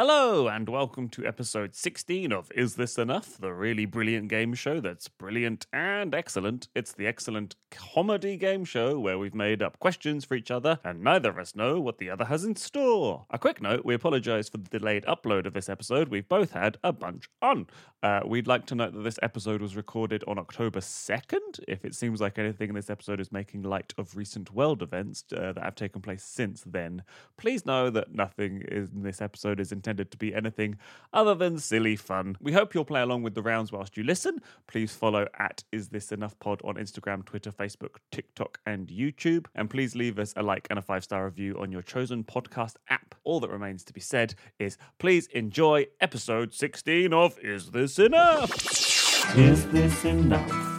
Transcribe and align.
Hello, 0.00 0.46
and 0.46 0.68
welcome 0.68 1.08
to 1.08 1.26
episode 1.26 1.74
16 1.74 2.30
of 2.32 2.52
Is 2.54 2.76
This 2.76 2.98
Enough? 2.98 3.36
The 3.36 3.52
really 3.52 3.84
brilliant 3.84 4.28
game 4.28 4.54
show 4.54 4.78
that's 4.78 5.08
brilliant 5.08 5.66
and 5.72 6.14
excellent. 6.14 6.68
It's 6.72 6.92
the 6.92 7.08
excellent 7.08 7.56
comedy 7.72 8.36
game 8.36 8.64
show 8.64 9.00
where 9.00 9.18
we've 9.18 9.34
made 9.34 9.60
up 9.60 9.80
questions 9.80 10.24
for 10.24 10.36
each 10.36 10.52
other 10.52 10.78
and 10.84 11.02
neither 11.02 11.30
of 11.30 11.38
us 11.38 11.56
know 11.56 11.80
what 11.80 11.98
the 11.98 12.10
other 12.10 12.26
has 12.26 12.44
in 12.44 12.54
store. 12.54 13.26
A 13.30 13.40
quick 13.40 13.60
note 13.60 13.84
we 13.84 13.92
apologize 13.92 14.48
for 14.48 14.58
the 14.58 14.78
delayed 14.78 15.04
upload 15.06 15.46
of 15.46 15.52
this 15.52 15.68
episode. 15.68 16.10
We've 16.10 16.28
both 16.28 16.52
had 16.52 16.78
a 16.84 16.92
bunch 16.92 17.28
on. 17.42 17.66
Uh, 18.00 18.20
we'd 18.24 18.46
like 18.46 18.66
to 18.66 18.76
note 18.76 18.94
that 18.94 19.02
this 19.02 19.18
episode 19.20 19.60
was 19.60 19.74
recorded 19.74 20.22
on 20.28 20.38
October 20.38 20.78
2nd. 20.78 21.58
If 21.66 21.84
it 21.84 21.96
seems 21.96 22.20
like 22.20 22.38
anything 22.38 22.68
in 22.68 22.76
this 22.76 22.88
episode 22.88 23.18
is 23.18 23.32
making 23.32 23.62
light 23.64 23.94
of 23.98 24.16
recent 24.16 24.54
world 24.54 24.80
events 24.80 25.24
uh, 25.36 25.52
that 25.54 25.64
have 25.64 25.74
taken 25.74 26.00
place 26.00 26.22
since 26.22 26.62
then, 26.64 27.02
please 27.36 27.66
know 27.66 27.90
that 27.90 28.14
nothing 28.14 28.62
in 28.70 29.02
this 29.02 29.20
episode 29.20 29.58
is 29.58 29.72
intended 29.72 29.87
to 29.96 30.16
be 30.16 30.34
anything 30.34 30.76
other 31.12 31.34
than 31.34 31.58
silly 31.58 31.96
fun. 31.96 32.36
We 32.40 32.52
hope 32.52 32.74
you'll 32.74 32.84
play 32.84 33.00
along 33.00 33.22
with 33.22 33.34
the 33.34 33.42
rounds 33.42 33.72
whilst 33.72 33.96
you 33.96 34.04
listen. 34.04 34.40
Please 34.66 34.92
follow 34.94 35.26
at 35.38 35.64
Is 35.72 35.88
This 35.88 36.12
Enough 36.12 36.38
Pod 36.38 36.60
on 36.64 36.74
Instagram, 36.76 37.24
Twitter, 37.24 37.50
Facebook, 37.50 37.96
TikTok, 38.12 38.60
and 38.66 38.88
YouTube. 38.88 39.46
And 39.54 39.70
please 39.70 39.94
leave 39.96 40.18
us 40.18 40.32
a 40.36 40.42
like 40.42 40.66
and 40.70 40.78
a 40.78 40.82
five 40.82 41.04
star 41.04 41.24
review 41.24 41.58
on 41.58 41.72
your 41.72 41.82
chosen 41.82 42.24
podcast 42.24 42.74
app. 42.90 43.14
All 43.24 43.40
that 43.40 43.50
remains 43.50 43.84
to 43.84 43.92
be 43.92 44.00
said 44.00 44.34
is 44.58 44.76
please 44.98 45.26
enjoy 45.28 45.86
episode 46.00 46.52
16 46.52 47.12
of 47.12 47.38
Is 47.40 47.70
This 47.70 47.98
Enough? 47.98 49.36
Is 49.36 49.66
This 49.68 50.04
Enough? 50.04 50.76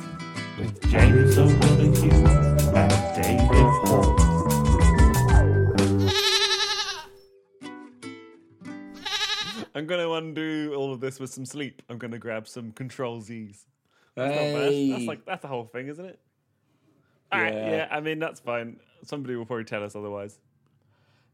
With 0.60 0.90
James 0.90 1.38
O'Donoghue 1.38 2.26
and 2.76 3.23
David 3.23 3.48
Hoare. 3.85 4.19
I'm 9.76 9.86
going 9.86 10.02
to 10.02 10.14
undo 10.14 10.73
all 10.76 10.94
of 10.94 11.00
this 11.00 11.20
with 11.20 11.30
some 11.32 11.46
sleep. 11.46 11.82
I'm 11.90 11.98
going 11.98 12.12
to 12.12 12.18
grab 12.20 12.48
some 12.48 12.72
Control 12.72 13.21
Z's. 13.21 13.66
That's 14.16 14.35
not 14.35 14.41
bad. 14.41 14.71
Hey. 14.71 14.91
That's 14.91 15.05
like 15.05 15.26
that's 15.26 15.41
the 15.43 15.48
whole 15.48 15.66
thing, 15.66 15.88
isn't 15.88 16.05
it? 16.05 16.20
All 17.32 17.41
right, 17.41 17.54
Yeah. 17.54 17.71
yeah. 17.71 17.88
I 17.91 17.99
mean 17.99 18.20
that's 18.20 18.40
fine. 18.40 18.80
Somebody 19.04 19.35
will 19.35 19.46
probably 19.46 19.66
tell 19.66 19.84
us 19.84 19.96
otherwise. 19.96 20.40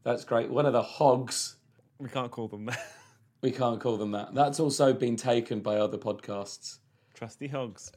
That's 0.04 0.24
great. 0.24 0.50
One 0.50 0.66
of 0.66 0.72
the 0.72 0.82
hogs. 0.82 1.56
We 1.98 2.08
can't 2.08 2.30
call 2.30 2.48
them 2.48 2.66
that. 2.66 2.78
We 3.42 3.50
can't 3.52 3.78
call 3.80 3.96
them 3.98 4.12
that. 4.12 4.34
That's 4.34 4.58
also 4.58 4.92
been 4.94 5.14
taken 5.14 5.60
by 5.60 5.76
other 5.76 5.98
podcasts. 5.98 6.78
Trusty 7.14 7.46
hogs. 7.46 7.92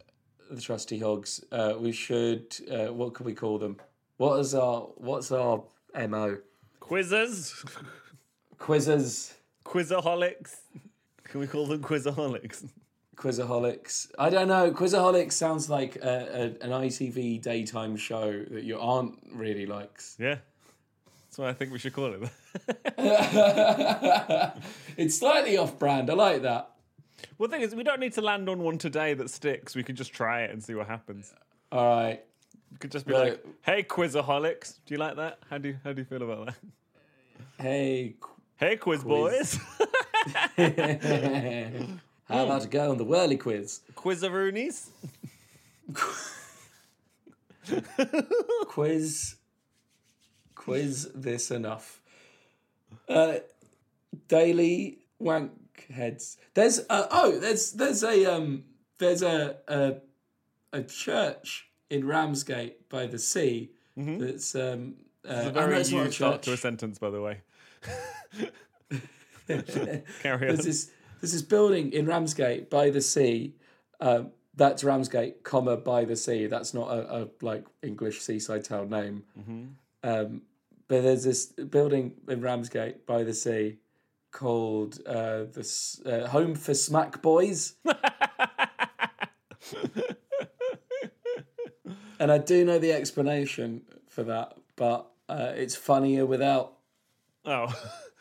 The 0.51 0.61
trusty 0.61 0.99
hogs. 0.99 1.43
Uh, 1.51 1.75
we 1.79 1.91
should. 1.93 2.55
Uh, 2.69 2.93
what 2.93 3.13
could 3.13 3.25
we 3.25 3.33
call 3.33 3.57
them? 3.57 3.77
What 4.17 4.37
is 4.39 4.53
our 4.53 4.81
What's 4.97 5.31
our 5.31 5.63
mo? 6.07 6.37
Quizzes. 6.81 7.63
Quizzes, 8.57 9.33
Quizaholics. 9.69 10.55
Can 11.25 11.39
we 11.39 11.47
call 11.47 11.67
them 11.67 11.83
quizaholics? 11.83 12.67
quizaholics. 13.15 14.09
I 14.17 14.31
don't 14.31 14.47
know. 14.47 14.71
Quizaholics 14.71 15.33
sounds 15.33 15.69
like 15.69 15.97
a, 15.97 16.55
a, 16.61 16.65
an 16.65 16.71
ITV 16.71 17.41
daytime 17.41 17.95
show 17.97 18.43
that 18.49 18.63
your 18.63 18.79
aunt 18.79 19.19
really 19.31 19.67
likes. 19.67 20.15
Yeah. 20.19 20.37
That's 21.25 21.37
what 21.37 21.49
I 21.49 21.53
think 21.53 21.71
we 21.71 21.77
should 21.77 21.93
call 21.93 22.13
it. 22.15 22.21
It's 24.97 25.19
slightly 25.19 25.57
off-brand. 25.57 26.09
I 26.09 26.13
like 26.13 26.41
that. 26.41 26.71
well, 27.37 27.47
the 27.47 27.55
thing 27.55 27.61
is, 27.61 27.75
we 27.75 27.83
don't 27.83 27.99
need 27.99 28.13
to 28.13 28.21
land 28.21 28.49
on 28.49 28.63
one 28.63 28.79
today 28.79 29.13
that 29.13 29.29
sticks. 29.29 29.75
We 29.75 29.83
could 29.83 29.95
just 29.97 30.13
try 30.13 30.41
it 30.41 30.51
and 30.51 30.63
see 30.63 30.73
what 30.73 30.87
happens. 30.87 31.31
All 31.71 31.85
right. 31.85 32.23
We 32.71 32.77
could 32.77 32.91
just 32.91 33.05
be 33.05 33.13
like, 33.13 33.45
"Hey, 33.61 33.83
quizaholics, 33.83 34.79
do 34.85 34.95
you 34.95 34.97
like 34.97 35.17
that? 35.17 35.39
How 35.49 35.59
do 35.59 35.69
you, 35.69 35.77
how 35.83 35.93
do 35.93 36.01
you 36.01 36.05
feel 36.05 36.23
about 36.23 36.47
that? 36.47 36.55
Hey. 37.63 38.15
Hey, 38.59 38.75
quiz, 38.75 39.05
boys, 39.05 39.55
How 40.57 40.67
about 42.27 42.65
a 42.65 42.67
go 42.67 42.91
on 42.91 42.97
the 42.97 43.05
whirly 43.05 43.37
quiz? 43.37 43.79
quizaroonies." 43.95 44.89
quiz 48.67 49.35
quiz 50.55 51.09
this 51.15 51.51
enough 51.51 52.01
uh 53.07 53.35
daily 54.27 54.99
wank 55.17 55.51
heads 55.91 56.37
there's 56.53 56.81
uh, 56.89 57.07
oh 57.09 57.39
there's 57.39 57.71
there's 57.73 58.03
a 58.03 58.25
um 58.25 58.63
there's 58.99 59.23
a 59.23 59.57
a, 59.67 59.95
a 60.73 60.83
church 60.83 61.69
in 61.89 62.05
ramsgate 62.05 62.87
by 62.89 63.07
the 63.07 63.17
sea 63.17 63.71
that's 63.95 64.53
um 64.53 64.93
uh, 65.27 65.47
a 65.47 65.51
very 65.51 65.77
it's 65.77 65.91
new 65.91 66.09
start 66.11 66.41
to 66.43 66.53
a 66.53 66.57
sentence, 66.57 66.97
by 66.97 67.09
the 67.09 67.21
way. 67.21 67.41
Carry 69.47 70.49
on. 70.49 70.55
there's 70.55 70.65
this 70.65 70.91
there's 71.21 71.33
this 71.33 71.41
building 71.41 71.91
in 71.91 72.05
ramsgate 72.05 72.69
by 72.69 72.89
the 72.89 73.01
sea 73.01 73.55
um 73.99 74.31
that's 74.55 74.83
ramsgate 74.83 75.43
comma 75.43 75.75
by 75.77 76.05
the 76.05 76.15
sea 76.15 76.45
that's 76.47 76.73
not 76.73 76.89
a, 76.89 77.23
a 77.23 77.27
like 77.41 77.65
english 77.81 78.21
seaside 78.21 78.63
town 78.63 78.89
name 78.89 79.23
Um, 80.03 80.43
but 80.87 81.03
there's 81.03 81.23
this 81.23 81.45
building 81.47 82.13
in 82.27 82.41
Ramsgate 82.41 83.05
by 83.05 83.23
the 83.23 83.33
sea 83.33 83.77
called 84.31 84.99
uh, 85.05 85.43
the 85.53 85.63
uh, 86.05 86.27
Home 86.29 86.55
for 86.55 86.73
Smack 86.73 87.21
Boys. 87.21 87.75
and 92.19 92.31
I 92.31 92.37
do 92.39 92.65
know 92.65 92.79
the 92.79 92.91
explanation 92.91 93.83
for 94.07 94.23
that, 94.23 94.57
but 94.75 95.07
uh, 95.27 95.51
it's 95.55 95.75
funnier 95.75 96.25
without. 96.25 96.73
Oh, 97.45 97.73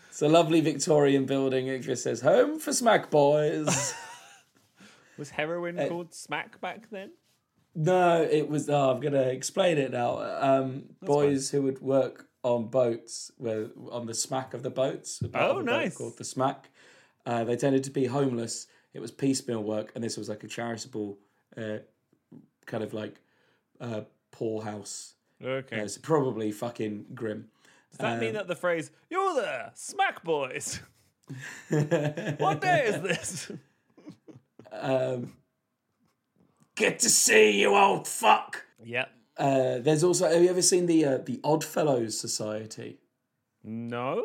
It's 0.08 0.22
a 0.22 0.28
lovely 0.28 0.60
Victorian 0.60 1.26
building. 1.26 1.66
It 1.68 1.80
just 1.80 2.02
says 2.02 2.20
Home 2.22 2.58
for 2.58 2.72
Smack 2.72 3.10
Boys. 3.10 3.94
was 5.18 5.30
heroin 5.30 5.78
Uh, 5.78 5.88
called 5.88 6.14
smack 6.14 6.60
back 6.60 6.90
then? 6.90 7.10
no, 7.74 8.22
it 8.22 8.48
was. 8.48 8.68
Oh, 8.68 8.90
I'm 8.90 9.00
going 9.00 9.12
to 9.14 9.28
explain 9.30 9.78
it 9.78 9.92
now. 9.92 10.18
Um, 10.40 10.84
boys 11.02 11.50
who 11.50 11.62
would 11.62 11.80
work 11.80 12.26
on 12.42 12.66
boats, 12.68 13.30
were 13.38 13.68
on 13.90 14.06
the 14.06 14.14
smack 14.14 14.54
of 14.54 14.62
the 14.62 14.70
boats. 14.70 15.20
Oh, 15.22 15.26
of 15.26 15.34
a 15.34 15.54
boat 15.54 15.64
nice. 15.64 15.96
Called 15.96 16.18
the 16.18 16.24
smack. 16.24 16.70
Uh, 17.26 17.44
they 17.44 17.56
tended 17.56 17.84
to 17.84 17.90
be 17.90 18.06
homeless. 18.06 18.66
It 18.94 19.00
was 19.00 19.10
piecemeal 19.10 19.62
work, 19.62 19.92
and 19.94 20.02
this 20.02 20.16
was 20.16 20.28
like 20.28 20.42
a 20.44 20.48
charitable, 20.48 21.18
uh, 21.56 21.78
kind 22.66 22.82
of 22.82 22.94
like 22.94 23.20
uh, 23.80 24.02
poorhouse. 24.32 25.14
Okay. 25.44 25.78
Uh, 25.80 25.84
it's 25.84 25.98
probably 25.98 26.50
fucking 26.50 27.06
grim. 27.14 27.48
Does 27.91 27.99
that 27.99 28.21
mean 28.21 28.34
that 28.34 28.47
the 28.49 28.56
phrase 28.56 28.91
"You're 29.10 29.34
there, 29.34 29.72
smack 29.75 30.22
boys"? 30.25 30.81
what 31.69 32.60
day 32.60 32.84
is 32.87 33.03
this? 33.03 33.53
Um, 34.72 35.34
Get 36.75 37.00
to 37.00 37.10
see 37.10 37.60
you, 37.60 37.75
old 37.75 38.06
fuck. 38.06 38.65
Yep. 38.84 39.10
Uh, 39.37 39.78
there's 39.78 40.04
also. 40.04 40.28
Have 40.31 40.43
you 40.43 40.49
ever 40.50 40.62
seen 40.62 40.87
the 40.87 41.04
uh, 41.04 41.19
the 41.19 41.41
Oddfellows 41.43 42.19
Society? 42.19 42.99
No. 43.65 44.25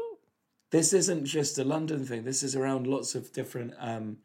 this 0.72 0.94
isn't 0.94 1.26
just 1.26 1.58
a 1.58 1.64
London 1.64 2.06
thing. 2.06 2.24
This 2.24 2.44
is 2.44 2.56
around 2.56 2.86
lots 2.88 3.16
of 3.16 3.32
different 3.34 3.74
um, 3.80 4.18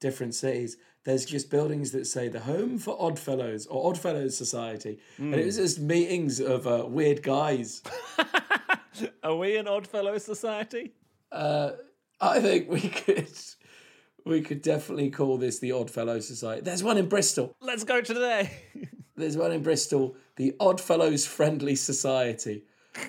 different 0.00 0.34
cities. 0.34 0.76
There's 1.04 1.24
just 1.24 1.50
buildings 1.50 1.92
that 1.92 2.06
say 2.06 2.28
the 2.28 2.40
Home 2.40 2.78
for 2.78 2.96
Oddfellows 3.00 3.66
or 3.66 3.90
Oddfellows 3.90 4.36
Society, 4.36 4.98
and 5.16 5.34
it 5.34 5.46
was 5.46 5.56
just 5.56 5.80
meetings 5.80 6.40
of 6.40 6.66
uh, 6.66 6.84
weird 6.86 7.22
guys. 7.22 7.82
Are 9.22 9.36
we 9.36 9.56
an 9.56 9.68
Oddfellow 9.68 10.18
Society? 10.18 10.92
I 11.32 12.40
think 12.40 12.68
we 12.68 12.80
could 12.80 13.28
we 14.24 14.42
could 14.42 14.62
definitely 14.62 15.10
call 15.10 15.38
this 15.38 15.58
the 15.58 15.72
Oddfellows 15.72 16.26
Society. 16.26 16.62
There's 16.62 16.82
one 16.82 16.98
in 16.98 17.08
Bristol. 17.08 17.54
Let's 17.60 17.84
go 17.84 18.00
today. 18.00 18.50
There's 19.16 19.36
one 19.36 19.52
in 19.52 19.62
Bristol. 19.62 20.16
The 20.36 20.54
Odd 20.60 20.80
Fellows 20.80 21.26
Friendly 21.26 21.76
Society. 21.76 22.64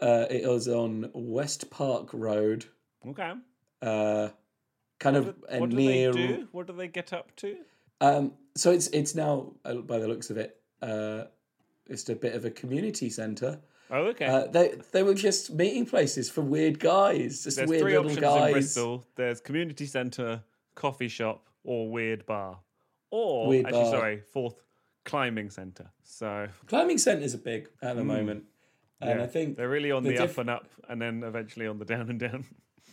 Uh, 0.00 0.24
it 0.30 0.48
was 0.48 0.66
on 0.66 1.10
West 1.12 1.68
Park 1.70 2.08
Road, 2.14 2.64
okay. 3.06 3.34
uh, 3.82 4.28
kind 4.98 5.14
of 5.14 5.28
uh, 5.28 5.58
What 5.58 5.68
do 5.68 5.76
near. 5.76 6.10
they 6.10 6.26
do? 6.26 6.48
What 6.52 6.68
do 6.68 6.72
they 6.72 6.88
get 6.88 7.12
up 7.12 7.36
to? 7.36 7.58
Um, 8.00 8.32
so 8.56 8.70
it's 8.70 8.86
it's 8.86 9.14
now, 9.14 9.52
uh, 9.66 9.74
by 9.74 9.98
the 9.98 10.08
looks 10.08 10.30
of 10.30 10.38
it, 10.38 10.58
uh, 10.80 11.24
it's 11.86 12.08
a 12.08 12.14
bit 12.14 12.34
of 12.34 12.46
a 12.46 12.50
community 12.50 13.10
centre. 13.10 13.60
Oh, 13.90 14.04
okay. 14.06 14.26
Uh, 14.26 14.46
they 14.46 14.74
they 14.92 15.02
were 15.02 15.14
just 15.14 15.52
meeting 15.52 15.84
places 15.86 16.30
for 16.30 16.42
weird 16.42 16.78
guys, 16.78 17.42
just 17.44 17.56
There's 17.56 17.68
weird 17.68 17.82
three 17.82 17.92
little 17.98 18.06
options 18.06 18.20
guys. 18.20 18.46
in 18.46 18.52
Bristol. 18.52 19.04
There's 19.16 19.40
community 19.40 19.86
centre, 19.86 20.42
coffee 20.74 21.08
shop, 21.08 21.46
or 21.64 21.90
weird 21.90 22.24
bar. 22.26 22.58
Or 23.10 23.48
Weird 23.48 23.66
actually, 23.66 23.80
bar. 23.82 23.90
sorry, 23.92 24.22
fourth 24.32 24.62
climbing 25.04 25.50
centre. 25.50 25.90
So 26.04 26.46
Climbing 26.68 26.98
centres 26.98 27.34
are 27.34 27.38
big 27.38 27.68
at 27.82 27.96
the 27.96 28.04
moment, 28.04 28.44
and 29.00 29.18
yeah, 29.18 29.24
I 29.24 29.26
think 29.26 29.56
they're 29.56 29.68
really 29.68 29.90
on 29.90 30.04
the, 30.04 30.10
the 30.16 30.22
up 30.22 30.38
and 30.38 30.48
up, 30.48 30.68
and 30.88 31.02
then 31.02 31.24
eventually 31.24 31.66
on 31.66 31.78
the 31.78 31.84
down 31.84 32.08
and 32.08 32.20
down. 32.20 32.44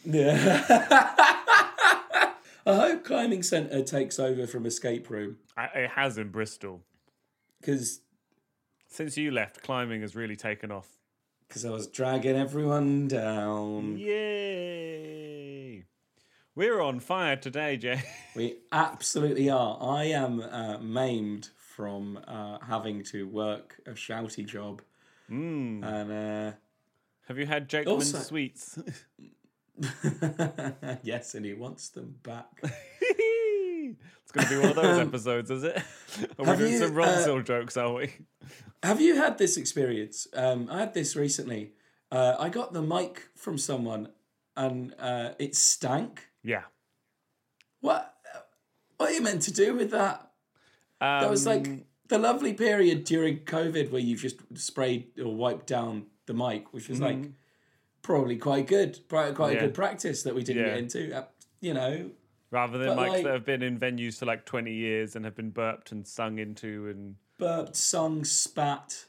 yeah. 0.04 0.64
I 2.66 2.76
hope 2.76 3.06
climbing 3.06 3.44
centre 3.44 3.82
takes 3.82 4.20
over 4.20 4.46
from 4.46 4.66
escape 4.66 5.10
room 5.10 5.38
I- 5.56 5.70
It 5.76 5.90
has 5.92 6.18
in 6.18 6.30
Bristol. 6.30 6.84
because 7.62 8.02
Since 8.90 9.18
you 9.18 9.32
left, 9.32 9.62
climbing 9.64 10.02
has 10.02 10.16
really 10.16 10.36
taken 10.36 10.72
off. 10.72 10.88
because 11.48 11.66
I 11.66 11.70
was 11.72 11.88
dragging 11.88 12.36
everyone 12.36 13.08
down. 13.08 13.98
Yay! 13.98 15.84
We're 16.56 16.82
on 16.82 17.00
fire 17.00 17.36
today, 17.36 17.78
Jay. 17.78 18.02
We 18.36 18.58
absolutely 18.72 19.50
are. 19.50 19.78
I 19.82 20.06
am 20.06 20.40
uh, 20.42 20.78
maimed 20.80 21.50
from 21.56 22.20
uh, 22.28 22.60
having 22.66 23.04
to 23.06 23.28
work 23.28 23.80
a 23.86 23.92
shouty 23.92 24.46
job. 24.46 24.82
Hmm. 25.28 25.84
And 25.84 26.12
uh, 26.12 26.52
Have 27.28 27.38
you 27.38 27.46
had 27.46 27.68
Jakeman's 27.70 28.14
Also- 28.14 28.20
sweets? 28.20 28.80
yes, 31.04 31.36
and 31.36 31.46
he 31.46 31.54
wants 31.54 31.90
them 31.90 32.16
back. 32.24 32.50
It's 34.28 34.32
going 34.34 34.48
to 34.48 34.54
be 34.54 34.60
one 34.60 34.70
of 34.70 34.76
those 34.76 35.00
episodes, 35.08 35.50
is 35.52 35.64
it? 35.64 35.82
Are 36.40 36.46
we 36.52 36.58
doing 36.58 36.74
you, 36.74 36.80
some 36.80 36.92
Ronsil 36.92 37.46
jokes, 37.46 37.78
are 37.78 37.94
we? 37.94 38.12
Have 38.84 39.00
you 39.00 39.16
had 39.16 39.38
this 39.38 39.56
experience? 39.56 40.28
Um, 40.34 40.68
I 40.70 40.80
had 40.80 40.94
this 40.94 41.16
recently. 41.16 41.72
Uh, 42.12 42.36
I 42.38 42.50
got 42.50 42.74
the 42.74 42.82
mic 42.82 43.30
from 43.38 43.58
someone, 43.58 44.10
and 44.58 44.94
uh, 45.00 45.30
it 45.40 45.56
stank. 45.56 46.28
Yeah. 46.44 46.64
What? 47.80 48.14
What 48.98 49.12
are 49.12 49.14
you 49.14 49.22
meant 49.22 49.44
to 49.44 49.54
do 49.54 49.76
with 49.76 49.92
that? 49.92 50.32
Um, 51.00 51.22
That 51.22 51.30
was 51.30 51.46
like 51.46 51.86
the 52.10 52.18
lovely 52.18 52.54
period 52.54 53.04
during 53.06 53.40
COVID 53.40 53.92
where 53.92 54.02
you've 54.02 54.22
just 54.22 54.40
sprayed 54.56 55.08
or 55.20 55.34
wiped 55.36 55.68
down 55.68 56.08
the 56.26 56.34
mic, 56.34 56.74
which 56.74 56.90
was 56.90 57.00
like 57.00 57.30
probably 58.02 58.38
quite 58.38 58.68
good, 58.68 59.00
quite 59.08 59.36
quite 59.36 59.50
Mm-hmm. 59.50 59.56
Yeah. 59.56 59.64
a 59.64 59.68
good 59.68 59.74
practice 59.76 60.24
that 60.24 60.36
we 60.36 60.44
didn't 60.44 60.64
Yeah. 60.64 60.70
get 60.70 60.78
into. 60.80 61.16
Uh, 61.18 61.26
you 61.62 61.74
know, 61.74 62.10
rather 62.52 62.78
than 62.78 62.96
but 62.96 62.98
mics 62.98 63.10
like- 63.10 63.24
that 63.24 63.34
have 63.34 63.46
been 63.46 63.62
in 63.64 63.80
venues 63.80 64.18
for 64.20 64.26
like 64.26 64.46
20 64.46 64.72
years 64.74 65.16
and 65.16 65.26
have 65.26 65.36
been 65.36 65.50
burped 65.50 65.92
and 65.92 66.08
sung 66.08 66.40
into 66.40 66.88
and 66.90 67.16
burped, 67.38 67.76
sung, 67.76 68.24
spat. 68.24 69.06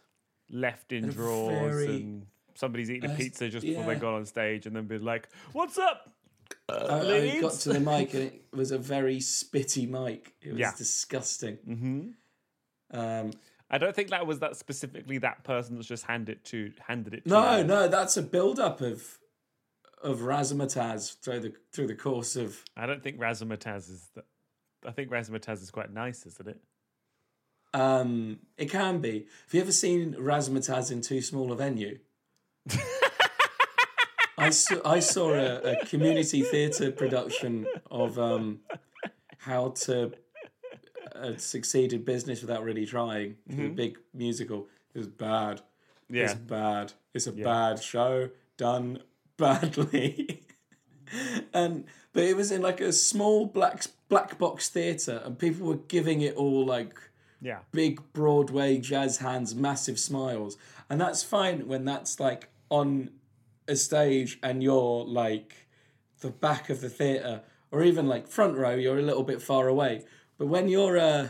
left 0.50 0.92
in 0.92 1.08
drawers 1.10 1.74
very- 1.84 1.96
and 1.96 2.26
somebody's 2.54 2.90
eating 2.90 3.10
a 3.10 3.12
Uh, 3.12 3.16
pizza 3.16 3.48
just 3.50 3.66
before 3.66 3.84
they 3.84 3.94
got 3.96 4.14
on 4.14 4.24
stage 4.24 4.66
and 4.66 4.74
then 4.74 4.86
been 4.86 5.04
like, 5.04 5.28
"What's 5.52 5.76
up?" 5.78 6.12
I, 6.70 6.74
I 6.74 7.40
got 7.40 7.52
to 7.52 7.72
the 7.74 7.80
mic 7.80 8.14
and 8.14 8.22
it 8.24 8.42
was 8.52 8.70
a 8.72 8.78
very 8.78 9.18
spitty 9.18 9.86
mic. 9.88 10.34
It 10.40 10.52
was 10.52 10.58
Yeah. 10.60 10.72
disgusting. 10.76 11.58
Mm-hmm. 11.68 12.98
Um, 12.98 13.30
I 13.70 13.76
don't 13.76 13.94
think 13.94 14.08
that 14.08 14.26
was 14.26 14.38
that 14.38 14.56
specifically 14.56 15.18
that 15.18 15.44
person 15.44 15.74
that's 15.76 15.86
just 15.86 16.04
handed 16.04 16.38
it 16.38 16.44
to 16.46 16.72
handed 16.86 17.12
it. 17.12 17.24
To 17.24 17.28
no, 17.30 17.58
you. 17.58 17.64
no, 17.64 17.88
that's 17.88 18.16
a 18.16 18.22
build 18.22 18.58
up 18.58 18.80
of 18.80 19.18
of 20.02 20.20
razzmatazz 20.20 21.18
through 21.20 21.40
the 21.40 21.52
through 21.72 21.86
the 21.88 21.94
course 21.94 22.36
of. 22.36 22.62
I 22.76 22.86
don't 22.86 23.02
think 23.02 23.18
Razzmatazz 23.18 23.90
is 23.90 24.08
that. 24.14 24.24
I 24.86 24.92
think 24.92 25.10
Razzmatazz 25.10 25.62
is 25.62 25.70
quite 25.70 25.92
nice, 25.92 26.24
isn't 26.24 26.48
it? 26.48 26.60
Um, 27.74 28.38
it 28.56 28.70
can 28.70 29.00
be. 29.00 29.26
Have 29.46 29.54
you 29.54 29.60
ever 29.60 29.72
seen 29.72 30.14
razzmatazz 30.14 30.90
in 30.90 31.00
too 31.00 31.20
small 31.20 31.52
a 31.52 31.56
venue? 31.56 31.98
I 34.38 34.50
saw, 34.50 34.76
I 34.84 35.00
saw 35.00 35.34
a, 35.34 35.72
a 35.72 35.86
community 35.86 36.42
theatre 36.42 36.92
production 36.92 37.66
of 37.90 38.18
um, 38.18 38.60
how 39.38 39.70
to 39.70 40.12
uh, 41.14 41.36
succeed 41.36 41.92
in 41.92 42.04
business 42.04 42.40
without 42.40 42.62
really 42.62 42.86
trying. 42.86 43.36
Was 43.48 43.58
a 43.58 43.68
big 43.68 43.98
musical. 44.14 44.68
It 44.94 44.98
was 44.98 45.08
bad. 45.08 45.60
Yeah. 46.08 46.24
It's 46.24 46.34
bad. 46.34 46.92
It's 47.14 47.26
a 47.26 47.32
bad 47.32 47.82
show 47.82 48.30
done 48.56 49.00
badly. 49.38 50.42
and 51.54 51.84
but 52.12 52.24
it 52.24 52.36
was 52.36 52.52
in 52.52 52.60
like 52.60 52.80
a 52.80 52.92
small 52.92 53.46
black 53.46 53.84
black 54.08 54.38
box 54.38 54.68
theatre, 54.68 55.22
and 55.24 55.38
people 55.38 55.66
were 55.66 55.76
giving 55.76 56.20
it 56.20 56.36
all 56.36 56.66
like 56.66 56.98
Yeah. 57.40 57.60
big 57.72 58.00
Broadway 58.12 58.78
jazz 58.78 59.18
hands, 59.18 59.54
massive 59.54 59.98
smiles, 59.98 60.56
and 60.90 61.00
that's 61.00 61.22
fine 61.22 61.66
when 61.66 61.84
that's 61.86 62.20
like 62.20 62.50
on 62.68 63.10
a 63.66 63.76
stage 63.76 64.38
and 64.42 64.62
you're 64.62 65.04
like 65.04 65.68
the 66.20 66.30
back 66.30 66.68
of 66.70 66.80
the 66.80 66.88
theatre 66.90 67.42
or 67.70 67.82
even 67.84 68.06
like 68.06 68.26
front 68.26 68.56
row, 68.56 68.74
you're 68.74 68.98
a 68.98 69.02
little 69.02 69.22
bit 69.22 69.40
far 69.42 69.68
away. 69.68 70.04
But 70.38 70.46
when 70.48 70.68
you're 70.68 70.98
uh 70.98 71.28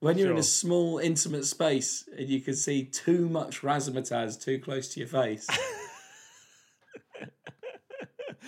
when 0.00 0.16
you're 0.16 0.30
in 0.30 0.38
a 0.38 0.42
small 0.44 0.98
intimate 0.98 1.44
space 1.44 2.08
and 2.16 2.28
you 2.28 2.40
can 2.40 2.54
see 2.54 2.84
too 2.84 3.28
much 3.28 3.62
razzmatazz 3.62 4.40
too 4.40 4.58
close 4.60 4.88
to 4.90 5.00
your 5.00 5.08
face, 5.08 5.46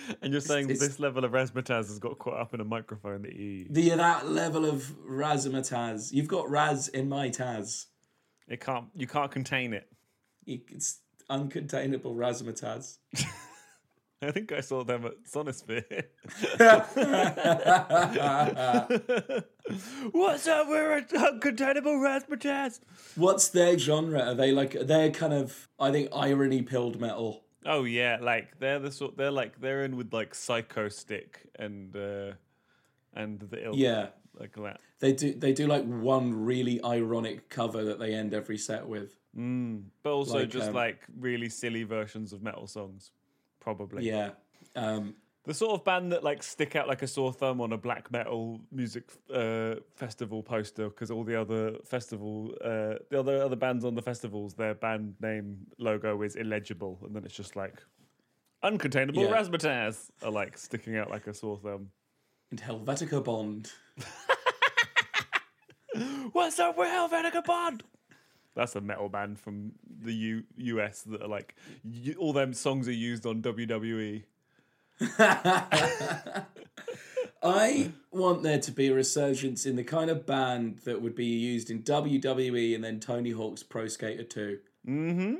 And 0.21 0.31
you're 0.31 0.41
saying 0.41 0.65
it's- 0.65 0.79
this 0.79 0.99
level 0.99 1.25
of 1.25 1.31
razzmatazz 1.31 1.87
has 1.87 1.99
got 1.99 2.19
caught 2.19 2.39
up 2.39 2.53
in 2.53 2.61
a 2.61 2.65
microphone 2.65 3.23
that 3.23 3.33
you 3.35 3.65
the 3.69 3.89
that 3.89 4.29
level 4.29 4.65
of 4.65 4.83
razzmatazz, 5.07 6.11
you've 6.11 6.27
got 6.27 6.49
raz 6.49 6.87
in 6.87 7.09
my 7.09 7.29
taz. 7.29 7.85
It 8.47 8.59
can't. 8.59 8.85
You 8.95 9.07
can't 9.07 9.31
contain 9.31 9.73
it. 9.73 9.87
It's 10.45 10.99
uncontainable 11.29 12.15
razzmatazz. 12.15 12.97
I 14.23 14.31
think 14.31 14.51
I 14.51 14.61
saw 14.61 14.83
them 14.83 15.05
at 15.05 15.23
Sonisphere. 15.23 16.03
What's 20.11 20.47
up? 20.47 20.67
We're 20.67 20.97
at 20.97 21.09
uncontainable 21.09 21.99
razzmatazz. 22.01 22.79
What's 23.15 23.49
their 23.49 23.77
genre? 23.77 24.21
Are 24.21 24.35
they 24.35 24.51
like 24.51 24.75
they're 24.79 25.11
kind 25.11 25.33
of 25.33 25.67
I 25.79 25.91
think 25.91 26.09
irony 26.13 26.61
pilled 26.61 26.99
metal. 26.99 27.43
Oh 27.65 27.83
yeah, 27.83 28.17
like 28.21 28.59
they're 28.59 28.79
the 28.79 28.91
sort. 28.91 29.17
They're 29.17 29.31
like 29.31 29.59
they're 29.61 29.83
in 29.83 29.95
with 29.97 30.13
like 30.13 30.33
Psychostick 30.33 31.35
and 31.57 31.95
uh 31.95 32.33
and 33.13 33.39
the 33.39 33.65
ilk, 33.65 33.75
Yeah. 33.77 34.07
like 34.39 34.55
that. 34.55 34.79
They 34.99 35.13
do 35.13 35.33
they 35.33 35.53
do 35.53 35.67
like 35.67 35.83
one 35.85 36.33
really 36.45 36.83
ironic 36.83 37.49
cover 37.49 37.83
that 37.83 37.99
they 37.99 38.13
end 38.13 38.33
every 38.33 38.57
set 38.57 38.87
with. 38.87 39.17
But 40.03 40.11
also 40.13 40.39
Like, 40.39 40.49
just 40.49 40.69
um, 40.69 40.75
like 40.75 40.99
really 41.19 41.49
silly 41.49 41.83
versions 41.83 42.33
of 42.33 42.41
metal 42.41 42.67
songs, 42.67 43.11
probably. 43.59 44.07
Yeah. 44.07 44.31
Um 44.75 45.15
The 45.43 45.55
sort 45.55 45.71
of 45.73 45.83
band 45.83 46.11
that 46.11 46.23
like 46.23 46.43
stick 46.43 46.75
out 46.75 46.87
like 46.87 47.01
a 47.01 47.07
sore 47.07 47.33
thumb 47.33 47.61
on 47.61 47.73
a 47.73 47.77
black 47.77 48.11
metal 48.11 48.59
music 48.71 49.09
uh, 49.33 49.73
festival 49.95 50.43
poster 50.43 50.87
because 50.89 51.09
all 51.09 51.23
the 51.23 51.41
other 51.41 51.77
festival, 51.83 52.53
uh, 52.63 52.99
the 53.09 53.19
other 53.19 53.41
other 53.41 53.55
bands 53.55 53.83
on 53.83 53.95
the 53.95 54.03
festivals, 54.03 54.53
their 54.53 54.75
band 54.75 55.15
name 55.19 55.65
logo 55.79 56.21
is 56.21 56.35
illegible, 56.35 56.99
and 57.03 57.15
then 57.15 57.25
it's 57.25 57.33
just 57.35 57.55
like 57.55 57.81
uncontainable 58.63 59.23
Yeah. 59.23 59.31
razzmatazz 59.41 60.11
are 60.21 60.29
like 60.29 60.59
sticking 60.59 60.95
out 60.95 61.09
like 61.09 61.25
a 61.25 61.33
sore 61.33 61.57
thumb. 61.57 61.89
and 62.51 62.61
Helvetica 62.61 63.23
Bond. 63.23 63.71
What's 66.31 66.59
up 66.59 66.77
with 66.77 66.87
Helvetica 66.87 67.43
Bond? 67.43 67.83
That's 68.55 68.75
a 68.75 68.81
metal 68.81 69.09
band 69.09 69.39
from 69.39 69.71
the 70.03 70.13
U- 70.13 70.43
US 70.57 71.01
that 71.03 71.21
are 71.23 71.27
like 71.27 71.55
y- 71.83 72.15
all 72.17 72.33
them 72.33 72.53
songs 72.53 72.87
are 72.87 72.93
used 72.93 73.25
on. 73.25 73.41
WWE. 73.41 74.23
I 77.43 77.91
want 78.11 78.43
there 78.43 78.59
to 78.59 78.71
be 78.71 78.89
a 78.89 78.93
resurgence 78.93 79.65
in 79.65 79.75
the 79.75 79.83
kind 79.83 80.11
of 80.11 80.25
band 80.25 80.79
that 80.85 81.01
would 81.01 81.15
be 81.15 81.25
used 81.25 81.71
in 81.71 81.81
WWE 81.81 82.75
and 82.75 82.83
then 82.83 82.99
Tony 82.99 83.31
Hawk's 83.31 83.63
Pro 83.63 83.87
Skater 83.87 84.23
2. 84.23 84.59
Mm-hmm. 84.87 85.33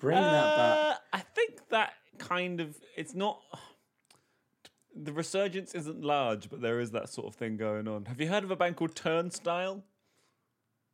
Bring 0.00 0.16
that 0.16 0.56
back. 0.56 0.78
Uh, 0.78 0.94
I 1.12 1.20
think 1.20 1.68
that 1.70 1.92
kind 2.18 2.60
of 2.60 2.76
it's 2.96 3.14
not. 3.14 3.40
The 4.96 5.12
resurgence 5.12 5.74
isn't 5.74 6.02
large, 6.02 6.50
but 6.50 6.60
there 6.60 6.78
is 6.80 6.92
that 6.92 7.08
sort 7.08 7.26
of 7.26 7.34
thing 7.34 7.56
going 7.56 7.88
on. 7.88 8.04
Have 8.06 8.20
you 8.20 8.28
heard 8.28 8.44
of 8.44 8.50
a 8.50 8.56
band 8.56 8.76
called 8.76 8.94
Turnstile? 8.94 9.82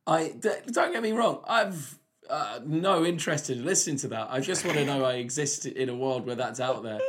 I 0.07 0.33
don't 0.39 0.93
get 0.93 1.03
me 1.03 1.11
wrong. 1.11 1.43
I've 1.47 1.99
uh, 2.29 2.59
no 2.65 3.05
interest 3.05 3.49
in 3.49 3.65
listening 3.65 3.97
to 3.97 4.07
that. 4.09 4.27
I 4.29 4.39
just 4.39 4.65
want 4.65 4.77
to 4.77 4.85
know 4.85 5.03
I 5.03 5.15
exist 5.15 5.65
in 5.65 5.89
a 5.89 5.95
world 5.95 6.25
where 6.25 6.35
that's 6.35 6.59
out 6.59 6.83
there. 6.83 6.99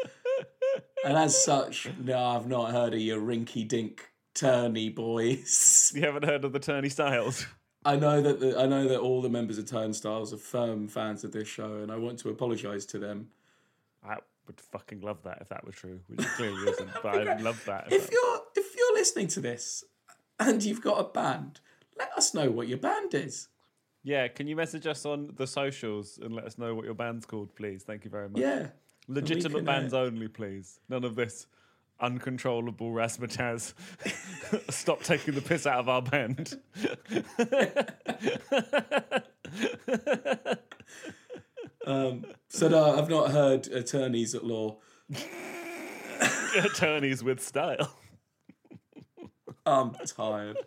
And 1.04 1.16
as 1.16 1.42
such, 1.44 1.88
no, 1.99 2.18
I've 2.18 2.47
not 2.47 2.71
heard 2.71 2.94
of 2.94 3.00
your 3.00 3.21
rinky 3.21 3.66
dink 3.66 4.11
turny 4.35 4.94
boys. 4.94 5.92
You 5.94 6.02
haven't 6.02 6.25
heard 6.25 6.44
of 6.44 6.52
the 6.52 6.61
Turny 6.61 6.90
Styles? 6.90 7.47
I 7.85 7.97
know 7.97 8.21
that 8.23 8.38
the, 8.38 8.59
I 8.59 8.66
know 8.66 8.87
that 8.87 9.00
all 9.00 9.21
the 9.21 9.28
members 9.28 9.59
of 9.59 9.66
Turnstiles 9.66 10.32
are 10.32 10.37
firm 10.37 10.87
fans 10.87 11.25
of 11.25 11.32
this 11.32 11.49
show, 11.49 11.78
and 11.78 11.90
I 11.90 11.97
want 11.97 12.21
to 12.21 12.28
apologise 12.28 12.87
to 12.87 12.99
them. 12.99 13.28
I 14.06 14.16
would 14.47 14.61
fucking 14.61 15.00
love 15.00 15.23
that 15.25 15.38
if 15.40 15.49
that 15.49 15.64
were 15.64 15.73
true, 15.73 15.99
which 16.06 16.21
it 16.21 16.28
clearly 16.37 16.71
isn't. 16.71 16.90
But 17.02 17.26
I'd 17.28 17.40
love 17.40 17.62
that. 17.66 17.92
If 17.92 18.06
that- 18.06 18.12
you're 18.12 18.40
if 18.64 18.76
you're 18.76 18.94
listening 18.94 19.26
to 19.28 19.40
this 19.40 19.85
and 20.38 20.62
you've 20.62 20.80
got 20.82 21.00
a 21.00 21.04
band, 21.04 21.59
let 21.99 22.12
us 22.16 22.32
know 22.35 22.50
what 22.50 22.68
your 22.68 22.78
band 22.78 23.14
is. 23.14 23.49
yeah, 24.04 24.28
can 24.28 24.47
you 24.47 24.54
message 24.56 24.87
us 24.87 25.04
on 25.04 25.32
the 25.37 25.47
socials 25.49 26.18
and 26.23 26.32
let 26.35 26.44
us 26.44 26.59
know 26.59 26.75
what 26.76 26.85
your 26.85 26.94
band's 26.94 27.26
called, 27.26 27.54
please? 27.56 27.82
Thank 27.82 28.04
you 28.04 28.11
very 28.11 28.28
much. 28.28 28.40
Yeah. 28.40 28.68
Legitimate 29.12 29.59
can, 29.61 29.69
uh, 29.69 29.73
bands 29.73 29.95
only, 29.95 30.28
please. 30.28 30.81
None 30.88 31.04
of 31.04 31.14
this 31.14 31.47
uncontrollable 32.00 32.90
razzmatazz. 32.90 33.75
Stop 34.71 35.02
taking 35.02 35.35
the 35.35 35.42
piss 35.42 35.66
out 35.66 35.81
of 35.81 35.88
our 35.88 36.02
band. 36.02 36.59
So 42.54 42.69
no, 42.69 42.99
I've 42.99 43.09
not 43.09 43.31
heard 43.31 43.66
attorneys 43.69 44.35
at 44.35 44.45
law. 44.45 44.76
Attorneys 46.57 47.25
with 47.25 47.40
style. 47.40 47.97
I'm 49.64 49.95
tired. 50.07 50.59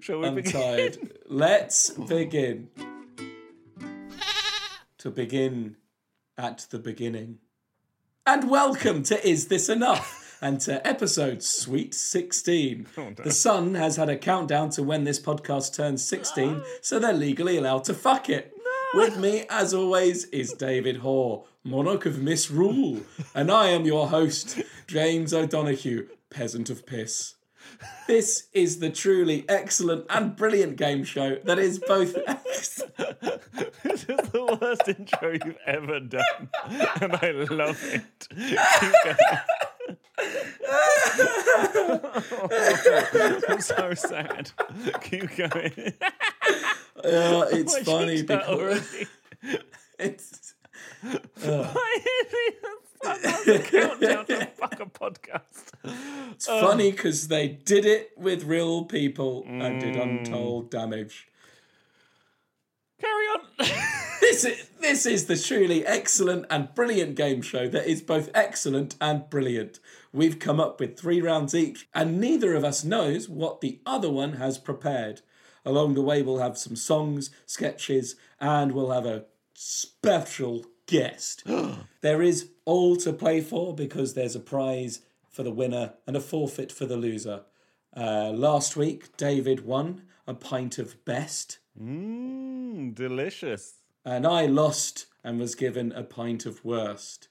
Shall 0.00 0.20
we 0.20 0.26
I'm 0.28 0.34
begin? 0.36 0.52
tired. 0.52 0.98
Let's 1.26 1.90
begin. 1.90 2.70
To 4.98 5.10
begin 5.10 5.76
at 6.38 6.66
the 6.70 6.78
beginning. 6.78 7.38
And 8.24 8.48
welcome 8.48 9.02
to 9.04 9.28
Is 9.28 9.48
This 9.48 9.68
Enough? 9.68 10.38
and 10.40 10.60
to 10.60 10.86
episode 10.86 11.42
Sweet 11.42 11.92
16. 11.92 12.86
no. 12.96 13.10
The 13.10 13.32
Sun 13.32 13.74
has 13.74 13.96
had 13.96 14.08
a 14.08 14.16
countdown 14.16 14.70
to 14.70 14.84
when 14.84 15.02
this 15.02 15.18
podcast 15.18 15.74
turns 15.74 16.04
16, 16.04 16.62
so 16.80 17.00
they're 17.00 17.12
legally 17.12 17.56
allowed 17.56 17.82
to 17.84 17.94
fuck 17.94 18.30
it. 18.30 18.54
With 18.94 19.18
me, 19.18 19.46
as 19.50 19.74
always, 19.74 20.26
is 20.26 20.52
David 20.52 20.98
Hoare, 20.98 21.42
monarch 21.64 22.06
of 22.06 22.22
misrule, 22.22 23.00
and 23.34 23.50
I 23.50 23.68
am 23.68 23.84
your 23.84 24.08
host, 24.08 24.62
James 24.86 25.34
O'Donoghue, 25.34 26.08
peasant 26.30 26.70
of 26.70 26.86
piss. 26.86 27.34
This 28.06 28.46
is 28.52 28.78
the 28.78 28.90
truly 28.90 29.44
excellent 29.48 30.06
and 30.08 30.36
brilliant 30.36 30.76
game 30.76 31.02
show 31.04 31.36
that 31.44 31.58
is 31.58 31.80
both. 31.80 32.16
the 34.48 34.56
worst 34.60 34.88
intro 34.88 35.32
you've 35.32 35.58
ever 35.66 36.00
done, 36.00 36.48
and 37.00 37.14
I 37.16 37.30
love 37.50 37.82
it. 37.84 38.28
Keep 38.30 38.58
going. 39.04 39.16
I'm 43.48 43.60
so 43.60 43.94
sad. 43.94 44.50
Keep 45.02 45.36
going. 45.36 45.92
Uh, 46.96 47.46
it's 47.52 47.74
Why 47.74 47.82
funny 47.84 48.22
because 48.22 49.06
it's. 49.98 50.54
Why 51.00 51.98
is 52.22 52.32
he 53.44 53.50
a 53.52 53.58
countdown 53.60 54.26
to 54.26 54.46
fuck 54.46 54.80
a 54.80 54.86
podcast? 54.86 55.72
It's 56.32 56.46
funny 56.46 56.90
because 56.90 57.28
they 57.28 57.48
did 57.48 57.86
it 57.86 58.10
with 58.16 58.44
real 58.44 58.84
people 58.84 59.44
and 59.46 59.80
did 59.80 59.94
Mm. 59.94 60.18
untold 60.26 60.70
damage. 60.70 61.28
Carry 63.00 63.24
on. 63.26 63.40
This 64.20 64.44
is, 64.44 64.68
this 64.80 65.06
is 65.06 65.26
the 65.26 65.38
truly 65.38 65.86
excellent 65.86 66.44
and 66.50 66.74
brilliant 66.74 67.14
game 67.14 67.40
show 67.40 67.66
that 67.68 67.86
is 67.86 68.02
both 68.02 68.30
excellent 68.34 68.94
and 69.00 69.28
brilliant. 69.30 69.80
We've 70.12 70.38
come 70.38 70.60
up 70.60 70.78
with 70.78 70.98
three 70.98 71.22
rounds 71.22 71.54
each, 71.54 71.88
and 71.94 72.20
neither 72.20 72.54
of 72.54 72.62
us 72.62 72.84
knows 72.84 73.28
what 73.28 73.62
the 73.62 73.80
other 73.86 74.10
one 74.10 74.34
has 74.34 74.58
prepared. 74.58 75.22
Along 75.64 75.94
the 75.94 76.02
way, 76.02 76.20
we'll 76.20 76.38
have 76.38 76.58
some 76.58 76.76
songs, 76.76 77.30
sketches, 77.46 78.16
and 78.38 78.72
we'll 78.72 78.90
have 78.90 79.06
a 79.06 79.24
special 79.54 80.66
guest. 80.86 81.42
there 82.02 82.20
is 82.20 82.50
all 82.64 82.96
to 82.96 83.12
play 83.12 83.40
for 83.40 83.74
because 83.74 84.14
there's 84.14 84.36
a 84.36 84.40
prize 84.40 85.00
for 85.30 85.42
the 85.42 85.50
winner 85.50 85.94
and 86.06 86.16
a 86.16 86.20
forfeit 86.20 86.70
for 86.70 86.86
the 86.86 86.96
loser. 86.96 87.42
Uh, 87.96 88.30
last 88.30 88.76
week, 88.76 89.16
David 89.16 89.64
won 89.64 90.02
a 90.26 90.34
pint 90.34 90.78
of 90.78 91.04
best. 91.04 91.58
Mmm, 91.80 92.94
delicious. 92.94 93.74
And 94.04 94.26
I 94.26 94.46
lost 94.46 95.06
and 95.22 95.38
was 95.38 95.54
given 95.54 95.92
a 95.92 96.02
pint 96.02 96.46
of 96.46 96.64
worst. 96.64 97.28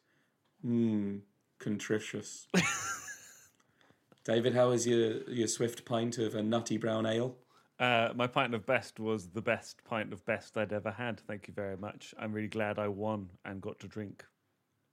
Mmm, 0.65 1.21
contritious. 1.59 2.47
David, 4.23 4.53
how 4.53 4.71
is 4.71 4.85
your, 4.85 5.23
your 5.29 5.47
swift 5.47 5.85
pint 5.85 6.17
of 6.17 6.35
a 6.35 6.43
nutty 6.43 6.77
brown 6.77 7.05
ale? 7.05 7.37
Uh, 7.79 8.09
my 8.15 8.27
pint 8.27 8.55
of 8.55 8.65
best 8.65 8.99
was 8.99 9.29
the 9.29 9.41
best 9.41 9.83
pint 9.85 10.11
of 10.11 10.25
best 10.25 10.57
I'd 10.57 10.73
ever 10.73 10.91
had. 10.91 11.19
Thank 11.19 11.47
you 11.47 11.53
very 11.53 11.77
much. 11.77 12.13
I'm 12.19 12.33
really 12.33 12.47
glad 12.47 12.79
I 12.79 12.87
won 12.87 13.29
and 13.45 13.61
got 13.61 13.79
to 13.79 13.87
drink 13.87 14.25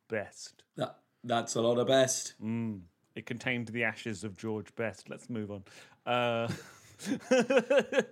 best. 0.08 0.62
That, 0.76 0.98
that's 1.24 1.54
a 1.54 1.62
lot 1.62 1.78
of 1.78 1.86
best. 1.86 2.34
Mm. 2.42 2.82
It 3.14 3.26
contained 3.26 3.68
the 3.68 3.84
ashes 3.84 4.24
of 4.24 4.36
George 4.36 4.74
Best. 4.74 5.08
Let's 5.08 5.30
move 5.30 5.50
on. 5.50 5.64
Uh, 6.04 6.48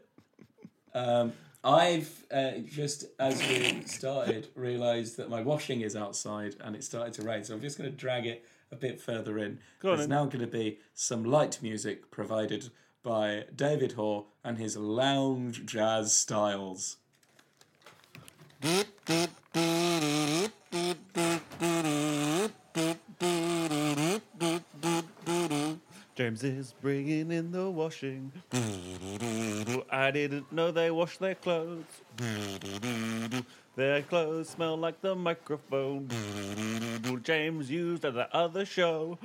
Um, 0.95 1.33
I've 1.65 2.25
uh, 2.33 2.53
just, 2.65 3.05
as 3.21 3.41
we 3.47 3.85
started, 3.87 4.49
realised 4.57 5.17
that 5.19 5.31
my 5.31 5.43
washing 5.43 5.83
is 5.83 5.95
outside 5.95 6.57
and 6.61 6.75
it 6.75 6.83
started 6.83 7.13
to 7.15 7.23
rain. 7.23 7.45
So 7.45 7.55
I'm 7.55 7.61
just 7.61 7.79
going 7.79 7.91
to 7.91 7.97
drag 7.97 8.27
it 8.27 8.45
a 8.73 8.77
bit 8.77 9.01
further 9.01 9.39
in. 9.39 9.61
Go 9.81 9.91
There's 9.91 10.01
then. 10.01 10.09
now 10.09 10.25
going 10.25 10.41
to 10.41 10.47
be 10.47 10.79
some 10.95 11.25
light 11.25 11.61
music 11.63 12.11
provided 12.11 12.71
by 13.03 13.45
David 13.55 13.93
Hoare 13.93 14.25
and 14.43 14.59
his 14.59 14.77
lounge 14.77 15.65
jazz 15.65 16.17
styles. 16.17 16.97
James 26.14 26.45
is 26.45 26.75
bringing 26.83 27.33
in 27.33 27.52
the 27.52 27.71
washing. 27.71 28.31
I 29.90 30.11
didn't 30.11 30.52
know 30.52 30.71
they 30.71 30.90
wash 30.90 31.16
their 31.16 31.35
clothes. 31.35 31.85
Their 33.75 34.02
clothes 34.02 34.50
smell 34.50 34.76
like 34.76 35.00
the 35.00 35.14
microphone. 35.14 36.11
James 37.23 37.71
used 37.71 38.04
at 38.04 38.12
the 38.12 38.28
other 38.37 38.66
show. 38.66 39.19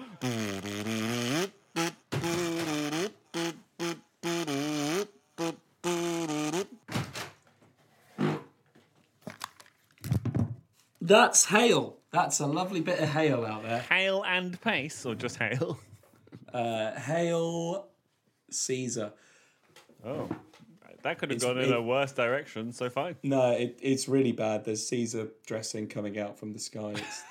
That's 11.01 11.45
hail. 11.45 11.97
That's 12.11 12.39
a 12.39 12.45
lovely 12.45 12.79
bit 12.79 12.99
of 12.99 13.09
hail 13.09 13.45
out 13.45 13.63
there. 13.63 13.79
Hale 13.79 14.23
and 14.23 14.59
Pace, 14.61 15.05
or 15.05 15.13
just 15.13 15.35
hail? 15.35 15.77
Uh, 16.53 16.91
hail 16.99 17.87
Caesar. 18.49 19.11
Oh, 20.05 20.29
that 21.03 21.17
could 21.19 21.29
have 21.31 21.37
It's- 21.37 21.43
gone 21.43 21.57
in 21.61 21.71
it- 21.71 21.75
a 21.75 21.81
worse 21.81 22.11
direction, 22.13 22.71
so 22.71 22.89
fine. 22.89 23.15
No, 23.23 23.51
it, 23.51 23.77
it's 23.81 24.07
really 24.07 24.31
bad. 24.31 24.65
There's 24.65 24.85
Caesar 24.87 25.29
dressing 25.45 25.87
coming 25.87 26.17
out 26.19 26.37
from 26.39 26.53
the 26.53 26.59
sky. 26.59 26.91
It's, 26.95 27.23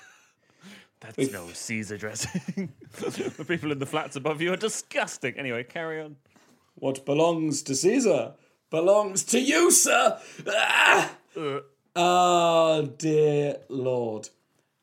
That's 1.01 1.33
no 1.33 1.47
Caesar 1.53 1.97
dressing. 1.99 2.73
the 2.97 3.45
people 3.47 3.71
in 3.73 3.79
the 3.79 3.87
flats 3.87 4.17
above 4.17 4.41
you 4.41 4.53
are 4.53 4.57
disgusting. 4.57 5.35
Anyway, 5.39 5.63
carry 5.65 6.01
on. 6.01 6.17
what 6.75 7.05
belongs 7.05 7.63
to 7.63 7.75
Caesar 7.75 8.33
belongs 8.71 9.23
to 9.25 9.39
you, 9.41 9.71
sir. 9.71 10.19
Ah! 10.49 11.13
Uh, 11.37 11.61
Oh 11.99 12.87
dear 12.99 13.57
Lord. 13.71 14.29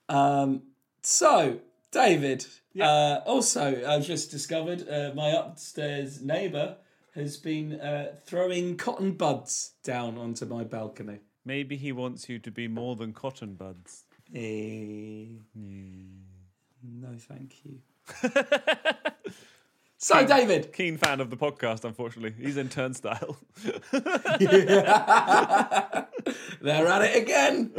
Um, 0.10 0.64
so, 1.04 1.60
David, 1.94 2.46
uh, 2.82 3.20
also, 3.26 3.84
I've 3.88 4.06
just 4.06 4.32
discovered 4.32 4.88
uh, 4.90 5.12
my 5.16 5.30
upstairs 5.30 6.22
neighbour 6.22 6.78
has 7.16 7.38
been 7.38 7.80
uh, 7.80 8.16
throwing 8.26 8.76
cotton 8.78 9.12
buds 9.14 9.74
down 9.84 10.18
onto 10.18 10.46
my 10.46 10.64
balcony. 10.64 11.20
maybe 11.46 11.78
he 11.78 11.92
wants 11.92 12.28
you 12.28 12.40
to 12.40 12.50
be 12.52 12.68
more 12.68 12.96
than 12.96 13.14
cotton 13.14 13.54
buds. 13.54 14.06
Eh, 14.36 15.26
No, 15.56 17.10
thank 17.20 17.54
you. 17.64 17.80
so, 19.98 20.26
David, 20.26 20.74
Keen 20.74 20.98
fan 20.98 21.22
of 21.22 21.30
the 21.30 21.38
podcast, 21.38 21.84
unfortunately. 21.86 22.34
He's 22.44 22.58
in 22.58 22.70
turnstile. 22.70 23.38
they're 26.62 26.88
at 26.88 27.02
it 27.04 27.22
again. 27.24 27.74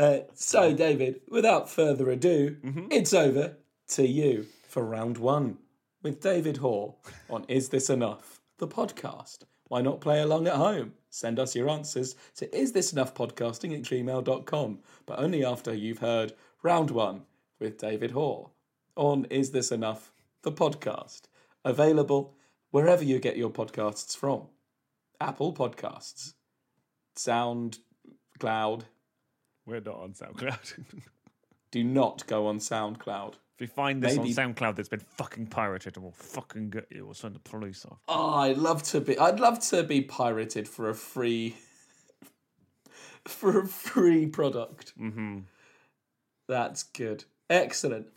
Uh, 0.00 0.20
so, 0.32 0.72
David, 0.72 1.20
without 1.28 1.68
further 1.68 2.08
ado, 2.10 2.56
it's 2.90 3.12
over 3.12 3.58
to 3.88 4.06
you 4.06 4.46
for 4.66 4.82
round 4.82 5.18
one 5.18 5.58
with 6.02 6.22
David 6.22 6.56
Hoare 6.56 6.94
on 7.28 7.44
Is 7.48 7.68
This 7.68 7.90
Enough? 7.90 8.40
The 8.56 8.66
podcast. 8.66 9.40
Why 9.68 9.82
not 9.82 10.00
play 10.00 10.22
along 10.22 10.46
at 10.46 10.54
home? 10.54 10.94
Send 11.10 11.38
us 11.38 11.54
your 11.54 11.68
answers 11.68 12.14
to 12.36 12.46
isthisenoughpodcasting 12.48 13.74
at 13.74 13.82
gmail.com, 13.82 14.78
but 15.04 15.18
only 15.18 15.44
after 15.44 15.74
you've 15.74 15.98
heard 15.98 16.32
round 16.62 16.90
one 16.90 17.24
with 17.58 17.76
David 17.76 18.12
Hoare 18.12 18.46
on 18.96 19.26
Is 19.26 19.50
This 19.50 19.70
Enough? 19.70 20.12
The 20.40 20.52
podcast. 20.52 21.24
Available 21.62 22.36
wherever 22.70 23.04
you 23.04 23.18
get 23.18 23.36
your 23.36 23.50
podcasts 23.50 24.16
from 24.16 24.46
Apple 25.20 25.52
Podcasts, 25.52 26.32
SoundCloud. 27.16 28.84
We're 29.70 29.80
not 29.80 29.96
on 30.00 30.12
SoundCloud. 30.12 30.84
Do 31.70 31.84
not 31.84 32.26
go 32.26 32.48
on 32.48 32.58
SoundCloud. 32.58 33.34
if 33.54 33.60
you 33.60 33.66
find 33.68 34.02
this 34.02 34.16
Maybe- 34.16 34.36
on 34.36 34.54
SoundCloud 34.54 34.74
that's 34.76 34.88
been 34.88 34.98
fucking 35.00 35.46
pirated, 35.46 35.96
we'll 35.96 36.10
fucking 36.10 36.70
get 36.70 36.86
you. 36.90 37.04
We'll 37.04 37.14
send 37.14 37.36
the 37.36 37.38
police 37.40 37.86
off. 37.88 37.98
Oh, 38.08 38.34
I'd 38.34 38.58
love 38.58 38.82
to 38.84 39.00
be. 39.00 39.16
I'd 39.18 39.38
love 39.38 39.60
to 39.68 39.82
be 39.84 40.00
pirated 40.00 40.66
for 40.66 40.88
a 40.88 40.94
free, 40.94 41.56
for 43.28 43.60
a 43.60 43.66
free 43.68 44.26
product. 44.26 44.92
Mm-hmm. 44.98 45.38
That's 46.48 46.82
good. 46.82 47.24
Excellent. 47.48 48.08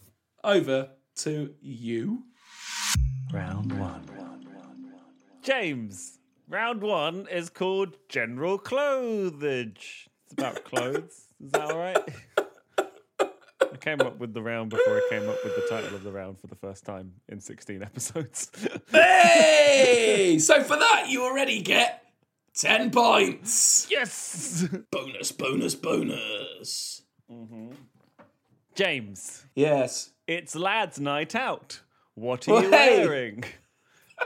Over 0.43 0.89
to 1.17 1.53
you. 1.61 2.23
Round 3.31 3.77
one. 3.79 4.09
James, 5.43 6.19
round 6.47 6.81
one 6.81 7.27
is 7.29 7.49
called 7.49 7.97
General 8.09 8.57
Clothage. 8.57 10.07
About 10.37 10.63
clothes. 10.63 11.25
Is 11.43 11.51
that 11.51 11.61
all 11.71 11.77
right? 11.77 11.97
I 12.79 13.77
came 13.79 14.01
up 14.01 14.17
with 14.19 14.33
the 14.33 14.41
round 14.41 14.69
before 14.69 14.95
I 14.97 15.07
came 15.09 15.27
up 15.29 15.37
with 15.43 15.55
the 15.55 15.65
title 15.69 15.95
of 15.95 16.03
the 16.03 16.11
round 16.11 16.39
for 16.39 16.47
the 16.47 16.55
first 16.55 16.85
time 16.85 17.11
in 17.29 17.39
16 17.39 17.81
episodes. 17.83 18.51
Hey! 18.91 20.37
so 20.39 20.63
for 20.63 20.77
that, 20.77 21.07
you 21.09 21.23
already 21.23 21.61
get 21.61 22.03
ten 22.55 22.91
points. 22.91 23.87
yes! 23.89 24.65
Bonus, 24.91 25.31
bonus, 25.31 25.75
bonus. 25.75 27.01
Mm-hmm. 27.31 27.71
James, 28.75 29.45
Yes. 29.55 30.11
it's 30.27 30.55
lads' 30.55 30.99
night 30.99 31.35
out. 31.35 31.81
What 32.15 32.47
are 32.47 32.63
you 32.63 32.69
Hey! 32.69 33.05
wearing? 33.05 33.43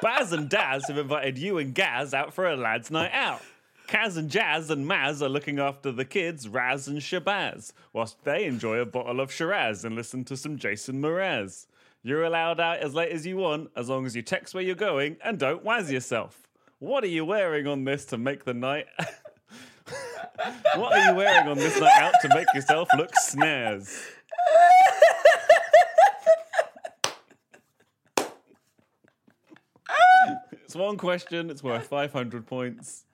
Baz 0.01 0.31
and 0.33 0.49
Daz 0.49 0.85
have 0.87 0.97
invited 0.97 1.37
you 1.37 1.57
and 1.57 1.73
Gaz 1.73 2.13
out 2.13 2.33
for 2.33 2.45
a 2.47 2.55
lads' 2.57 2.91
night 2.91 3.11
out. 3.13 3.41
Kaz 3.87 4.17
and 4.17 4.29
Jazz 4.29 4.69
and 4.69 4.85
Maz 4.85 5.21
are 5.21 5.29
looking 5.29 5.59
after 5.59 5.93
the 5.93 6.03
kids, 6.03 6.49
Raz 6.49 6.89
and 6.89 6.99
Shabazz, 6.99 7.71
whilst 7.93 8.21
they 8.25 8.43
enjoy 8.43 8.79
a 8.79 8.85
bottle 8.85 9.21
of 9.21 9.31
Shiraz 9.31 9.85
and 9.85 9.95
listen 9.95 10.25
to 10.25 10.35
some 10.35 10.57
Jason 10.57 11.01
Mraz. 11.01 11.67
You're 12.03 12.25
allowed 12.25 12.59
out 12.59 12.79
as 12.79 12.93
late 12.93 13.13
as 13.13 13.25
you 13.25 13.37
want, 13.37 13.71
as 13.77 13.87
long 13.87 14.05
as 14.05 14.13
you 14.13 14.21
text 14.21 14.53
where 14.53 14.63
you're 14.63 14.75
going 14.75 15.15
and 15.23 15.39
don't 15.39 15.63
waz 15.63 15.89
yourself. 15.89 16.49
What 16.79 17.03
are 17.05 17.07
you 17.07 17.23
wearing 17.23 17.65
on 17.65 17.85
this 17.85 18.03
to 18.07 18.17
make 18.17 18.43
the 18.43 18.53
night? 18.53 18.87
what 20.75 20.93
are 20.93 21.09
you 21.09 21.15
wearing 21.15 21.47
on 21.47 21.57
this 21.57 21.79
night 21.79 22.01
out 22.01 22.13
to 22.21 22.29
make 22.35 22.47
yourself 22.53 22.89
look 22.97 23.11
snares? 23.15 24.01
It's 30.65 30.75
one 30.75 30.97
question. 30.97 31.49
It's 31.49 31.63
worth 31.63 31.87
500 31.87 32.45
points. 32.45 33.06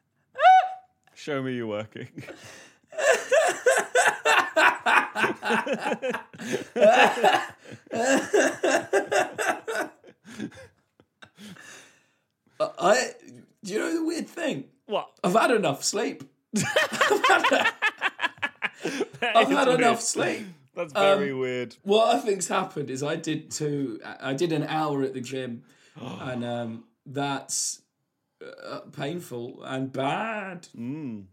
Show 1.23 1.41
me 1.41 1.55
you're 1.55 1.67
working. 1.67 2.09
I. 12.59 13.11
Do 13.63 13.73
you 13.73 13.79
know 13.79 13.93
the 13.93 14.03
weird 14.05 14.27
thing? 14.27 14.65
What? 14.85 15.09
I've 15.23 15.33
had 15.33 15.51
enough 15.51 15.83
sleep. 15.83 16.23
I've 16.57 16.63
had 19.47 19.67
enough 19.69 20.01
sleep. 20.01 20.45
That's 20.75 20.91
very 20.91 21.31
Um, 21.31 21.39
weird. 21.39 21.75
What 21.83 22.15
I 22.15 22.19
think's 22.19 22.47
happened 22.47 22.89
is 22.89 23.03
I 23.03 23.15
did 23.15 23.51
two. 23.51 23.99
I 24.19 24.33
did 24.33 24.51
an 24.51 24.63
hour 24.63 25.03
at 25.03 25.13
the 25.13 25.21
gym, 25.21 25.63
and 26.01 26.43
um, 26.43 26.83
that's 27.05 27.81
uh, 28.65 28.79
painful 28.91 29.63
and 29.63 29.91
bad. 29.91 30.67
Mm. 30.77 31.25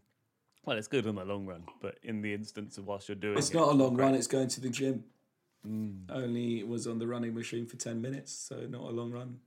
Well, 0.65 0.77
it's 0.77 0.87
good 0.87 1.05
in 1.05 1.15
the 1.15 1.25
long 1.25 1.45
run, 1.45 1.63
but 1.81 1.97
in 2.03 2.21
the 2.21 2.33
instance 2.33 2.77
of 2.77 2.85
whilst 2.87 3.09
you're 3.09 3.15
doing 3.15 3.37
It's 3.37 3.49
it, 3.49 3.55
not 3.55 3.69
a 3.69 3.71
long 3.73 3.95
run. 3.97 4.13
It's 4.15 4.27
going 4.27 4.47
to 4.49 4.61
the 4.61 4.69
gym. 4.69 5.03
Mm. 5.67 6.05
Only 6.09 6.63
was 6.63 6.87
on 6.87 6.99
the 6.99 7.07
running 7.07 7.33
machine 7.35 7.65
for 7.65 7.77
ten 7.77 8.01
minutes, 8.01 8.31
so 8.31 8.55
not 8.69 8.81
a 8.81 8.91
long 8.91 9.11
run. 9.11 9.39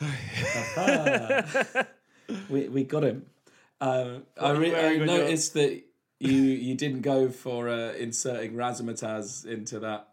We 2.48 2.68
we 2.68 2.84
got 2.84 3.02
him. 3.02 3.26
Um, 3.80 4.22
I, 4.40 4.50
re- 4.52 4.70
I 4.70 4.72
wearing 4.72 5.02
on 5.02 5.08
your- 5.08 5.18
noticed 5.18 5.54
that 5.54 5.82
you 6.20 6.32
you 6.32 6.74
didn't 6.76 7.00
go 7.00 7.28
for 7.28 7.68
uh, 7.68 7.92
inserting 7.94 8.52
razzmatazz 8.54 9.44
into 9.46 9.80
that. 9.80 10.08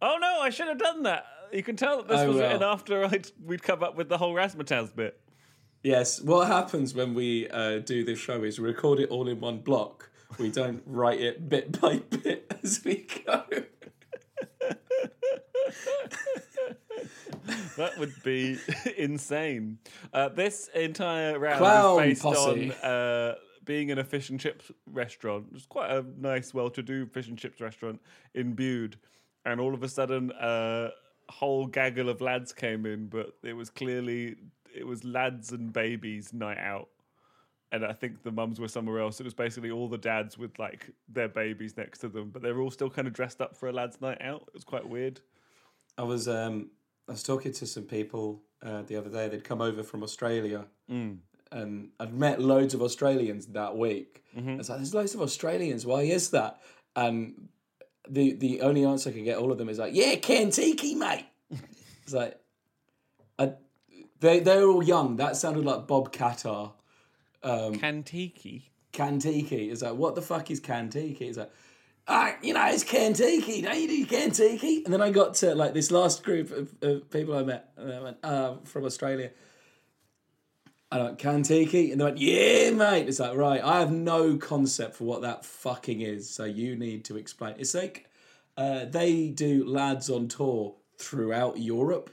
Oh 0.00 0.16
no, 0.18 0.40
I 0.40 0.48
should 0.50 0.68
have 0.68 0.78
done 0.78 1.02
that. 1.02 1.26
You 1.52 1.62
can 1.62 1.76
tell 1.76 1.98
that 1.98 2.08
this 2.08 2.20
Oh, 2.20 2.28
was 2.28 2.36
well. 2.36 2.46
written 2.46 2.62
after 2.62 3.04
I'd, 3.04 3.28
we'd 3.44 3.62
come 3.62 3.82
up 3.82 3.96
with 3.96 4.08
the 4.08 4.18
whole 4.18 4.34
Razzmatazz 4.34 4.94
bit. 4.94 5.20
Yes. 5.82 6.20
What 6.20 6.46
happens 6.48 6.94
when 6.94 7.14
we 7.14 7.48
uh, 7.48 7.78
do 7.78 8.04
this 8.04 8.18
show 8.18 8.42
is 8.44 8.58
we 8.58 8.66
record 8.68 8.98
it 9.00 9.10
all 9.10 9.28
in 9.28 9.40
one 9.40 9.58
block. 9.60 10.10
We 10.38 10.50
don't 10.50 10.82
write 10.86 11.20
it 11.20 11.48
bit 11.48 11.80
by 11.80 11.98
bit 11.98 12.52
as 12.62 12.82
we 12.84 13.06
go. 13.26 13.44
That 17.76 17.96
would 17.98 18.12
be 18.24 18.58
insane. 18.96 19.78
Uh, 20.12 20.28
this 20.28 20.68
entire 20.74 21.38
round 21.38 21.58
Clown 21.58 22.02
is 22.02 22.08
based 22.08 22.22
posse. 22.22 22.72
on 22.72 22.90
uh, 22.90 23.34
being 23.64 23.90
in 23.90 23.98
a 23.98 24.04
fish 24.04 24.30
and 24.30 24.38
chips 24.40 24.70
restaurant. 24.86 25.46
It's 25.54 25.64
quite 25.66 25.90
a 25.90 26.04
nice, 26.18 26.52
well-to-do 26.52 27.06
fish 27.06 27.28
and 27.28 27.38
chips 27.38 27.60
restaurant 27.60 28.00
in 28.34 28.54
Bude, 28.54 28.96
and 29.44 29.60
all 29.60 29.74
of 29.74 29.82
a 29.82 29.88
sudden, 29.88 30.32
a 30.40 30.88
whole 31.30 31.66
gaggle 31.66 32.08
of 32.08 32.20
lads 32.20 32.52
came 32.52 32.86
in, 32.86 33.06
but 33.08 33.34
it 33.42 33.52
was 33.54 33.70
clearly 33.70 34.36
it 34.74 34.86
was 34.86 35.04
lads 35.04 35.52
and 35.52 35.72
babies 35.72 36.32
night 36.32 36.58
out. 36.58 36.88
And 37.70 37.84
I 37.84 37.92
think 37.92 38.22
the 38.22 38.32
mums 38.32 38.58
were 38.58 38.68
somewhere 38.68 38.98
else. 39.00 39.20
It 39.20 39.24
was 39.24 39.34
basically 39.34 39.70
all 39.70 39.88
the 39.88 39.98
dads 39.98 40.38
with 40.38 40.58
like 40.58 40.90
their 41.08 41.28
babies 41.28 41.76
next 41.76 41.98
to 41.98 42.08
them, 42.08 42.30
but 42.30 42.40
they 42.42 42.50
were 42.52 42.62
all 42.62 42.70
still 42.70 42.88
kind 42.88 43.06
of 43.06 43.12
dressed 43.12 43.40
up 43.42 43.56
for 43.56 43.68
a 43.68 43.72
lads' 43.72 44.00
night 44.00 44.22
out. 44.22 44.44
It 44.48 44.54
was 44.54 44.64
quite 44.64 44.88
weird. 44.88 45.20
I 45.98 46.02
was 46.02 46.28
um, 46.28 46.70
I 47.08 47.12
was 47.12 47.22
talking 47.22 47.52
to 47.52 47.66
some 47.66 47.82
people 47.84 48.40
uh, 48.62 48.82
the 48.82 48.96
other 48.96 49.10
day. 49.10 49.28
They'd 49.28 49.44
come 49.44 49.60
over 49.60 49.82
from 49.82 50.02
Australia, 50.02 50.64
Mm. 50.90 51.18
and 51.52 51.90
I'd 52.00 52.14
met 52.14 52.40
loads 52.40 52.72
of 52.72 52.80
Australians 52.80 53.46
that 53.48 53.76
week. 53.76 54.22
Mm-hmm. 54.36 54.50
I 54.50 54.56
was 54.56 54.68
like, 54.70 54.78
"There's 54.78 54.94
loads 54.94 55.14
of 55.14 55.20
Australians. 55.20 55.84
Why 55.84 56.02
is 56.02 56.30
that?" 56.30 56.60
And 56.96 57.48
the 58.10 58.34
the 58.34 58.60
only 58.62 58.84
answer 58.84 59.10
I 59.10 59.12
could 59.12 59.24
get 59.24 59.38
all 59.38 59.52
of 59.52 59.58
them 59.58 59.68
is 59.68 59.78
like, 59.78 59.94
"Yeah, 59.94 60.14
Kantiki, 60.16 60.96
mate." 60.96 61.26
it's 62.02 62.12
like, 62.12 62.38
I, 63.38 63.52
they 64.20 64.40
they're 64.40 64.66
all 64.66 64.82
young. 64.82 65.16
That 65.16 65.36
sounded 65.36 65.64
like 65.64 65.86
Bob 65.86 66.12
Catar. 66.12 66.72
Kantiki. 67.44 68.62
Kantiki. 68.92 69.70
It's 69.70 69.82
like, 69.82 69.94
what 69.94 70.14
the 70.14 70.22
fuck 70.22 70.50
is 70.50 70.60
Kantiki? 70.60 71.22
It's 71.22 71.38
like, 71.38 71.52
ah, 72.06 72.34
you 72.42 72.54
know, 72.54 72.66
it's 72.66 72.84
Kantiki. 72.84 73.62
Don't 73.62 73.80
you 73.80 73.88
do 73.88 74.06
Kantiki? 74.06 74.84
And 74.84 74.92
then 74.92 75.02
I 75.02 75.10
got 75.10 75.34
to 75.34 75.54
like 75.54 75.74
this 75.74 75.90
last 75.90 76.24
group 76.24 76.50
of, 76.50 76.74
of 76.82 77.10
people 77.10 77.36
I 77.36 77.44
met, 77.44 77.70
and 77.76 77.92
I 77.92 78.00
went, 78.00 78.16
uh, 78.22 78.56
from 78.64 78.84
Australia. 78.84 79.30
I 80.90 81.02
went, 81.02 81.18
Kantiki? 81.18 81.92
And 81.92 82.00
they 82.00 82.04
went, 82.04 82.18
yeah, 82.18 82.70
mate. 82.70 83.08
It's 83.08 83.20
like, 83.20 83.36
right, 83.36 83.62
I 83.62 83.80
have 83.80 83.92
no 83.92 84.36
concept 84.36 84.96
for 84.96 85.04
what 85.04 85.22
that 85.22 85.44
fucking 85.44 86.00
is. 86.00 86.30
So 86.30 86.44
you 86.44 86.76
need 86.76 87.04
to 87.06 87.16
explain. 87.16 87.54
It's 87.58 87.74
like 87.74 88.08
uh, 88.56 88.86
they 88.86 89.28
do 89.28 89.68
lads 89.68 90.08
on 90.08 90.28
tour 90.28 90.76
throughout 90.96 91.58
Europe. 91.58 92.10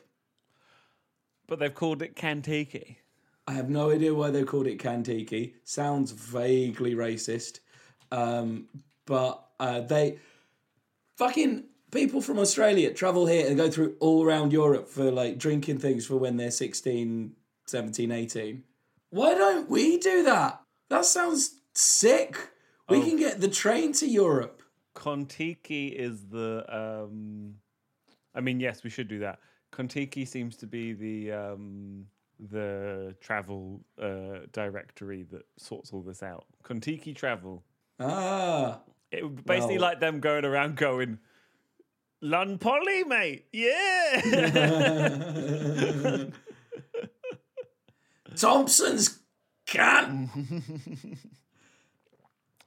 But 1.48 1.60
they've 1.60 1.74
called 1.74 2.02
it 2.02 2.16
Kantiki. 2.16 2.98
I 3.48 3.54
have 3.54 3.70
no 3.70 3.92
idea 3.92 4.14
why 4.14 4.32
they 4.32 4.44
called 4.44 4.68
it 4.68 4.80
Kantiki. 4.80 5.54
Sounds 5.64 6.12
vaguely 6.12 6.96
racist. 6.96 7.60
Um, 8.12 8.68
but 9.06 9.46
uh, 9.60 9.82
they 9.82 10.18
fucking 11.16 11.66
people 11.92 12.22
from 12.22 12.40
Australia 12.40 12.94
travel 12.94 13.26
here 13.26 13.48
and 13.48 13.56
go 13.56 13.70
through 13.70 13.96
all 14.00 14.26
around 14.26 14.52
Europe 14.52 14.90
for 14.90 15.12
like 15.12 15.38
drinking 15.38 15.78
things 15.78 16.06
for 16.06 16.18
when 16.18 16.38
they're 16.38 16.52
16, 16.52 17.34
17, 17.66 18.12
18. 18.12 18.64
Why 19.10 19.34
don't 19.34 19.70
we 19.70 19.98
do 19.98 20.24
that? 20.24 20.62
That 20.90 21.06
sounds 21.06 21.56
sick. 21.74 22.38
We 22.90 23.02
can 23.02 23.18
get 23.18 23.42
the 23.42 23.48
train 23.48 23.94
to 23.94 24.08
Europe. 24.08 24.62
Contiki 24.96 25.92
is 25.92 26.28
the. 26.28 26.64
Um, 26.70 27.56
I 28.36 28.42
mean, 28.42 28.60
yes, 28.60 28.84
we 28.84 28.90
should 28.90 29.08
do 29.08 29.20
that. 29.20 29.40
Contiki 29.74 30.28
seems 30.28 30.56
to 30.58 30.68
be 30.68 30.94
the 30.94 31.32
um, 31.32 32.06
the 32.52 33.16
travel 33.22 33.82
uh, 34.02 34.40
directory 34.52 35.24
that 35.32 35.44
sorts 35.58 35.92
all 35.94 36.02
this 36.02 36.22
out. 36.22 36.46
Contiki 36.64 37.16
Travel. 37.16 37.64
Ah, 38.00 38.82
It 39.12 39.24
would 39.24 39.38
be 39.38 39.42
basically 39.44 39.78
Well- 39.80 39.90
like 39.90 40.00
them 40.00 40.20
going 40.20 40.46
around 40.46 40.78
going, 40.78 41.18
"Lunn 42.22 42.60
Poly, 42.60 43.04
mate, 43.06 43.46
yeah." 43.52 44.22
Thompson's 48.38 49.20
can 49.66 50.30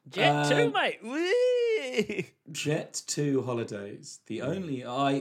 Jet 0.09 0.49
two, 0.49 0.55
Um, 0.67 0.73
mate. 0.73 0.99
Whee! 1.05 2.31
Jet 2.51 3.03
2 3.07 3.43
holidays. 3.43 4.21
The 4.27 4.41
only 4.43 4.85
I 4.85 5.13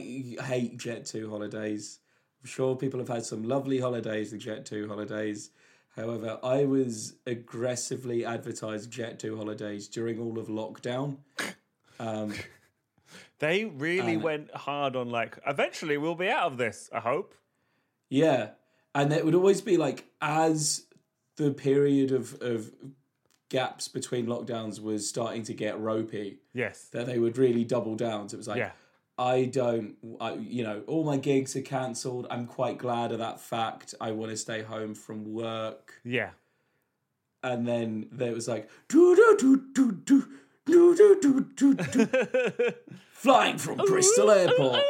hate 0.42 0.78
Jet 0.78 1.04
2 1.04 1.28
holidays. 1.28 1.98
I'm 2.42 2.48
sure 2.48 2.74
people 2.74 2.98
have 3.00 3.08
had 3.08 3.24
some 3.26 3.42
lovely 3.42 3.78
holidays, 3.80 4.30
the 4.30 4.38
Jet 4.38 4.64
2 4.64 4.88
holidays. 4.88 5.50
However, 5.94 6.38
I 6.42 6.64
was 6.64 7.16
aggressively 7.26 8.24
advertised 8.24 8.90
Jet 8.90 9.18
2 9.18 9.36
holidays 9.36 9.88
during 9.88 10.18
all 10.20 10.38
of 10.38 10.46
lockdown. 10.48 11.18
Um, 12.00 12.32
They 13.40 13.64
really 13.66 14.16
went 14.16 14.52
hard 14.54 14.96
on 14.96 15.10
like. 15.10 15.38
Eventually, 15.46 15.96
we'll 15.96 16.14
be 16.16 16.28
out 16.28 16.50
of 16.50 16.56
this. 16.58 16.90
I 16.92 16.98
hope. 17.00 17.34
yeah. 18.10 18.50
And 18.94 19.12
it 19.12 19.24
would 19.24 19.34
always 19.34 19.60
be 19.60 19.76
like 19.76 20.04
as 20.20 20.86
the 21.36 21.52
period 21.52 22.10
of, 22.12 22.40
of 22.42 22.72
gaps 23.48 23.88
between 23.88 24.26
lockdowns 24.26 24.80
was 24.80 25.08
starting 25.08 25.42
to 25.44 25.54
get 25.54 25.78
ropey, 25.78 26.38
Yes. 26.52 26.88
that 26.92 27.06
they 27.06 27.18
would 27.18 27.38
really 27.38 27.64
double 27.64 27.94
down. 27.94 28.28
So 28.28 28.34
it 28.34 28.38
was 28.38 28.48
like, 28.48 28.58
Yeah. 28.58 28.72
I 29.20 29.46
don't, 29.46 29.96
I, 30.20 30.34
you 30.34 30.62
know, 30.62 30.82
all 30.86 31.02
my 31.02 31.16
gigs 31.16 31.56
are 31.56 31.60
cancelled. 31.62 32.28
I'm 32.30 32.46
quite 32.46 32.78
glad 32.78 33.10
of 33.10 33.18
that 33.18 33.40
fact. 33.40 33.92
I 34.00 34.12
want 34.12 34.30
to 34.30 34.36
stay 34.36 34.62
home 34.62 34.94
from 34.94 35.32
work. 35.32 35.94
Yeah. 36.04 36.30
And 37.42 37.66
then 37.66 38.06
there 38.12 38.32
was 38.32 38.46
like, 38.46 38.70
do 38.88 39.16
do 39.16 39.36
do 39.38 39.56
do 39.74 39.92
do 40.02 40.24
do 40.66 41.20
do 41.20 41.40
do 41.56 41.74
do 41.74 42.72
flying 43.12 43.58
from 43.58 43.78
Bristol 43.78 44.30
Airport. 44.30 44.82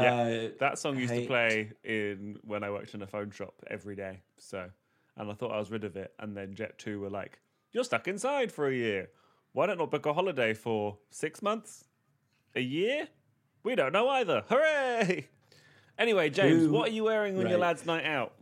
Uh, 0.00 0.48
That 0.60 0.78
song 0.78 0.98
used 0.98 1.12
to 1.14 1.26
play 1.26 1.72
in 1.84 2.38
when 2.42 2.62
I 2.64 2.70
worked 2.70 2.94
in 2.94 3.02
a 3.02 3.06
phone 3.06 3.30
shop 3.30 3.54
every 3.68 3.96
day. 3.96 4.20
So, 4.38 4.70
and 5.16 5.30
I 5.30 5.34
thought 5.34 5.52
I 5.52 5.58
was 5.58 5.70
rid 5.70 5.84
of 5.84 5.96
it. 5.96 6.12
And 6.18 6.36
then 6.36 6.54
Jet 6.54 6.78
Two 6.78 7.00
were 7.00 7.10
like, 7.10 7.38
"You're 7.72 7.84
stuck 7.84 8.06
inside 8.08 8.52
for 8.52 8.68
a 8.68 8.74
year. 8.74 9.10
Why 9.52 9.66
don't 9.66 9.80
I 9.80 9.86
book 9.86 10.06
a 10.06 10.12
holiday 10.12 10.52
for 10.54 10.98
six 11.10 11.40
months? 11.42 11.84
A 12.54 12.60
year? 12.60 13.08
We 13.62 13.74
don't 13.74 13.92
know 13.92 14.08
either. 14.08 14.44
Hooray! 14.48 15.28
Anyway, 15.98 16.28
James, 16.28 16.64
Who- 16.66 16.72
what 16.72 16.88
are 16.90 16.92
you 16.92 17.04
wearing 17.04 17.36
on 17.38 17.42
your 17.48 17.52
Right. 17.52 17.68
lads' 17.68 17.86
night 17.86 18.04
out? 18.04 18.34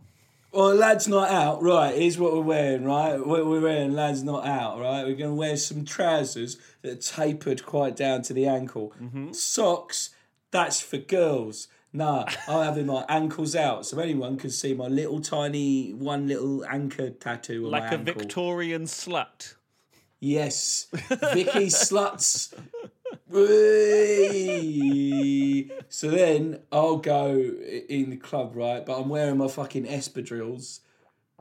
Well, 0.51 0.75
lads 0.75 1.07
night 1.07 1.31
out, 1.31 1.63
right? 1.63 1.95
Here's 1.97 2.19
what 2.19 2.33
we're 2.33 2.41
wearing, 2.41 2.83
right? 2.85 3.25
What 3.25 3.47
we're 3.47 3.61
wearing, 3.61 3.93
lads 3.93 4.25
not 4.25 4.45
out, 4.45 4.81
right? 4.81 5.05
We're 5.05 5.15
gonna 5.15 5.37
wear 5.37 5.57
some 5.57 5.85
trousers 5.85 6.59
that 6.83 6.93
are 6.93 7.25
tapered 7.25 7.65
quite 7.65 7.95
down 7.95 8.23
to 8.23 8.33
the 8.33 8.47
ankle. 8.47 8.93
Socks, 9.33 10.11
that's 10.55 10.81
for 10.81 10.97
girls. 10.99 11.69
Nah, 11.93 12.25
I'm 12.49 12.65
having 12.65 12.87
my 12.87 13.05
ankles 13.09 13.57
out, 13.57 13.85
so 13.87 13.99
anyone 13.99 14.37
can 14.37 14.51
see 14.51 14.73
my 14.73 14.87
little 14.87 15.21
tiny 15.21 15.93
one 15.93 16.29
little 16.29 16.65
anchor 16.65 17.11
tattoo 17.11 17.67
Like 17.67 17.91
a 17.91 17.97
ankle. 17.97 18.15
Victorian 18.15 18.85
slut. 18.85 19.55
Yes, 20.21 20.87
Vicky 20.93 21.67
sluts. 21.67 22.55
Whee! 23.29 24.51
so 25.89 26.09
then 26.11 26.61
I'll 26.71 26.99
go 26.99 27.35
in 27.35 28.11
the 28.11 28.17
club, 28.17 28.53
right? 28.55 28.87
But 28.87 29.01
I'm 29.01 29.09
wearing 29.09 29.39
my 29.39 29.49
fucking 29.49 29.87
espadrilles, 29.87 30.81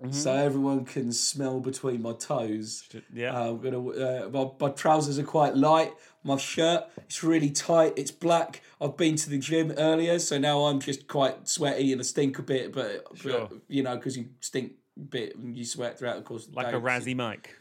so 0.10 0.34
everyone 0.34 0.86
can 0.86 1.13
smell 1.13 1.60
between 1.60 2.02
my 2.02 2.13
toes. 2.13 2.84
Yeah. 3.13 3.39
Uh, 3.39 3.52
I'm 3.52 3.60
gonna. 3.60 3.89
Uh, 3.89 4.30
my, 4.34 4.49
my 4.60 4.69
trousers 4.73 5.19
are 5.19 5.23
quite 5.23 5.56
light. 5.56 5.93
My 6.23 6.38
shirt, 6.38 6.86
it's 6.99 7.23
really 7.23 7.49
tight. 7.49 7.93
It's 7.97 8.12
black. 8.12 8.62
I've 8.79 8.95
been 8.97 9.15
to 9.17 9.29
the 9.29 9.38
gym 9.38 9.73
earlier, 9.77 10.19
so 10.19 10.38
now 10.38 10.65
I'm 10.65 10.79
just 10.79 11.07
quite 11.07 11.47
sweaty 11.47 11.91
and 11.91 11.99
I 12.01 12.03
stink 12.03 12.39
a 12.39 12.41
bit. 12.41 12.71
But, 12.73 13.05
Sure. 13.15 13.47
but 13.49 13.57
you 13.67 13.83
know, 13.83 13.95
because 13.95 14.15
you 14.17 14.27
stink 14.39 14.73
a 14.97 15.01
bit 15.01 15.36
and 15.36 15.55
you 15.57 15.65
sweat 15.65 15.99
throughout 15.99 16.15
the 16.17 16.21
course 16.23 16.45
of 16.47 16.51
the 16.53 16.57
like 16.57 16.71
day. 16.71 16.77
a 16.77 16.79
Razzie 16.79 17.15
Mike. 17.15 17.57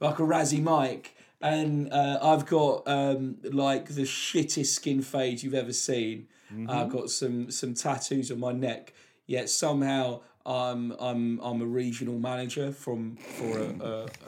like 0.00 0.18
a 0.18 0.22
Razzie 0.22 0.62
Mike, 0.62 1.16
and 1.40 1.92
uh, 1.92 2.18
I've 2.22 2.46
got 2.46 2.86
um, 2.86 3.38
like 3.42 3.86
the 3.88 4.02
shittest 4.02 4.66
skin 4.66 5.02
fade 5.02 5.42
you've 5.42 5.54
ever 5.54 5.72
seen. 5.72 6.28
I've 6.68 6.90
got 6.90 7.10
some 7.10 7.50
some 7.50 7.74
tattoos 7.74 8.30
on 8.30 8.38
my 8.38 8.52
neck. 8.52 8.94
Yet 9.26 9.48
somehow 9.50 10.20
I'm 10.46 10.92
I'm 11.00 11.40
I'm 11.40 11.60
a 11.60 11.66
regional 11.66 12.20
manager 12.20 12.70
from 12.70 13.16
for 13.16 13.58
a, 13.58 13.68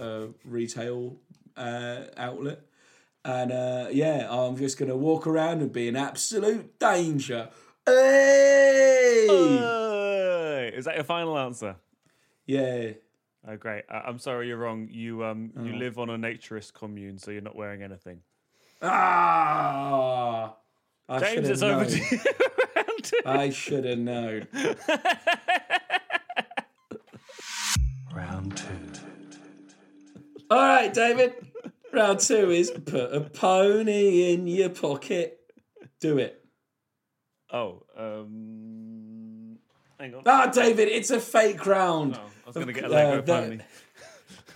a, 0.00 0.04
a 0.24 0.28
retail 0.44 1.14
uh, 1.56 2.02
outlet, 2.16 2.62
and 3.24 3.52
uh, 3.52 3.88
yeah, 3.90 4.26
I'm 4.30 4.56
just 4.56 4.78
gonna 4.78 4.96
walk 4.96 5.26
around 5.26 5.60
and 5.62 5.72
be 5.72 5.88
an 5.88 5.96
absolute 5.96 6.78
danger. 6.78 7.48
Hey! 7.86 9.26
Hey! 9.28 10.72
Is 10.74 10.84
that 10.84 10.94
your 10.96 11.04
final 11.04 11.38
answer? 11.38 11.76
Yeah. 12.46 12.90
Oh, 13.46 13.56
great. 13.56 13.84
Uh, 13.90 14.02
I'm 14.06 14.18
sorry, 14.18 14.48
you're 14.48 14.56
wrong. 14.58 14.88
You 14.90 15.24
um, 15.24 15.52
you 15.62 15.72
Oh. 15.74 15.76
live 15.76 15.98
on 15.98 16.10
a 16.10 16.18
naturist 16.18 16.72
commune, 16.74 17.18
so 17.18 17.30
you're 17.30 17.40
not 17.40 17.56
wearing 17.56 17.82
anything. 17.82 18.20
Ah. 18.82 20.54
I 21.08 21.18
James, 21.20 21.32
should 21.34 21.44
it's 21.46 21.60
have 21.62 21.80
over 21.80 21.84
to 21.90 21.96
you. 21.98 22.20
I 23.26 23.50
should 23.50 23.84
have 23.84 23.98
known. 23.98 24.46
Round 28.14 28.56
two. 28.56 28.64
All 30.50 30.58
right, 30.58 30.92
David. 30.92 31.34
Round 31.92 32.20
two 32.20 32.50
is 32.50 32.70
put 32.70 33.12
a 33.14 33.20
pony 33.20 34.32
in 34.32 34.46
your 34.46 34.68
pocket. 34.68 35.40
Do 36.00 36.18
it. 36.18 36.44
oh, 37.52 37.82
um, 37.96 39.58
hang 39.98 40.14
on. 40.14 40.22
Ah, 40.26 40.46
David, 40.52 40.88
it's 40.88 41.10
a 41.10 41.18
fake 41.18 41.66
round. 41.66 42.16
Oh, 42.16 42.20
I 42.20 42.46
was 42.46 42.54
going 42.54 42.66
to 42.68 42.72
get 42.72 42.84
a 42.84 42.86
Uh, 42.86 42.90
Lego 42.90 43.22
that- 43.22 43.42
pony. 43.44 43.58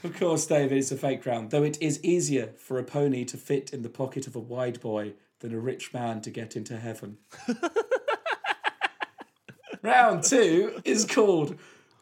Of 0.04 0.18
course, 0.18 0.46
David, 0.46 0.78
it's 0.78 0.90
a 0.90 0.96
fake 0.96 1.24
round. 1.26 1.52
Though 1.52 1.62
it 1.62 1.80
is 1.80 2.02
easier 2.02 2.54
for 2.58 2.76
a 2.80 2.82
pony 2.82 3.24
to 3.24 3.36
fit 3.36 3.72
in 3.72 3.82
the 3.82 3.88
pocket 3.88 4.26
of 4.26 4.34
a 4.34 4.40
wide 4.40 4.80
boy 4.80 5.12
than 5.38 5.54
a 5.54 5.60
rich 5.60 5.94
man 5.94 6.20
to 6.22 6.30
get 6.30 6.56
into 6.56 6.76
heaven. 6.76 7.18
round 9.82 10.24
two 10.24 10.80
is 10.84 11.04
called 11.04 11.56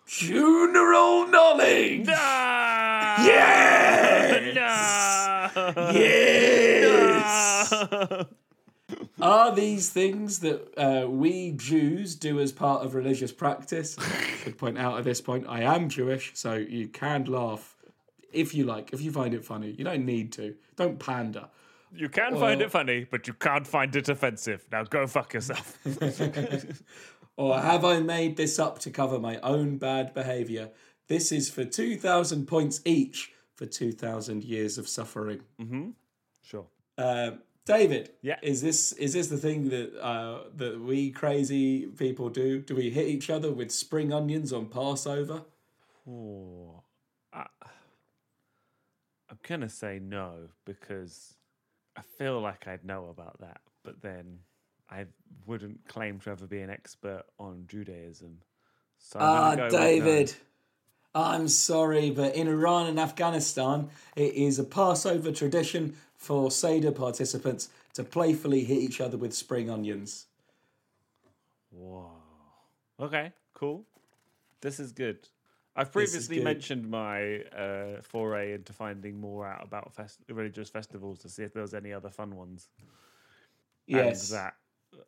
Funeral 0.07 1.27
Knowledge. 1.27 2.07
Ah! 2.09 3.23
Yes! 3.27 4.55
No! 4.55 4.80
Yes! 5.76 7.72
Are 9.22 9.54
these 9.54 9.90
things 9.90 10.40
that 10.40 10.76
uh, 10.76 11.09
we 11.09 11.52
Jews 11.52 12.16
do 12.16 12.40
as 12.40 12.50
part 12.52 12.85
of 12.85 12.94
religious 12.94 13.30
practice? 13.33 13.96
I 13.98 14.02
should 14.42 14.59
point 14.59 14.78
out 14.78 14.98
at 14.98 15.04
this 15.04 15.20
point, 15.20 15.46
I 15.48 15.62
am 15.62 15.88
Jewish, 15.88 16.33
so 16.35 16.54
you 16.54 16.88
can 16.88 17.24
laugh 17.24 17.76
if 18.33 18.54
you 18.54 18.64
like, 18.64 18.92
if 18.92 19.00
you 19.00 19.12
find 19.12 19.35
it 19.35 19.44
funny. 19.44 19.70
You 19.70 19.85
don't 19.85 20.04
need 20.04 20.33
to. 20.33 20.54
Don't 20.76 20.98
pander. 20.98 21.48
You 21.92 22.09
can 22.09 22.37
find 22.37 22.62
it 22.62 22.70
funny, 22.70 23.06
but 23.09 23.26
you 23.26 23.35
can't 23.35 23.66
find 23.66 23.94
it 23.94 24.09
offensive. 24.09 24.64
Now 24.70 24.85
go 24.85 25.06
fuck 25.06 25.35
yourself. 25.35 25.78
Or 27.40 27.59
have 27.59 27.87
I 27.87 28.00
made 28.00 28.37
this 28.37 28.59
up 28.59 28.80
to 28.80 28.90
cover 28.90 29.18
my 29.18 29.38
own 29.38 29.78
bad 29.78 30.12
behaviour? 30.12 30.72
This 31.09 31.33
is 31.33 31.48
for 31.48 31.64
2,000 31.64 32.46
points 32.46 32.83
each 32.85 33.33
for 33.61 33.66
2,000 33.66 34.42
years 34.42 34.79
of 34.79 34.88
suffering. 34.88 35.42
sure. 36.42 36.64
Uh, 36.96 37.33
David, 37.66 38.11
Yeah. 38.23 38.38
is 38.42 38.62
this 38.62 38.92
is 38.92 39.12
this 39.12 39.29
the 39.29 39.37
thing 39.37 39.68
that 39.68 39.94
uh, 40.03 40.44
that 40.57 40.81
we 40.81 41.11
crazy 41.11 41.87
people 41.88 42.31
do? 42.31 42.61
Do 42.62 42.75
we 42.75 42.88
hit 42.88 43.07
each 43.07 43.29
other 43.29 43.53
with 43.53 43.70
spring 43.70 44.14
onions 44.14 44.51
on 44.51 44.66
Passover? 44.66 45.42
Oh, 46.09 46.83
I, 47.35 47.46
I'm 49.29 49.38
gonna 49.46 49.68
say 49.68 50.01
no 50.03 50.49
because 50.64 51.35
I 51.94 52.01
feel 52.18 52.40
like 52.40 52.66
I'd 52.66 52.83
know 52.85 53.09
about 53.11 53.40
that, 53.40 53.61
but 53.85 54.01
then 54.01 54.38
I 54.90 55.05
wouldn't 55.46 55.87
claim 55.87 56.18
to 56.20 56.31
ever 56.31 56.46
be 56.46 56.61
an 56.62 56.70
expert 56.70 57.25
on 57.38 57.66
Judaism. 57.68 58.38
So 58.99 59.18
Ah, 59.20 59.55
gonna 59.55 59.57
go 59.57 59.62
with 59.64 59.73
no. 59.75 59.79
David, 59.81 60.35
I'm 61.14 61.49
sorry, 61.49 62.11
but 62.11 62.37
in 62.37 62.46
Iran 62.46 62.87
and 62.87 63.01
Afghanistan, 63.01 63.90
it 64.14 64.35
is 64.35 64.59
a 64.59 64.64
Passover 64.64 65.33
tradition 65.33 65.96
for 66.14 66.51
Seder 66.51 66.92
participants 66.92 67.68
to 67.94 68.05
playfully 68.05 68.64
hit 68.64 68.79
each 68.79 69.01
other 69.01 69.16
with 69.16 69.35
spring 69.35 69.68
onions. 69.68 70.27
Wow. 71.73 72.12
Okay, 73.01 73.33
cool. 73.55 73.85
This 74.61 74.79
is 74.79 74.92
good. 74.92 75.29
I've 75.75 75.92
previously 75.92 76.42
mentioned 76.42 76.90
my 76.90 77.42
uh, 77.57 78.03
foray 78.03 78.53
into 78.53 78.73
finding 78.73 79.20
more 79.20 79.46
out 79.46 79.64
about 79.64 79.94
fest- 79.94 80.20
religious 80.29 80.68
festivals 80.68 81.18
to 81.20 81.29
see 81.29 81.42
if 81.42 81.53
there 81.53 81.62
was 81.62 81.75
any 81.75 81.92
other 81.92 82.11
fun 82.11 82.37
ones. 82.37 82.68
Yes. 83.87 84.31
And 84.31 84.38
that 84.38 84.55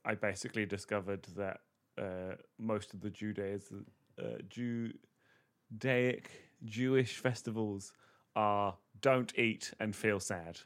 I 0.05 0.15
basically 0.15 0.65
discovered 0.65 1.25
that 1.37 1.61
uh, 1.99 2.37
most 2.59 2.95
of 2.95 3.01
the 3.01 3.11
Judaism, 3.11 3.87
uh, 4.19 4.39
Judaic 5.73 6.31
Jewish 6.65 7.17
festivals 7.17 7.93
are 8.37 8.77
don't 9.01 9.37
eat 9.39 9.73
and 9.81 9.97
feel 9.97 10.21
sad. 10.21 10.61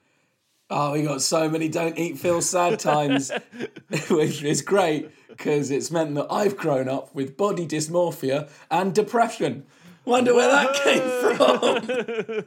Oh, 0.68 0.92
we 0.92 1.02
got 1.02 1.22
so 1.22 1.48
many 1.48 1.68
don't 1.68 1.96
eat, 1.96 2.18
feel 2.18 2.42
sad 2.42 2.80
times, 2.80 3.30
which 4.10 4.42
is 4.42 4.62
great 4.62 5.10
because 5.28 5.70
it's 5.70 5.90
meant 5.90 6.14
that 6.16 6.26
I've 6.30 6.56
grown 6.56 6.88
up 6.88 7.14
with 7.14 7.36
body 7.36 7.66
dysmorphia 7.66 8.50
and 8.70 8.94
depression. 8.94 9.64
Wonder 10.04 10.34
where 10.34 10.50
that 10.50 10.74
came 10.82 12.44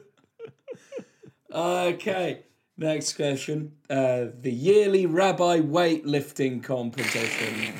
from. 1.50 1.54
okay, 1.54 2.44
next 2.76 3.14
question. 3.14 3.72
Uh, 3.88 4.26
the 4.38 4.52
yearly 4.52 5.06
rabbi 5.06 5.60
weightlifting 5.60 6.62
competition. 6.62 7.74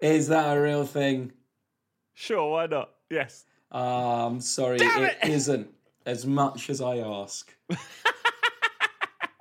Is 0.00 0.28
that 0.28 0.56
a 0.56 0.60
real 0.60 0.86
thing? 0.86 1.32
Sure, 2.14 2.50
why 2.50 2.66
not? 2.66 2.90
Yes. 3.10 3.44
I'm 3.70 4.40
sorry, 4.40 4.78
Damn 4.78 5.04
it 5.04 5.18
it! 5.22 5.28
isn't 5.30 5.68
as 6.06 6.26
much 6.26 6.70
as 6.70 6.80
I 6.80 6.98
ask. 6.98 7.54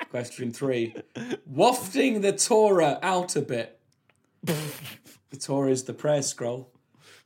Question 0.09 0.51
three 0.51 0.95
Wafting 1.49 2.21
the 2.21 2.33
Torah 2.33 2.99
out 3.01 3.35
a 3.35 3.41
bit. 3.41 3.79
the 4.43 5.37
Torah 5.39 5.71
is 5.71 5.83
the 5.83 5.93
prayer 5.93 6.21
scroll. 6.21 6.71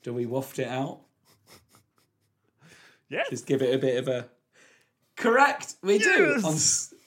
Do 0.04 0.14
we 0.14 0.26
waft 0.26 0.60
it 0.60 0.68
out? 0.68 1.00
Yes. 3.10 3.30
Just 3.30 3.46
give 3.46 3.62
it 3.62 3.74
a 3.74 3.78
bit 3.78 3.98
of 3.98 4.08
a. 4.08 4.28
Correct, 5.16 5.76
we 5.82 6.00
do. 6.00 6.42
On, 6.44 6.56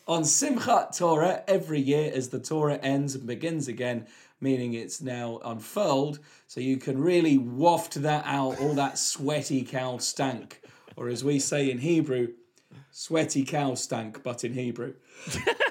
on 0.07 0.23
Simchat 0.23 0.97
Torah, 0.97 1.43
every 1.49 1.81
year 1.81 2.11
as 2.15 2.29
the 2.29 2.39
Torah 2.39 2.77
ends 2.77 3.15
and 3.15 3.27
begins 3.27 3.67
again, 3.69 4.07
meaning 4.41 4.75
it's 4.75 5.01
now 5.01 5.41
unfurled, 5.45 6.19
so 6.47 6.61
you 6.61 6.77
can 6.77 7.01
really 7.01 7.39
waft 7.39 7.95
that 8.03 8.25
out, 8.27 8.61
all 8.61 8.75
that 8.75 8.99
sweaty 8.99 9.63
cow 9.63 9.99
stank. 9.99 10.63
Or 10.97 11.09
as 11.09 11.23
we 11.23 11.39
say 11.39 11.71
in 11.71 11.79
Hebrew, 11.79 12.29
sweaty 12.91 13.45
cow 13.45 13.75
stank, 13.75 14.23
but 14.23 14.45
in 14.45 14.55
Hebrew. 14.55 14.95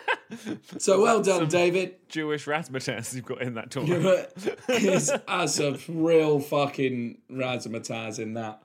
so 0.77 1.01
well 1.01 1.21
done, 1.21 1.47
David. 1.47 1.95
Jewish 2.09 2.45
razzmatazz 2.45 3.13
you've 3.13 3.25
got 3.25 3.41
in 3.41 3.55
that 3.55 3.71
tournament. 3.71 4.29
It's 4.67 5.11
as 5.27 5.59
a 5.59 5.77
real 5.87 6.39
fucking 6.39 7.19
razzmatazz 7.31 8.19
in 8.19 8.33
that. 8.33 8.61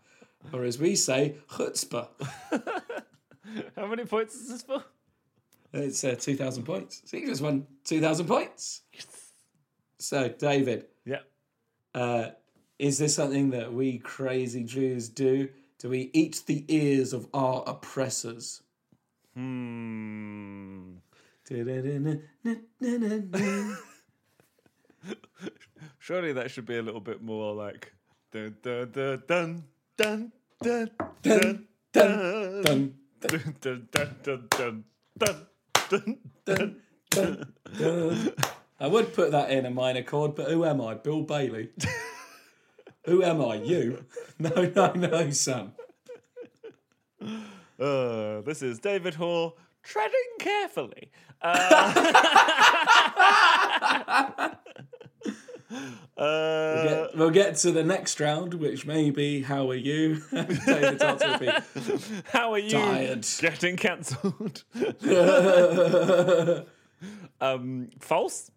Or 0.52 0.64
as 0.64 0.78
we 0.78 0.96
say, 0.96 1.36
chutzpah. 1.50 2.08
How 3.76 3.86
many 3.86 4.04
points 4.04 4.34
is 4.34 4.48
this 4.48 4.62
for? 4.62 4.84
It's 5.72 6.02
uh, 6.02 6.16
2,000 6.18 6.64
points. 6.64 7.02
So 7.04 7.16
you 7.16 7.26
just 7.26 7.42
won 7.42 7.66
2,000 7.84 8.26
points. 8.26 8.82
So, 10.00 10.28
David, 10.30 10.86
Yeah. 11.04 11.20
uh, 11.94 12.30
is 12.78 12.96
this 12.98 13.14
something 13.14 13.50
that 13.50 13.72
we 13.72 13.98
crazy 13.98 14.64
Jews 14.64 15.08
do? 15.10 15.50
Do 15.78 15.90
we 15.90 16.10
eat 16.14 16.42
the 16.46 16.64
ears 16.68 17.12
of 17.12 17.28
our 17.34 17.62
oppressors? 17.66 18.62
Hmm. 19.34 20.96
Surely 25.98 26.32
that 26.32 26.50
should 26.50 26.66
be 26.66 26.76
a 26.78 26.82
little 26.82 27.00
bit 27.00 27.22
more 27.22 27.54
like 27.54 27.92
dun 28.32 28.56
dun 28.62 28.90
dun 28.92 29.22
dun 29.26 29.64
dun 29.96 30.32
dun 30.62 30.90
dun 31.22 31.66
Dun, 31.92 32.94
dun 33.20 33.44
dun, 33.60 33.60
dun 33.60 33.88
dun 33.90 34.18
dun 34.22 34.84
dun 35.18 35.46
dun 35.88 36.18
dun 36.44 36.82
dun. 37.78 38.32
I 38.80 38.86
would 38.86 39.12
put 39.14 39.30
that 39.32 39.50
in 39.50 39.66
a 39.66 39.70
minor 39.70 40.02
chord, 40.02 40.34
but 40.34 40.50
who 40.50 40.64
am 40.64 40.80
I? 40.80 40.94
Bill 40.94 41.22
Bailey. 41.22 41.68
who 43.04 43.22
am 43.22 43.44
I? 43.44 43.56
You? 43.56 44.04
No, 44.38 44.72
no, 44.74 44.92
no, 44.94 45.30
son. 45.30 45.72
Uh, 47.78 48.40
this 48.40 48.62
is 48.62 48.78
David 48.78 49.14
Hoare 49.14 49.52
treading 49.82 50.14
carefully. 50.38 51.10
Uh, 51.42 51.52
uh, 56.16 56.82
Get- 56.82 57.16
we'll 57.16 57.30
get 57.30 57.56
to 57.56 57.70
the 57.72 57.84
next 57.84 58.18
round, 58.20 58.54
which 58.54 58.86
may 58.86 59.10
be 59.10 59.42
how 59.42 59.68
are 59.70 59.74
you? 59.74 60.22
David's 60.32 61.02
answer 61.02 61.28
will 61.28 61.38
be 61.38 61.50
how 62.32 62.52
are 62.52 62.58
you 62.58 62.70
Tired. 62.70 63.26
getting 63.40 63.76
cancelled? 63.76 64.64
um, 67.40 67.90
false. 68.00 68.50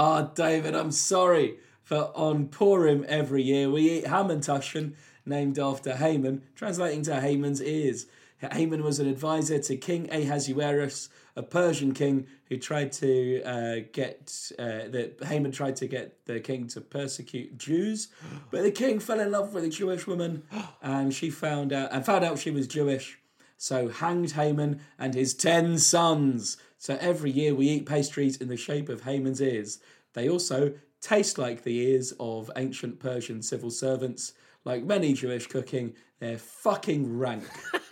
Ah, 0.00 0.22
David, 0.22 0.76
I'm 0.76 0.92
sorry. 0.92 1.56
For 1.82 2.12
on 2.14 2.46
Purim 2.46 3.04
every 3.08 3.42
year 3.42 3.68
we 3.68 3.90
eat 3.90 4.04
Hamantashen, 4.04 4.92
named 5.26 5.58
after 5.58 5.96
Haman, 5.96 6.42
translating 6.54 7.02
to 7.02 7.20
Haman's 7.20 7.60
ears. 7.60 8.06
Haman 8.40 8.84
was 8.84 9.00
an 9.00 9.08
advisor 9.08 9.58
to 9.58 9.76
King 9.76 10.08
Ahasuerus, 10.12 11.08
a 11.34 11.42
Persian 11.42 11.92
king 11.92 12.28
who 12.48 12.56
tried 12.58 12.92
to 12.92 13.42
uh, 13.42 13.76
get 13.92 14.52
uh, 14.56 14.86
the 14.86 15.14
Haman 15.26 15.50
tried 15.50 15.74
to 15.76 15.88
get 15.88 16.24
the 16.26 16.38
king 16.38 16.68
to 16.68 16.80
persecute 16.80 17.58
Jews, 17.58 18.06
but 18.52 18.62
the 18.62 18.70
king 18.70 19.00
fell 19.00 19.18
in 19.18 19.32
love 19.32 19.52
with 19.52 19.64
a 19.64 19.68
Jewish 19.68 20.06
woman, 20.06 20.44
and 20.80 21.12
she 21.12 21.28
found 21.28 21.72
out 21.72 21.92
and 21.92 22.06
found 22.06 22.24
out 22.24 22.38
she 22.38 22.52
was 22.52 22.68
Jewish. 22.68 23.18
So 23.58 23.88
hanged 23.88 24.32
Haman 24.32 24.80
and 24.98 25.14
his 25.14 25.34
ten 25.34 25.78
sons. 25.78 26.56
So 26.78 26.96
every 27.00 27.30
year 27.30 27.54
we 27.54 27.68
eat 27.68 27.86
pastries 27.86 28.36
in 28.36 28.48
the 28.48 28.56
shape 28.56 28.88
of 28.88 29.02
Haman's 29.02 29.42
ears. 29.42 29.78
They 30.14 30.28
also 30.28 30.74
taste 31.00 31.38
like 31.38 31.64
the 31.64 31.78
ears 31.78 32.12
of 32.18 32.50
ancient 32.56 32.98
Persian 33.00 33.42
civil 33.42 33.70
servants. 33.70 34.32
Like 34.64 34.84
many 34.84 35.12
Jewish 35.12 35.48
cooking, 35.48 35.94
they're 36.20 36.38
fucking 36.38 37.18
rank. 37.18 37.44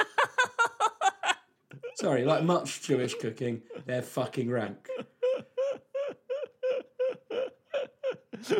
Sorry, 1.96 2.24
like 2.24 2.44
much 2.44 2.82
Jewish 2.82 3.14
cooking, 3.14 3.62
they're 3.86 4.02
fucking 4.02 4.50
rank. 4.50 4.88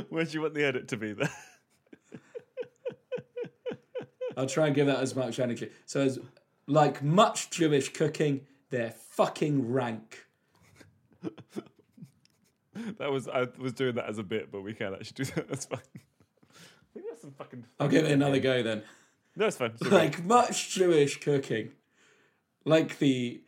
Where 0.09 0.25
do 0.25 0.33
you 0.33 0.43
want 0.43 0.55
the 0.55 0.65
edit 0.65 0.89
to 0.89 0.97
be 0.97 1.13
there? 1.13 1.31
I'll 4.37 4.47
try 4.47 4.67
and 4.67 4.75
give 4.75 4.87
that 4.87 5.01
as 5.01 5.15
much 5.15 5.39
energy. 5.39 5.71
So, 5.87 6.01
as, 6.01 6.19
like 6.67 7.03
much 7.03 7.51
Jewish 7.51 7.93
cooking, 7.93 8.43
they're 8.71 8.91
fucking 9.11 9.71
rank. 9.73 10.27
That 12.99 13.11
was 13.11 13.27
I 13.27 13.47
was 13.59 13.73
doing 13.73 13.95
that 13.95 14.07
as 14.07 14.19
a 14.19 14.23
bit, 14.23 14.53
but 14.53 14.61
we 14.61 14.75
can 14.75 14.93
actually 14.93 15.25
do 15.25 15.33
that. 15.35 15.49
That's 15.49 15.65
fine. 15.65 15.81
I 15.81 16.59
think 16.93 17.07
that's 17.09 17.23
some 17.23 17.31
fucking. 17.33 17.65
I'll 17.81 17.89
give 17.89 18.05
it 18.05 18.11
another 18.13 18.39
go 18.39 18.63
then. 18.63 18.83
No, 19.35 19.47
it's 19.47 19.57
fine. 19.57 19.71
It's 19.71 19.83
all 19.83 19.89
good. 19.89 19.97
like 19.97 20.25
much 20.25 20.75
Jewish 20.75 21.19
cooking, 21.21 21.71
like 22.67 22.99
the 22.99 23.41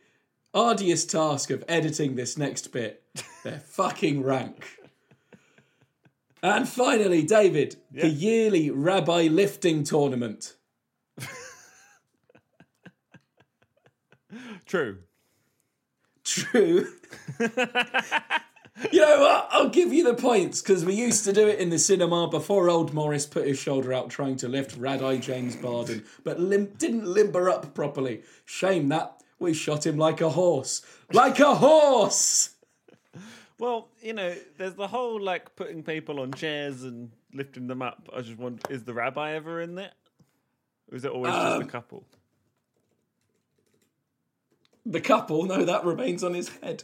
arduous 0.53 1.05
task 1.05 1.51
of 1.51 1.63
editing 1.67 2.15
this 2.15 2.39
next 2.39 2.69
bit, 2.71 3.03
they're 3.43 3.59
fucking 3.59 4.23
rank. 4.23 4.65
And 6.41 6.67
finally, 6.67 7.21
David, 7.21 7.75
Yeah. 7.91 8.03
the 8.05 8.09
yearly 8.09 8.71
rabbi 8.71 9.27
lifting 9.27 9.83
tournament. 9.83 10.55
True. 14.69 14.99
True. 16.23 16.87
you 17.39 17.49
know 17.49 19.19
what? 19.19 19.47
I'll 19.49 19.69
give 19.69 19.91
you 19.91 20.03
the 20.03 20.13
points 20.13 20.61
because 20.61 20.85
we 20.85 20.93
used 20.93 21.23
to 21.23 21.33
do 21.33 21.47
it 21.47 21.57
in 21.57 21.71
the 21.71 21.79
cinema 21.79 22.27
before 22.27 22.69
old 22.69 22.93
Morris 22.93 23.25
put 23.25 23.47
his 23.47 23.57
shoulder 23.57 23.91
out 23.91 24.11
trying 24.11 24.35
to 24.35 24.47
lift 24.47 24.77
Rad-Eye 24.77 25.17
James 25.17 25.55
Barden, 25.55 26.03
but 26.23 26.39
lim- 26.39 26.73
didn't 26.77 27.07
limber 27.07 27.49
up 27.49 27.73
properly. 27.73 28.21
Shame 28.45 28.89
that. 28.89 29.23
We 29.39 29.55
shot 29.55 29.87
him 29.87 29.97
like 29.97 30.21
a 30.21 30.29
horse. 30.29 30.83
Like 31.11 31.39
a 31.39 31.55
horse! 31.55 32.51
Well, 33.57 33.89
you 34.03 34.13
know, 34.13 34.35
there's 34.59 34.75
the 34.75 34.87
whole 34.87 35.19
like 35.19 35.55
putting 35.55 35.81
people 35.81 36.19
on 36.19 36.31
chairs 36.31 36.83
and 36.83 37.09
lifting 37.33 37.65
them 37.65 37.81
up. 37.81 38.07
I 38.15 38.21
just 38.21 38.37
wonder, 38.37 38.61
is 38.69 38.83
the 38.83 38.93
rabbi 38.93 39.31
ever 39.31 39.61
in 39.61 39.73
there? 39.73 39.93
Or 40.91 40.95
is 40.95 41.05
it 41.05 41.11
always 41.11 41.33
just 41.33 41.57
a 41.57 41.63
um, 41.63 41.67
couple? 41.67 42.03
The 44.85 45.01
couple, 45.01 45.43
no, 45.45 45.65
that 45.65 45.85
remains 45.85 46.23
on 46.23 46.33
his 46.33 46.49
head. 46.61 46.83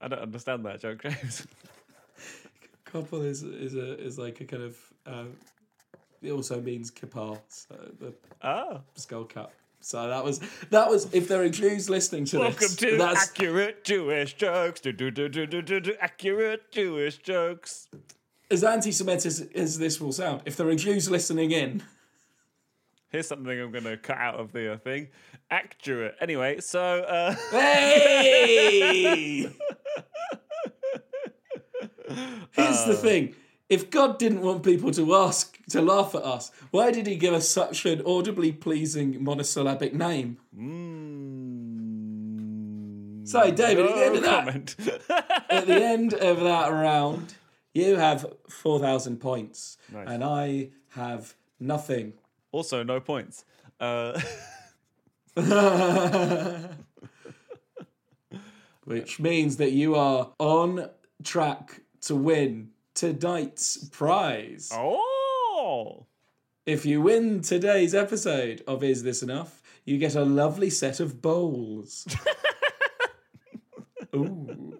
I 0.00 0.08
don't 0.08 0.20
understand 0.20 0.64
that 0.66 0.80
joke, 0.80 1.02
James. 1.02 1.46
Couple 2.84 3.22
is 3.22 3.42
is 3.42 3.74
a 3.74 3.98
is 3.98 4.18
like 4.18 4.40
a 4.40 4.44
kind 4.44 4.62
of 4.62 4.76
um, 5.06 5.36
it 6.22 6.30
also 6.30 6.60
means 6.60 6.90
kippah, 6.90 7.40
so 7.48 7.74
the 7.98 8.14
ah, 8.42 8.80
skull 8.94 9.24
cap. 9.24 9.50
So 9.80 10.08
that 10.08 10.24
was 10.24 10.40
that 10.70 10.90
was 10.90 11.12
if 11.14 11.28
there 11.28 11.42
are 11.42 11.48
Jews 11.48 11.88
listening 11.88 12.24
to 12.26 12.38
welcome 12.40 12.58
this, 12.58 12.80
Welcome 12.80 12.98
to 12.98 13.04
that's 13.04 13.30
accurate 13.30 13.84
Jewish 13.84 14.34
jokes. 14.34 14.80
Do 14.80 14.92
do 14.92 15.10
do 15.10 15.28
do 15.28 15.46
do 15.46 15.62
do 15.62 15.80
do 15.80 15.94
accurate 16.00 16.70
Jewish 16.70 17.18
jokes. 17.18 17.88
as 18.50 18.64
anti-Semitic 18.64 19.26
as, 19.26 19.48
as 19.54 19.78
this 19.78 20.00
will 20.00 20.12
sound. 20.12 20.42
If 20.44 20.56
there 20.56 20.68
are 20.68 20.74
Jews 20.74 21.10
listening 21.10 21.52
in, 21.52 21.82
Here's 23.16 23.28
something 23.28 23.58
I'm 23.58 23.72
going 23.72 23.84
to 23.84 23.96
cut 23.96 24.18
out 24.18 24.34
of 24.34 24.52
the 24.52 24.74
uh, 24.74 24.76
thing. 24.76 25.08
Accurate. 25.50 26.16
Anyway, 26.20 26.60
so 26.60 27.00
uh, 27.00 27.34
hey. 27.50 29.44
Here's 32.50 32.84
the 32.84 32.94
thing. 32.94 33.34
If 33.70 33.88
God 33.90 34.18
didn't 34.18 34.42
want 34.42 34.64
people 34.64 34.90
to 34.90 35.14
ask 35.14 35.56
to 35.70 35.80
laugh 35.80 36.14
at 36.14 36.24
us, 36.24 36.50
why 36.72 36.90
did 36.90 37.06
he 37.06 37.16
give 37.16 37.32
us 37.32 37.48
such 37.48 37.86
an 37.86 38.02
audibly 38.04 38.52
pleasing 38.52 39.24
monosyllabic 39.24 39.94
name? 39.94 40.36
mm, 40.54 40.66
So, 43.26 43.50
David, 43.50 43.86
at 43.86 43.94
the 43.94 44.04
end 44.04 44.12
no 44.12 44.18
of 44.18 44.24
that, 45.08 45.46
at 45.48 45.66
the 45.66 45.82
end 45.82 46.12
of 46.12 46.40
that 46.40 46.68
round, 46.68 47.34
you 47.72 47.96
have 47.96 48.26
4,000 48.50 49.16
points, 49.22 49.78
Nice. 49.90 50.06
and 50.06 50.22
I 50.22 50.68
have 50.90 51.34
nothing. 51.58 52.12
Also, 52.56 52.82
no 52.82 53.00
points. 53.00 53.44
Uh, 53.78 54.18
Which 58.84 59.20
means 59.20 59.58
that 59.58 59.72
you 59.72 59.94
are 59.94 60.32
on 60.38 60.88
track 61.22 61.82
to 62.02 62.14
win 62.16 62.70
tonight's 62.94 63.88
prize. 63.88 64.70
oh, 64.72 66.06
If 66.64 66.86
you 66.86 67.02
win 67.02 67.42
today's 67.42 67.94
episode 67.94 68.62
of 68.66 68.82
Is 68.82 69.02
This 69.02 69.22
Enough, 69.22 69.60
you 69.84 69.98
get 69.98 70.14
a 70.14 70.24
lovely 70.24 70.70
set 70.70 70.98
of 70.98 71.20
bowls. 71.20 72.06
Ooh. 74.14 74.78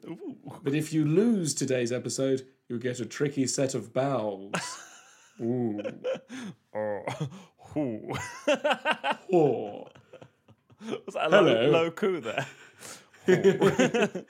But 0.63 0.75
if 0.75 0.93
you 0.95 1.05
lose 1.05 1.53
today's 1.53 1.93
episode, 1.93 2.47
you 2.69 2.79
get 2.79 3.01
a 3.01 3.07
tricky 3.07 3.47
set 3.47 3.75
of 3.75 3.93
bowels. 3.93 4.55
Ooh. 5.43 5.81
oh, 6.75 7.03
Ooh. 7.77 8.13
Oh. 9.33 9.89
Was 11.05 11.15
that 11.15 11.27
a 11.33 11.37
Hello. 11.37 11.53
low, 11.53 11.71
low 11.71 11.91
coup 11.91 12.21
there? 12.21 12.47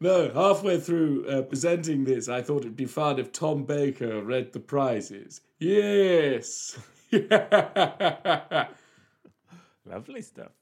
No, 0.00 0.30
halfway 0.30 0.78
through 0.80 1.26
uh, 1.28 1.42
presenting 1.42 2.04
this, 2.04 2.28
I 2.28 2.42
thought 2.42 2.62
it'd 2.62 2.76
be 2.76 2.84
fun 2.86 3.18
if 3.18 3.32
Tom 3.32 3.64
Baker 3.64 4.20
read 4.22 4.52
the 4.52 4.60
prizes. 4.60 5.40
Yes. 5.58 6.78
Lovely 9.86 10.20
stuff. 10.22 10.52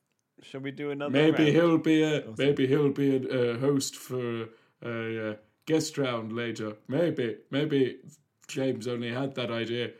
Shall 0.42 0.61
we 0.61 0.70
do 0.70 0.90
another? 0.90 1.11
maybe 1.11 1.44
round? 1.44 1.57
he'll 1.57 1.79
be 1.79 2.03
a 2.03 2.22
maybe 2.37 2.66
he'll 2.66 2.92
be 2.92 3.16
a, 3.16 3.55
a 3.55 3.59
host 3.59 3.96
for 3.96 4.48
a, 4.85 5.31
uh 5.31 5.35
guest 5.66 5.96
round 5.96 6.33
later. 6.33 6.77
Maybe 6.87 7.38
maybe 7.50 7.96
James 8.46 8.87
only 8.87 9.11
had 9.11 9.35
that 9.37 9.50
idea 9.50 9.92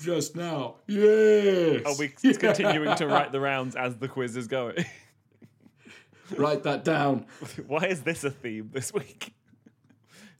just 0.00 0.36
now. 0.36 0.76
Yes. 0.86 1.82
Are 1.86 1.96
we 1.98 2.08
continuing 2.34 2.96
to 2.96 3.06
write 3.06 3.32
the 3.32 3.40
rounds 3.40 3.76
as 3.76 3.96
the 3.96 4.08
quiz 4.08 4.36
is 4.36 4.46
going? 4.48 4.84
Write 6.36 6.62
that 6.62 6.84
down. 6.84 7.26
Why 7.66 7.86
is 7.86 8.02
this 8.02 8.22
a 8.24 8.30
theme 8.30 8.70
this 8.72 8.92
week? 8.92 9.34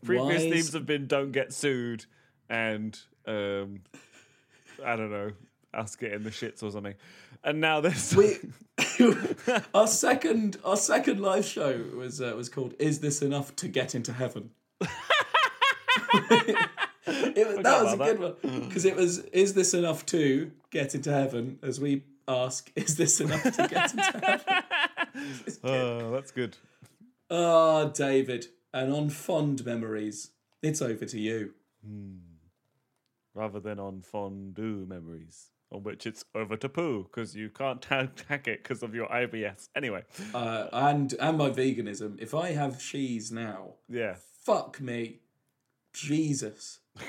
Previous 0.04 0.42
is- 0.42 0.52
themes 0.52 0.72
have 0.74 0.86
been 0.86 1.06
don't 1.06 1.32
get 1.32 1.52
sued 1.52 2.06
and 2.48 2.98
um 3.26 3.80
I 4.84 4.96
don't 4.96 5.10
know, 5.10 5.32
us 5.74 5.96
getting 5.96 6.22
the 6.22 6.30
shits 6.30 6.62
or 6.62 6.70
something. 6.70 6.94
And 7.44 7.60
now 7.60 7.80
this 7.80 8.14
We, 8.14 8.36
our 9.74 9.86
second 9.86 10.58
our 10.64 10.76
second 10.76 11.20
live 11.20 11.44
show 11.44 11.84
was 11.96 12.20
uh, 12.20 12.32
was 12.36 12.48
called 12.48 12.74
"Is 12.78 13.00
This 13.00 13.20
Enough 13.22 13.56
to 13.56 13.68
Get 13.68 13.94
into 13.94 14.12
Heaven?" 14.12 14.50
It 17.36 17.62
that 17.62 17.82
was 17.84 17.92
a 17.94 17.96
good 17.96 18.18
one 18.20 18.60
because 18.66 18.84
it 18.84 18.96
was 18.96 19.18
"Is 19.32 19.54
this 19.54 19.74
enough 19.74 20.04
to 20.06 20.50
get 20.70 20.94
into 20.94 21.12
heaven?" 21.12 21.58
As 21.62 21.80
we 21.80 22.04
ask, 22.28 22.70
"Is 22.76 22.96
this 22.96 23.20
enough 23.20 23.42
to 23.42 23.68
get 23.68 23.90
into 23.92 24.02
heaven?" 24.02 24.40
Oh, 25.64 26.12
that's 26.12 26.30
good. 26.30 26.56
Ah, 27.30 27.84
David, 27.86 28.46
and 28.72 28.92
on 28.92 29.10
fond 29.10 29.64
memories, 29.66 30.30
it's 30.62 30.80
over 30.80 31.04
to 31.04 31.18
you. 31.18 31.54
Rather 33.34 33.60
than 33.60 33.78
on 33.78 34.02
fondue 34.02 34.86
memories, 34.88 35.50
on 35.70 35.82
which 35.84 36.06
it's 36.06 36.24
over 36.34 36.56
to 36.56 36.68
poo 36.68 37.04
because 37.04 37.36
you 37.36 37.48
can't 37.48 37.80
tag 37.90 38.16
tag 38.16 38.48
it 38.48 38.62
because 38.62 38.82
of 38.82 38.94
your 38.94 39.06
IBS. 39.08 39.68
Anyway, 39.76 40.02
Uh, 40.34 40.68
and 40.72 41.14
and 41.20 41.38
my 41.38 41.50
veganism. 41.50 42.18
If 42.20 42.34
I 42.34 42.52
have 42.52 42.80
cheese 42.80 43.30
now, 43.32 43.74
yeah. 43.88 44.16
fuck 44.44 44.80
me, 44.80 45.20
Jesus, 45.92 46.79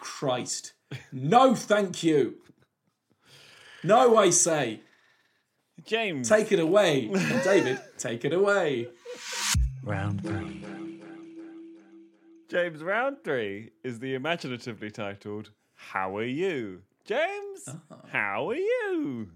Christ, 0.00 0.72
no, 1.12 1.54
thank 1.54 2.02
you. 2.02 2.36
No, 3.84 4.16
I 4.16 4.30
say, 4.30 4.80
James. 5.84 6.28
take 6.28 6.50
it 6.52 6.58
away, 6.60 7.08
David. 7.44 7.80
Take 7.98 8.24
it 8.24 8.32
away. 8.32 8.88
Round 9.82 10.22
three. 10.22 10.64
James 12.48 12.82
round 12.82 13.18
three 13.24 13.70
is 13.82 13.98
the 13.98 14.14
imaginatively 14.14 14.90
titled 14.90 15.50
How 15.74 16.16
Are 16.16 16.24
You? 16.24 16.82
James, 17.04 17.68
how 18.08 18.50
are 18.50 18.54
you? 18.56 19.30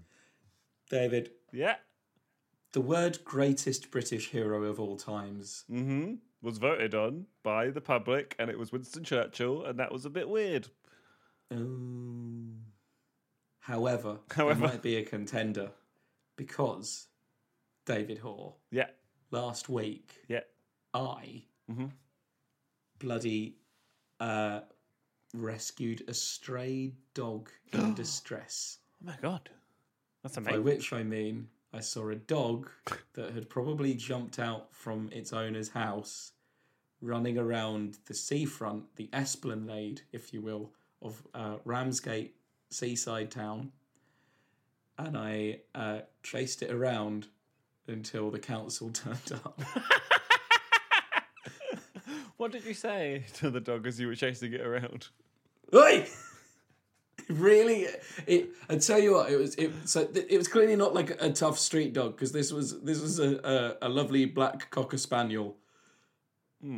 David, 0.89 1.31
Yeah. 1.53 1.75
the 2.73 2.81
word 2.81 3.19
greatest 3.23 3.91
British 3.91 4.29
hero 4.31 4.63
of 4.63 4.79
all 4.79 4.97
times. 4.97 5.63
Mm-hmm. 5.71 6.15
Was 6.43 6.57
voted 6.57 6.95
on 6.95 7.27
by 7.43 7.69
the 7.69 7.81
public 7.81 8.35
and 8.39 8.49
it 8.49 8.57
was 8.57 8.71
Winston 8.71 9.03
Churchill 9.03 9.63
and 9.65 9.77
that 9.79 9.91
was 9.91 10.05
a 10.05 10.09
bit 10.09 10.27
weird. 10.27 10.67
Um, 11.51 12.57
however, 13.59 14.17
However. 14.31 14.59
might 14.59 14.81
be 14.81 14.95
a 14.95 15.03
contender 15.03 15.71
because 16.37 17.07
David 17.85 18.17
Hoare 18.19 18.55
Yeah. 18.71 18.89
last 19.31 19.69
week 19.69 20.23
Yeah. 20.27 20.41
I 20.93 21.43
Mhm. 21.69 21.91
bloody 22.99 23.57
uh, 24.19 24.61
rescued 25.33 26.03
a 26.07 26.13
stray 26.13 26.93
dog 27.13 27.49
in 27.73 27.93
distress. 27.95 28.79
Oh 29.01 29.05
my 29.07 29.17
god. 29.21 29.49
That's 30.23 30.37
amazing. 30.37 30.53
By 30.53 30.59
which 30.63 30.93
I 30.93 31.03
mean 31.03 31.49
I 31.73 31.79
saw 31.79 32.09
a 32.09 32.15
dog 32.15 32.69
that 33.13 33.33
had 33.33 33.49
probably 33.49 33.93
jumped 33.93 34.39
out 34.39 34.73
from 34.73 35.09
its 35.11 35.31
owner's 35.31 35.69
house, 35.69 36.33
running 37.01 37.37
around 37.37 37.97
the 38.05 38.13
seafront, 38.13 38.95
the 38.95 39.09
esplanade, 39.13 40.01
if 40.11 40.33
you 40.33 40.41
will, 40.41 40.71
of 41.01 41.21
uh, 41.33 41.57
Ramsgate 41.63 42.35
seaside 42.69 43.31
town. 43.31 43.71
And 44.97 45.17
I 45.17 45.59
uh, 45.73 45.99
chased 46.23 46.61
it 46.61 46.71
around 46.71 47.27
until 47.87 48.29
the 48.31 48.39
council 48.39 48.89
turned 48.93 49.31
up. 49.45 49.59
What 52.41 52.51
did 52.51 52.65
you 52.65 52.73
say 52.73 53.25
to 53.35 53.51
the 53.51 53.59
dog 53.59 53.85
as 53.85 53.99
you 53.99 54.07
were 54.07 54.15
chasing 54.15 54.51
it 54.53 54.61
around? 54.61 55.09
Oi! 55.75 56.07
Really, 57.29 57.87
it. 58.27 58.49
I 58.69 58.77
tell 58.77 58.99
you 58.99 59.13
what, 59.13 59.31
it 59.31 59.37
was. 59.37 59.55
It 59.55 59.71
so 59.85 60.05
th- 60.05 60.27
it 60.29 60.37
was 60.37 60.47
clearly 60.47 60.75
not 60.75 60.93
like 60.93 61.21
a, 61.21 61.31
tough 61.31 61.57
street 61.57 61.93
dog 61.93 62.15
because 62.15 62.31
this 62.31 62.51
was 62.51 62.81
this 62.81 63.01
was 63.01 63.19
a, 63.19 63.77
a, 63.81 63.87
a 63.87 63.89
lovely 63.89 64.25
black 64.25 64.69
cocker 64.69 64.97
spaniel, 64.97 65.57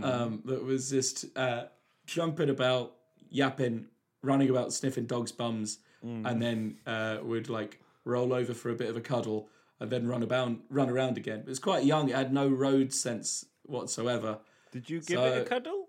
um, 0.03 0.41
that 0.45 0.63
was 0.63 0.89
just 0.89 1.25
uh, 1.38 1.65
jumping 2.06 2.49
about, 2.49 2.93
yapping, 3.29 3.88
running 4.21 4.49
about, 4.49 4.73
sniffing 4.73 5.06
dogs' 5.06 5.32
bums, 5.32 5.79
and 6.03 6.41
then 6.41 6.77
uh, 6.86 7.17
would 7.23 7.49
like 7.49 7.79
roll 8.06 8.34
over 8.34 8.53
for 8.53 8.69
a 8.69 8.75
bit 8.75 8.89
of 8.89 8.97
a 8.97 9.01
cuddle 9.01 9.49
and 9.79 9.91
then 9.91 10.08
run 10.08 10.23
about, 10.23 10.51
run 10.69 10.89
around 10.89 11.17
again. 11.17 11.39
It 11.39 11.47
was 11.47 11.60
quite 11.60 11.84
young. 11.86 12.10
It 12.10 12.15
had 12.15 12.34
no 12.34 12.47
road 12.47 12.93
sense 12.93 13.45
whatsoever. 13.63 14.39
Did 14.71 14.89
you 14.89 15.01
give 15.01 15.19
it 15.19 15.41
a 15.41 15.45
cuddle? 15.45 15.83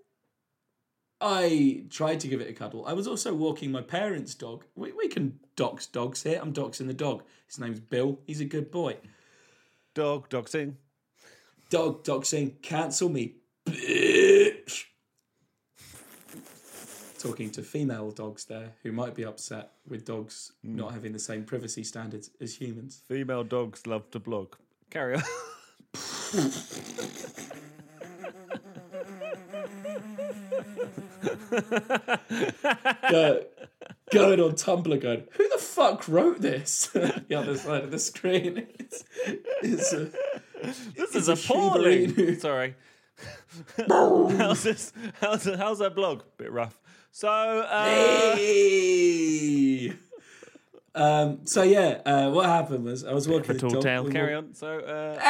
I 1.27 1.85
tried 1.89 2.21
to 2.21 2.29
give 2.29 2.43
it 2.43 2.51
a 2.51 2.53
cuddle. 2.53 2.85
I 2.87 2.93
was 2.93 3.09
also 3.09 3.33
walking 3.33 3.73
my 3.73 3.81
parents' 3.81 4.35
dog. 4.35 4.67
We, 4.75 4.93
we 4.93 5.09
can 5.09 5.41
dox 5.57 5.87
dogs 5.87 6.23
here. 6.23 6.39
I'm 6.41 6.53
doxing 6.53 6.87
the 6.87 6.93
dog. 6.93 7.23
His 7.47 7.59
name's 7.59 7.81
Bill. 7.81 8.19
He's 8.27 8.43
a 8.43 8.45
good 8.45 8.71
boy. 8.71 8.99
Dog, 9.95 10.29
doxing. 10.29 10.75
Dog 11.71 12.05
doxing, 12.05 12.61
cancel 12.61 13.09
me, 13.09 13.37
bitch. 13.65 14.85
Talking 17.19 17.49
to 17.53 17.63
female 17.63 18.11
dogs 18.11 18.45
there 18.45 18.73
who 18.83 18.93
might 18.93 19.15
be 19.15 19.25
upset 19.25 19.71
with 19.89 20.05
dogs 20.05 20.53
hmm. 20.63 20.77
not 20.77 20.93
having 20.93 21.13
the 21.13 21.19
same 21.19 21.45
privacy 21.45 21.85
standards 21.85 22.29
as 22.39 22.55
humans. 22.55 23.01
Female 23.09 23.45
dogs 23.45 23.87
love 23.87 24.11
to 24.11 24.19
blog. 24.19 24.57
Carry 24.91 25.17
on. 25.17 25.23
Go, 33.11 33.45
going 34.13 34.41
on 34.41 34.53
Tumblr 34.53 35.01
going, 35.01 35.25
who 35.33 35.49
the 35.49 35.59
fuck 35.59 36.07
wrote 36.09 36.41
this? 36.41 36.87
the 36.89 37.35
other 37.37 37.57
side 37.57 37.85
of 37.85 37.91
the 37.91 37.99
screen. 37.99 38.67
It's, 38.79 39.05
it's 39.63 39.93
a, 39.93 40.11
This 40.97 41.15
is 41.15 41.29
appalling. 41.29 42.39
Sorry. 42.39 42.75
how's 43.89 44.63
this? 44.65 44.93
How's 45.21 45.45
how's 45.45 45.79
that 45.79 45.95
blog? 45.95 46.23
Bit 46.37 46.51
rough. 46.51 46.81
So 47.13 47.29
uh, 47.29 48.35
Hey! 48.35 49.93
Um, 50.97 51.47
so 51.47 51.63
yeah, 51.63 52.01
uh, 52.05 52.31
what 52.31 52.47
happened 52.47 52.85
was 52.85 53.05
I 53.05 53.13
was 53.13 53.29
walking 53.29 53.53
a 53.53 53.55
the 53.55 53.69
tall 53.69 53.83
tale. 53.83 54.09
Carry 54.11 54.35
walk- 54.35 54.45
on. 54.47 54.55
So 54.55 54.79
uh, 54.81 55.21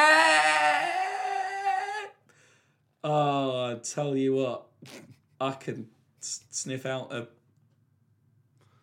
Oh, 3.03 3.71
I 3.71 3.75
tell 3.75 4.17
you 4.17 4.33
what, 4.33 4.65
I 5.39 5.51
can 5.51 5.87
sniff 6.25 6.85
out 6.85 7.13
a 7.13 7.27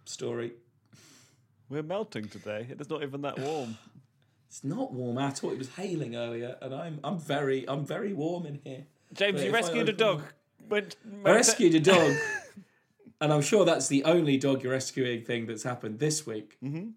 story. 0.04 0.52
we're 1.68 1.82
melting 1.82 2.28
today. 2.28 2.66
It 2.70 2.80
is 2.80 2.90
not 2.90 3.02
even 3.02 3.22
that 3.22 3.38
warm. 3.38 3.78
It's 4.48 4.64
not 4.64 4.92
warm 4.92 5.16
at 5.16 5.42
all. 5.42 5.50
It 5.50 5.56
was 5.56 5.70
hailing 5.76 6.14
earlier, 6.14 6.58
and 6.60 6.74
I'm 6.74 7.00
I'm 7.02 7.18
very 7.18 7.66
I'm 7.66 7.86
very 7.86 8.12
warm 8.12 8.44
in 8.44 8.60
here. 8.62 8.84
James, 9.14 9.36
But 9.40 9.46
you 9.46 9.50
rescued 9.50 9.88
a 9.88 9.94
dog. 9.94 10.24
But 10.68 10.94
I 11.24 11.30
rescued 11.30 11.74
a 11.74 11.80
dog, 11.94 12.12
and 13.22 13.32
I'm 13.32 13.40
sure 13.40 13.64
that's 13.64 13.88
the 13.88 14.04
only 14.04 14.36
dog 14.36 14.62
rescuing 14.66 15.24
thing 15.24 15.46
that's 15.46 15.62
happened 15.62 16.00
this 16.00 16.26
week. 16.26 16.58
Mm-hmm. 16.62 16.90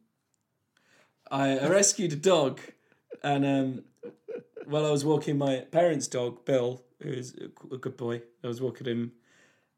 I, 1.31 1.59
I 1.59 1.67
rescued 1.69 2.11
a 2.11 2.17
dog, 2.17 2.59
and 3.23 3.45
um, 3.45 3.83
while 4.65 4.85
I 4.85 4.91
was 4.91 5.05
walking 5.05 5.37
my 5.37 5.59
parents' 5.71 6.07
dog, 6.07 6.43
Bill, 6.43 6.81
who's 7.01 7.35
a 7.71 7.77
good 7.77 7.95
boy, 7.95 8.21
I 8.43 8.47
was 8.47 8.59
walking 8.61 8.87
him, 8.87 9.13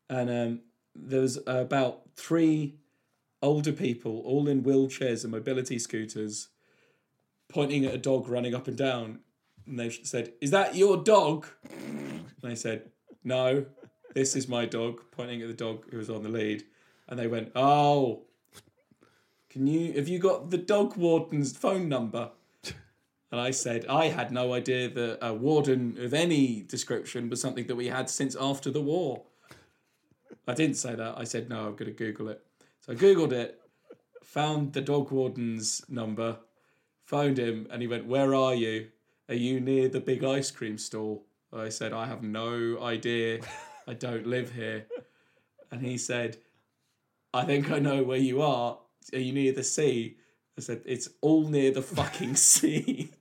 and 0.09 0.29
um, 0.29 0.61
there 0.95 1.21
was 1.21 1.39
about 1.45 2.01
three 2.15 2.75
older 3.41 3.71
people, 3.71 4.21
all 4.25 4.47
in 4.47 4.63
wheelchairs 4.63 5.23
and 5.23 5.31
mobility 5.31 5.79
scooters, 5.79 6.49
pointing 7.49 7.85
at 7.85 7.93
a 7.93 7.97
dog 7.97 8.27
running 8.27 8.55
up 8.55 8.67
and 8.67 8.77
down. 8.77 9.19
And 9.65 9.79
they 9.79 9.89
said, 9.89 10.33
"Is 10.41 10.51
that 10.51 10.75
your 10.75 10.97
dog?" 10.97 11.47
And 11.69 12.25
I 12.43 12.53
said, 12.53 12.91
"No, 13.23 13.65
this 14.13 14.35
is 14.35 14.47
my 14.47 14.65
dog," 14.65 15.01
pointing 15.11 15.41
at 15.41 15.47
the 15.47 15.53
dog 15.53 15.89
who 15.91 15.97
was 15.97 16.09
on 16.09 16.23
the 16.23 16.29
lead. 16.29 16.63
And 17.07 17.19
they 17.19 17.27
went, 17.27 17.51
"Oh, 17.55 18.23
can 19.49 19.67
you? 19.67 19.93
Have 19.93 20.07
you 20.07 20.19
got 20.19 20.49
the 20.49 20.57
dog 20.57 20.95
warden's 20.97 21.55
phone 21.55 21.89
number?" 21.89 22.31
And 23.31 23.41
I 23.41 23.51
said, 23.51 23.85
I 23.87 24.07
had 24.07 24.31
no 24.31 24.53
idea 24.53 24.89
that 24.89 25.19
a 25.21 25.33
warden 25.33 25.97
of 25.99 26.13
any 26.13 26.61
description 26.61 27.29
was 27.29 27.41
something 27.41 27.67
that 27.67 27.75
we 27.75 27.87
had 27.87 28.09
since 28.09 28.37
after 28.39 28.71
the 28.71 28.81
war. 28.81 29.23
I 30.47 30.53
didn't 30.53 30.77
say 30.77 30.95
that. 30.95 31.17
I 31.17 31.25
said, 31.25 31.49
no, 31.49 31.67
I'm 31.67 31.75
going 31.75 31.85
to 31.85 31.91
Google 31.91 32.29
it. 32.29 32.41
So 32.81 32.93
I 32.93 32.95
Googled 32.95 33.33
it, 33.33 33.59
found 34.23 34.73
the 34.73 34.81
dog 34.81 35.11
warden's 35.11 35.83
number, 35.89 36.37
phoned 37.03 37.37
him, 37.37 37.67
and 37.69 37.81
he 37.81 37.87
went, 37.87 38.05
Where 38.05 38.33
are 38.33 38.55
you? 38.55 38.87
Are 39.29 39.35
you 39.35 39.59
near 39.59 39.89
the 39.89 39.99
big 39.99 40.23
ice 40.23 40.51
cream 40.51 40.77
stall? 40.77 41.25
I 41.51 41.69
said, 41.69 41.91
I 41.91 42.05
have 42.05 42.23
no 42.23 42.81
idea. 42.81 43.39
I 43.87 43.93
don't 43.93 44.27
live 44.27 44.53
here. 44.53 44.85
And 45.71 45.81
he 45.81 45.97
said, 45.97 46.37
I 47.33 47.43
think 47.43 47.71
I 47.71 47.79
know 47.79 48.03
where 48.03 48.17
you 48.17 48.41
are. 48.41 48.79
Are 49.13 49.19
you 49.19 49.33
near 49.33 49.51
the 49.51 49.63
sea? 49.63 50.17
I 50.57 50.61
said, 50.61 50.81
It's 50.85 51.09
all 51.21 51.47
near 51.47 51.71
the 51.71 51.81
fucking 51.81 52.35
sea. 52.51 53.11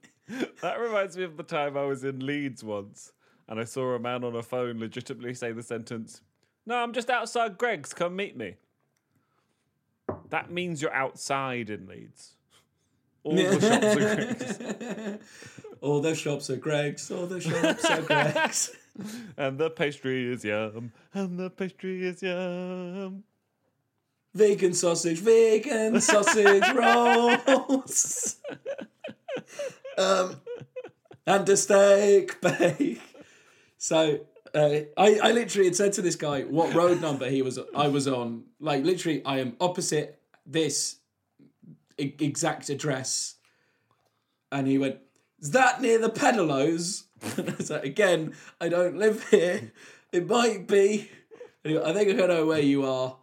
That 0.63 0.81
reminds 0.81 1.17
me 1.17 1.25
of 1.25 1.37
the 1.37 1.43
time 1.45 1.77
I 1.77 1.85
was 1.85 2.05
in 2.05 2.25
Leeds 2.25 2.63
once 2.65 3.13
and 3.49 3.61
I 3.61 3.65
saw 3.65 3.95
a 3.95 3.99
man 3.99 4.25
on 4.25 4.35
a 4.35 4.43
phone 4.43 4.79
legitimately 4.79 5.35
say 5.35 5.53
the 5.53 5.63
sentence, 5.63 6.21
No, 6.67 6.77
I'm 6.77 6.93
just 6.93 7.09
outside 7.11 7.57
Greggs, 7.59 7.95
come 7.95 8.17
meet 8.17 8.37
me. 8.37 8.57
That 10.31 10.51
means 10.51 10.83
you're 10.83 10.93
outside 10.93 11.71
in 11.71 11.87
Leeds. 11.87 12.35
All 13.23 13.35
the 13.35 13.61
shops 13.61 13.91
are 13.91 13.95
Greggs. 14.75 15.61
all 15.81 16.01
the 16.01 16.15
shops 16.15 16.51
are 16.51 16.57
Greggs, 16.57 17.11
all 17.11 17.27
the 17.27 17.41
shops 17.41 17.85
are 17.85 18.03
Greggs. 18.03 18.71
And 19.37 19.59
the 19.59 19.69
pastry 19.69 20.33
is 20.33 20.43
yum. 20.43 20.91
And 21.13 21.39
the 21.39 21.51
pastry 21.51 22.03
is 22.07 22.23
yum. 22.23 23.25
vegan 24.35 24.73
sausage, 24.73 25.19
vegan 25.19 26.01
sausage 26.01 26.63
rolls. 26.75 28.37
um, 29.99 30.37
and 31.27 31.47
a 31.47 31.57
steak 31.59 32.41
bake. 32.41 33.03
So 33.77 34.21
uh, 34.57 34.81
I, 34.97 35.19
I 35.23 35.33
literally 35.33 35.67
had 35.67 35.77
said 35.77 35.93
to 35.95 36.03
this 36.03 36.17
guy 36.17 36.43
what 36.43 36.75
road 36.75 37.01
number 37.01 37.29
he 37.29 37.43
was 37.43 37.59
I 37.75 37.89
was 37.89 38.09
on. 38.09 38.45
Like 38.59 38.85
literally, 38.85 39.25
I 39.25 39.39
am 39.41 39.57
opposite 39.61 40.21
this 40.47 40.97
e- 41.99 42.15
exact 42.19 42.71
address, 42.71 43.35
and 44.51 44.67
he 44.67 44.79
went, 44.79 44.99
"Is 45.41 45.51
that 45.53 45.83
near 45.83 45.99
the 45.99 46.11
Pedalos?" 46.11 47.05
And 47.39 47.51
I 47.51 47.55
was 47.57 47.71
like, 47.71 47.85
"Again, 47.85 48.35
I 48.61 48.69
don't 48.69 48.97
live 48.97 49.29
here. 49.29 49.73
It 50.13 50.29
might 50.29 50.67
be." 50.67 51.11
Went, 51.65 51.85
I 51.85 51.93
think 51.93 52.09
I 52.09 52.27
know 52.27 52.47
where 52.47 52.61
you 52.61 52.85
are. 52.85 53.17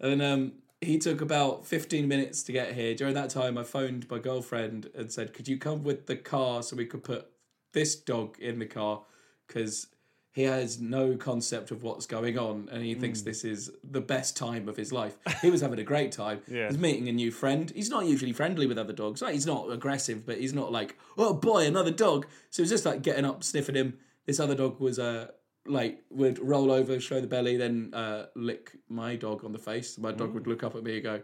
And 0.00 0.22
um, 0.22 0.52
he 0.80 0.98
took 0.98 1.20
about 1.20 1.66
15 1.66 2.06
minutes 2.06 2.42
to 2.44 2.52
get 2.52 2.74
here. 2.74 2.94
During 2.94 3.14
that 3.14 3.30
time, 3.30 3.58
I 3.58 3.64
phoned 3.64 4.08
my 4.08 4.18
girlfriend 4.18 4.90
and 4.94 5.10
said, 5.10 5.34
Could 5.34 5.48
you 5.48 5.58
come 5.58 5.82
with 5.82 6.06
the 6.06 6.16
car 6.16 6.62
so 6.62 6.76
we 6.76 6.86
could 6.86 7.02
put 7.02 7.26
this 7.72 7.96
dog 7.96 8.38
in 8.38 8.58
the 8.58 8.66
car? 8.66 9.02
Because 9.46 9.88
he 10.32 10.42
has 10.42 10.80
no 10.80 11.16
concept 11.16 11.70
of 11.70 11.82
what's 11.82 12.06
going 12.06 12.38
on 12.38 12.68
and 12.70 12.84
he 12.84 12.94
thinks 12.94 13.22
this 13.22 13.44
is 13.44 13.70
the 13.82 14.00
best 14.00 14.36
time 14.36 14.68
of 14.68 14.76
his 14.76 14.92
life. 14.92 15.16
He 15.42 15.50
was 15.50 15.60
having 15.60 15.78
a 15.78 15.84
great 15.84 16.12
time. 16.12 16.42
Yeah. 16.46 16.68
He's 16.68 16.78
meeting 16.78 17.08
a 17.08 17.12
new 17.12 17.30
friend. 17.30 17.72
He's 17.74 17.90
not 17.90 18.06
usually 18.06 18.32
friendly 18.32 18.66
with 18.66 18.78
other 18.78 18.92
dogs. 18.92 19.22
Like, 19.22 19.34
he's 19.34 19.46
not 19.46 19.70
aggressive, 19.70 20.26
but 20.26 20.38
he's 20.38 20.52
not 20.52 20.70
like, 20.70 20.96
oh 21.16 21.32
boy, 21.34 21.66
another 21.66 21.90
dog. 21.90 22.26
So 22.50 22.60
it 22.60 22.64
was 22.64 22.70
just 22.70 22.84
like 22.84 23.02
getting 23.02 23.24
up, 23.24 23.42
sniffing 23.42 23.74
him. 23.74 23.98
This 24.26 24.38
other 24.40 24.54
dog 24.54 24.78
was 24.80 24.98
uh, 24.98 25.28
like 25.66 26.04
would 26.10 26.38
roll 26.38 26.70
over, 26.70 27.00
show 27.00 27.20
the 27.20 27.26
belly, 27.26 27.56
then 27.56 27.90
uh, 27.94 28.26
lick 28.34 28.72
my 28.88 29.16
dog 29.16 29.44
on 29.44 29.52
the 29.52 29.58
face. 29.58 29.98
My 29.98 30.12
dog 30.12 30.34
would 30.34 30.46
look 30.46 30.62
up 30.62 30.74
at 30.74 30.82
me 30.82 30.94
and 30.94 31.02
go, 31.02 31.22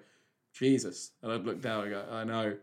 Jesus. 0.53 1.13
And 1.23 1.33
I'd 1.33 1.45
look 1.45 1.61
down 1.61 1.85
and 1.85 1.91
go, 1.91 2.05
I 2.11 2.25
know. 2.25 2.57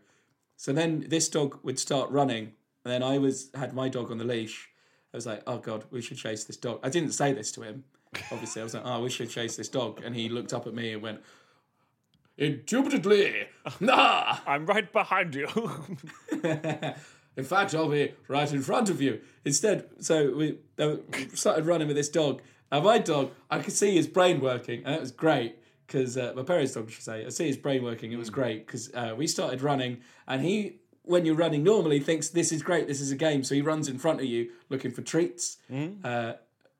So 0.56 0.72
then 0.72 1.06
this 1.08 1.28
dog 1.28 1.58
would 1.62 1.78
start 1.78 2.10
running, 2.10 2.52
and 2.84 2.92
then 2.92 3.02
I 3.02 3.18
was 3.18 3.50
had 3.54 3.74
my 3.74 3.88
dog 3.88 4.10
on 4.10 4.18
the 4.18 4.24
leash. 4.24 4.68
I 5.12 5.16
was 5.16 5.26
like, 5.26 5.42
oh 5.46 5.58
god, 5.58 5.84
we 5.90 6.00
should 6.00 6.16
chase 6.16 6.44
this 6.44 6.56
dog. 6.56 6.80
I 6.82 6.88
didn't 6.88 7.12
say 7.12 7.32
this 7.32 7.52
to 7.52 7.62
him. 7.62 7.84
Obviously, 8.30 8.60
I 8.60 8.64
was 8.64 8.74
like, 8.74 8.82
oh, 8.84 9.02
we 9.02 9.10
should 9.10 9.30
chase 9.30 9.56
this 9.56 9.68
dog. 9.68 10.02
And 10.04 10.14
he 10.14 10.28
looked 10.28 10.52
up 10.52 10.66
at 10.66 10.74
me 10.74 10.92
and 10.92 11.02
went, 11.02 11.20
Indubitably, 12.38 13.46
nah. 13.80 14.38
I'm 14.46 14.66
right 14.66 14.90
behind 14.90 15.34
you. 15.34 15.48
In 17.36 17.44
fact, 17.44 17.74
I'll 17.74 17.88
be 17.88 18.14
right 18.28 18.52
in 18.52 18.60
front 18.60 18.90
of 18.90 19.00
you. 19.00 19.20
Instead, 19.44 19.88
so 20.00 20.34
we 20.34 20.58
started 21.34 21.64
running 21.64 21.88
with 21.88 21.96
this 21.96 22.10
dog. 22.10 22.42
And 22.70 22.84
my 22.84 22.98
dog, 22.98 23.32
I 23.50 23.60
could 23.60 23.72
see 23.72 23.94
his 23.94 24.06
brain 24.06 24.40
working, 24.40 24.82
and 24.84 24.94
it 24.94 25.00
was 25.00 25.12
great 25.12 25.56
because 25.86 26.16
uh, 26.16 26.32
my 26.34 26.42
parents' 26.42 26.72
dog, 26.72 26.88
I 26.88 26.90
should 26.90 27.04
say, 27.04 27.24
I 27.24 27.28
see 27.30 27.46
his 27.46 27.56
brain 27.56 27.82
working. 27.82 28.12
It 28.12 28.18
was 28.18 28.30
great 28.30 28.66
because 28.66 28.92
uh, 28.94 29.14
we 29.16 29.26
started 29.26 29.62
running, 29.62 29.98
and 30.26 30.42
he, 30.42 30.80
when 31.04 31.26
you're 31.26 31.34
running 31.34 31.62
normally, 31.62 32.00
thinks 32.00 32.28
this 32.28 32.52
is 32.52 32.62
great, 32.62 32.86
this 32.86 33.00
is 33.00 33.10
a 33.10 33.16
game. 33.16 33.42
So 33.44 33.54
he 33.54 33.60
runs 33.62 33.88
in 33.88 33.98
front 33.98 34.20
of 34.20 34.26
you 34.26 34.50
looking 34.68 34.90
for 34.90 35.02
treats. 35.02 35.58
Uh, 36.04 36.34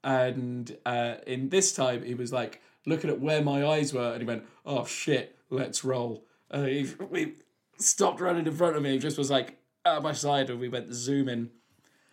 and 0.04 0.76
uh, 0.86 1.14
in 1.26 1.48
this 1.48 1.72
time, 1.72 2.04
he 2.04 2.14
was 2.14 2.32
like 2.32 2.60
looking 2.86 3.10
at 3.10 3.20
where 3.20 3.42
my 3.42 3.64
eyes 3.66 3.92
were, 3.92 4.12
and 4.12 4.20
he 4.20 4.26
went, 4.26 4.44
"Oh 4.66 4.84
shit, 4.84 5.38
let's 5.50 5.84
roll." 5.84 6.24
Uh, 6.50 6.64
he, 6.64 6.88
we 7.10 7.34
stopped 7.78 8.20
running 8.20 8.46
in 8.46 8.52
front 8.54 8.76
of 8.76 8.82
me. 8.82 8.92
He 8.92 8.98
just 8.98 9.18
was 9.18 9.30
like 9.30 9.58
at 9.84 10.02
my 10.02 10.12
side, 10.12 10.50
and 10.50 10.60
we 10.60 10.68
went 10.68 10.92
zooming, 10.92 11.50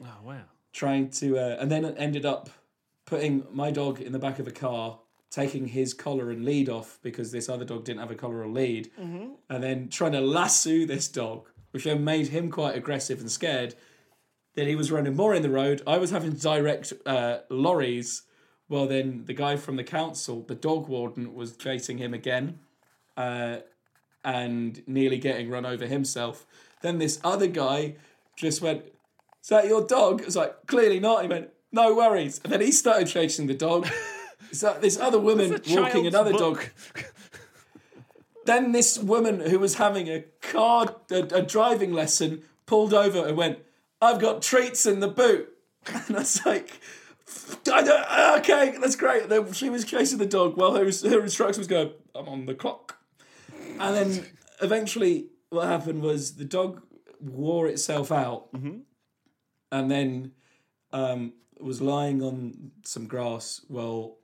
oh, 0.02 0.18
wow. 0.24 0.42
trying 0.74 1.10
to, 1.12 1.38
uh, 1.38 1.58
and 1.60 1.72
then 1.72 1.86
it 1.86 1.96
ended 1.98 2.26
up 2.26 2.50
putting 3.06 3.44
my 3.52 3.72
dog 3.72 4.00
in 4.00 4.12
the 4.12 4.20
back 4.20 4.38
of 4.40 4.48
a 4.48 4.52
car, 4.52 5.00
taking 5.32 5.68
his 5.68 5.94
collar 5.94 6.30
and 6.32 6.46
lead 6.46 6.70
off 6.70 7.00
because 7.02 7.32
this 7.32 7.50
other 7.50 7.66
dog 7.66 7.86
didn't 7.86 8.00
have 8.00 8.12
a 8.12 8.16
collar 8.16 8.42
or 8.42 8.48
lead, 8.48 8.90
and 9.50 9.64
then 9.64 9.90
trying 9.90 10.12
to 10.12 10.22
lasso 10.22 10.86
this 10.86 11.08
dog, 11.08 11.48
which 11.72 11.84
then 11.84 12.04
made 12.04 12.28
him 12.28 12.50
quite 12.50 12.76
aggressive 12.76 13.20
and 13.20 13.32
scared. 13.32 13.76
Then 14.56 14.68
he 14.68 14.76
was 14.76 14.92
running 14.92 15.16
more 15.16 15.34
in 15.34 15.42
the 15.42 15.50
road. 15.50 15.82
I 15.86 15.98
was 15.98 16.12
having 16.12 16.34
to 16.34 16.42
direct 16.42 16.94
uh, 17.06 17.40
lorries. 17.50 18.24
Well, 18.68 18.88
then 18.88 19.24
the 19.26 19.34
guy 19.34 19.56
from 19.56 19.76
the 19.76 19.84
council, 19.84 20.42
the 20.42 20.56
dog 20.56 20.88
warden, 20.88 21.34
was 21.34 21.56
chasing 21.56 21.98
him 21.98 22.14
again 22.14 22.60
uh, 23.18 23.58
and 24.24 24.82
nearly 24.88 25.18
getting 25.18 25.50
run 25.50 25.66
over 25.66 25.86
himself. 25.86 26.46
Then 26.82 26.98
this 26.98 27.20
other 27.24 27.48
guy 27.48 27.96
just 28.36 28.62
went, 28.62 28.86
Is 29.44 29.50
that 29.50 29.68
your 29.68 29.86
dog? 29.86 30.22
I 30.22 30.26
was 30.26 30.36
like, 30.36 30.68
Clearly 30.68 31.00
not. 31.00 31.24
He 31.24 31.28
went, 31.28 31.50
No 31.72 31.96
worries. 31.96 32.40
And 32.44 32.54
then 32.54 32.62
he 32.62 32.72
started 32.72 33.08
chasing 33.08 33.48
the 33.48 33.54
dog. 33.54 33.88
so 34.52 34.78
this 34.80 35.00
other 35.00 35.20
woman 35.20 35.62
walking 35.70 36.08
another 36.08 36.32
book. 36.32 36.72
dog. 36.96 37.06
Then 38.50 38.72
this 38.72 38.98
woman 38.98 39.42
who 39.42 39.60
was 39.60 39.76
having 39.76 40.10
a 40.10 40.22
car, 40.42 40.96
a, 41.12 41.18
a 41.18 41.42
driving 41.44 41.94
lesson, 41.94 42.42
pulled 42.66 42.96
over 42.96 43.28
and 43.28 43.38
went, 43.38 43.60
I've 44.02 44.20
got 44.20 44.42
treats 44.42 44.88
in 44.88 45.02
the 45.02 45.08
boot. 45.08 45.50
And 46.08 46.16
I 46.16 46.20
was 46.22 46.44
like, 46.48 46.82
okay, 47.68 48.76
that's 48.82 48.96
great. 48.96 49.30
Then 49.30 49.54
she 49.54 49.70
was 49.70 49.86
chasing 49.86 50.18
the 50.18 50.26
dog 50.26 50.58
while 50.58 50.74
her, 50.74 50.86
her 50.86 51.22
instructor 51.22 51.60
was 51.60 51.68
going, 51.68 51.92
I'm 52.16 52.28
on 52.28 52.48
the 52.48 52.56
clock. 52.56 52.98
And 53.80 53.96
then 53.96 54.26
eventually, 54.64 55.28
what 55.52 55.68
happened 55.68 56.02
was 56.02 56.36
the 56.38 56.44
dog 56.44 56.82
wore 57.22 57.68
itself 57.68 58.12
out 58.12 58.48
and 59.72 59.92
then 59.92 60.32
um, 60.92 61.34
was 61.60 61.82
lying 61.82 62.24
on 62.24 62.72
some 62.84 63.06
grass 63.06 63.62
while 63.68 64.18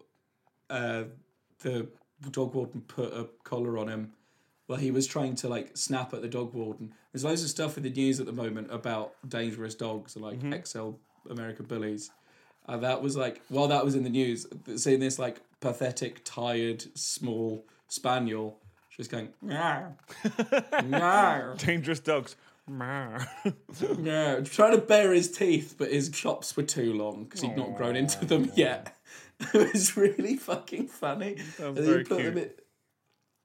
uh, 0.71 1.03
the 1.59 1.89
dog 2.31 2.53
warden 2.53 2.81
put 2.81 3.13
a 3.13 3.27
collar 3.43 3.77
on 3.77 3.87
him. 3.87 4.13
Well, 4.67 4.79
he 4.79 4.91
was 4.91 5.05
trying 5.05 5.35
to 5.35 5.49
like 5.49 5.77
snap 5.77 6.13
at 6.13 6.21
the 6.21 6.27
dog 6.27 6.53
warden. 6.53 6.93
There's 7.11 7.23
loads 7.23 7.43
of 7.43 7.49
stuff 7.49 7.77
in 7.77 7.83
the 7.83 7.89
news 7.89 8.19
at 8.19 8.25
the 8.25 8.31
moment 8.31 8.71
about 8.71 9.13
dangerous 9.27 9.75
dogs, 9.75 10.17
like 10.17 10.39
mm-hmm. 10.39 10.63
XL 10.63 10.91
American 11.29 11.65
bullies. 11.65 12.09
And 12.67 12.81
that 12.83 13.01
was 13.01 13.15
like, 13.15 13.41
while 13.49 13.67
that 13.67 13.85
was 13.85 13.93
in 13.93 14.03
the 14.03 14.09
news, 14.09 14.47
seeing 14.75 14.99
this 14.99 15.19
like 15.19 15.39
pathetic, 15.59 16.21
tired, 16.23 16.83
small 16.97 17.63
spaniel 17.87 18.57
just 18.95 19.11
going, 19.11 19.29
"Meow, 19.41 19.93
meow." 20.85 21.53
Dangerous 21.57 21.99
dogs. 21.99 22.35
Yeah, 24.01 24.39
trying 24.39 24.71
to 24.71 24.81
bare 24.81 25.13
his 25.13 25.31
teeth, 25.31 25.75
but 25.77 25.91
his 25.91 26.09
chops 26.09 26.55
were 26.57 26.63
too 26.63 26.93
long 26.93 27.25
because 27.25 27.41
he'd 27.41 27.55
not 27.55 27.75
grown 27.75 27.95
into 27.95 28.25
them 28.25 28.51
yet. 28.55 28.94
it 29.53 29.73
was 29.73 29.97
really 29.97 30.37
fucking 30.37 30.87
funny. 30.87 31.37
And 31.59 31.75
then 31.75 31.85
very 31.85 31.97
he 31.99 32.03
put 32.03 32.17
cute. 32.19 32.33
him 32.33 32.37
in, 32.37 32.49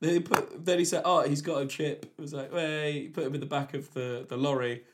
then 0.01 0.15
he 0.15 0.21
put. 0.21 0.65
Then 0.65 0.79
he 0.79 0.85
said, 0.85 1.03
"Oh, 1.05 1.29
he's 1.29 1.43
got 1.43 1.63
a 1.63 1.67
chip." 1.67 2.07
It 2.17 2.21
was 2.21 2.33
like, 2.33 2.53
"Hey," 2.53 3.11
put 3.13 3.25
him 3.25 3.35
in 3.35 3.41
the 3.41 3.47
back 3.47 3.75
of 3.75 3.93
the 3.95 4.25
the 4.29 4.37
lorry. 4.37 4.85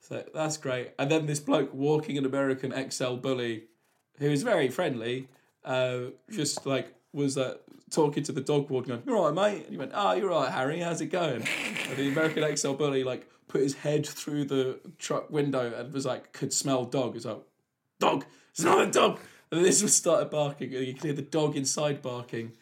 So 0.00 0.24
that's 0.32 0.56
great. 0.56 0.92
And 0.98 1.10
then 1.10 1.26
this 1.26 1.40
bloke 1.40 1.74
walking 1.74 2.16
an 2.16 2.24
American 2.24 2.72
XL 2.90 3.14
bully, 3.14 3.64
who 4.18 4.30
was 4.30 4.42
very 4.44 4.68
friendly, 4.68 5.28
uh, 5.64 5.98
just 6.30 6.64
like 6.66 6.94
was 7.12 7.36
uh, 7.36 7.56
talking 7.90 8.22
to 8.22 8.32
the 8.32 8.40
dog 8.40 8.70
warden, 8.70 8.90
going, 8.90 9.02
"You're 9.06 9.16
all 9.16 9.32
right, 9.32 9.54
mate." 9.54 9.62
And 9.64 9.72
he 9.72 9.78
went, 9.78 9.92
"Oh, 9.94 10.12
you're 10.12 10.30
all 10.30 10.42
right, 10.42 10.52
Harry. 10.52 10.78
How's 10.80 11.00
it 11.00 11.06
going?" 11.06 11.46
and 11.88 11.96
the 11.96 12.08
American 12.08 12.56
XL 12.56 12.74
bully 12.74 13.02
like 13.02 13.28
put 13.48 13.60
his 13.60 13.74
head 13.74 14.06
through 14.06 14.44
the 14.44 14.78
truck 14.98 15.30
window 15.30 15.72
and 15.72 15.92
was 15.92 16.04
like, 16.06 16.32
could 16.32 16.52
smell 16.52 16.84
dog. 16.84 17.14
He's 17.14 17.26
like, 17.26 17.40
"Dog, 17.98 18.24
it's 18.50 18.62
not 18.62 18.86
a 18.86 18.90
dog." 18.90 19.18
And 19.50 19.64
this 19.64 19.82
was 19.82 19.94
started 19.94 20.30
barking. 20.30 20.74
And 20.74 20.86
you 20.86 20.94
could 20.94 21.04
hear 21.04 21.12
the 21.12 21.22
dog 21.22 21.56
inside 21.56 22.02
barking. 22.02 22.52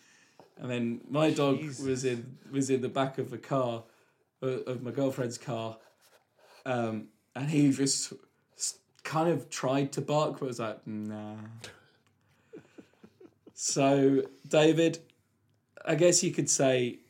And 0.58 0.70
then 0.70 1.00
my 1.08 1.30
dog 1.30 1.62
was 1.84 2.04
in 2.04 2.38
was 2.50 2.70
in 2.70 2.80
the 2.80 2.88
back 2.88 3.18
of 3.18 3.30
the 3.30 3.38
car, 3.38 3.82
uh, 4.42 4.46
of 4.46 4.82
my 4.82 4.92
girlfriend's 4.92 5.38
car, 5.38 5.76
um, 6.64 7.08
and 7.34 7.50
he 7.50 7.70
just 7.72 8.12
kind 9.02 9.28
of 9.28 9.50
tried 9.50 9.92
to 9.92 10.00
bark, 10.00 10.38
but 10.38 10.46
was 10.46 10.60
like, 10.60 10.86
nah. 10.86 11.34
so, 13.52 14.22
David, 14.48 14.98
I 15.84 15.94
guess 15.94 16.22
you 16.22 16.32
could 16.32 16.48
say 16.48 17.00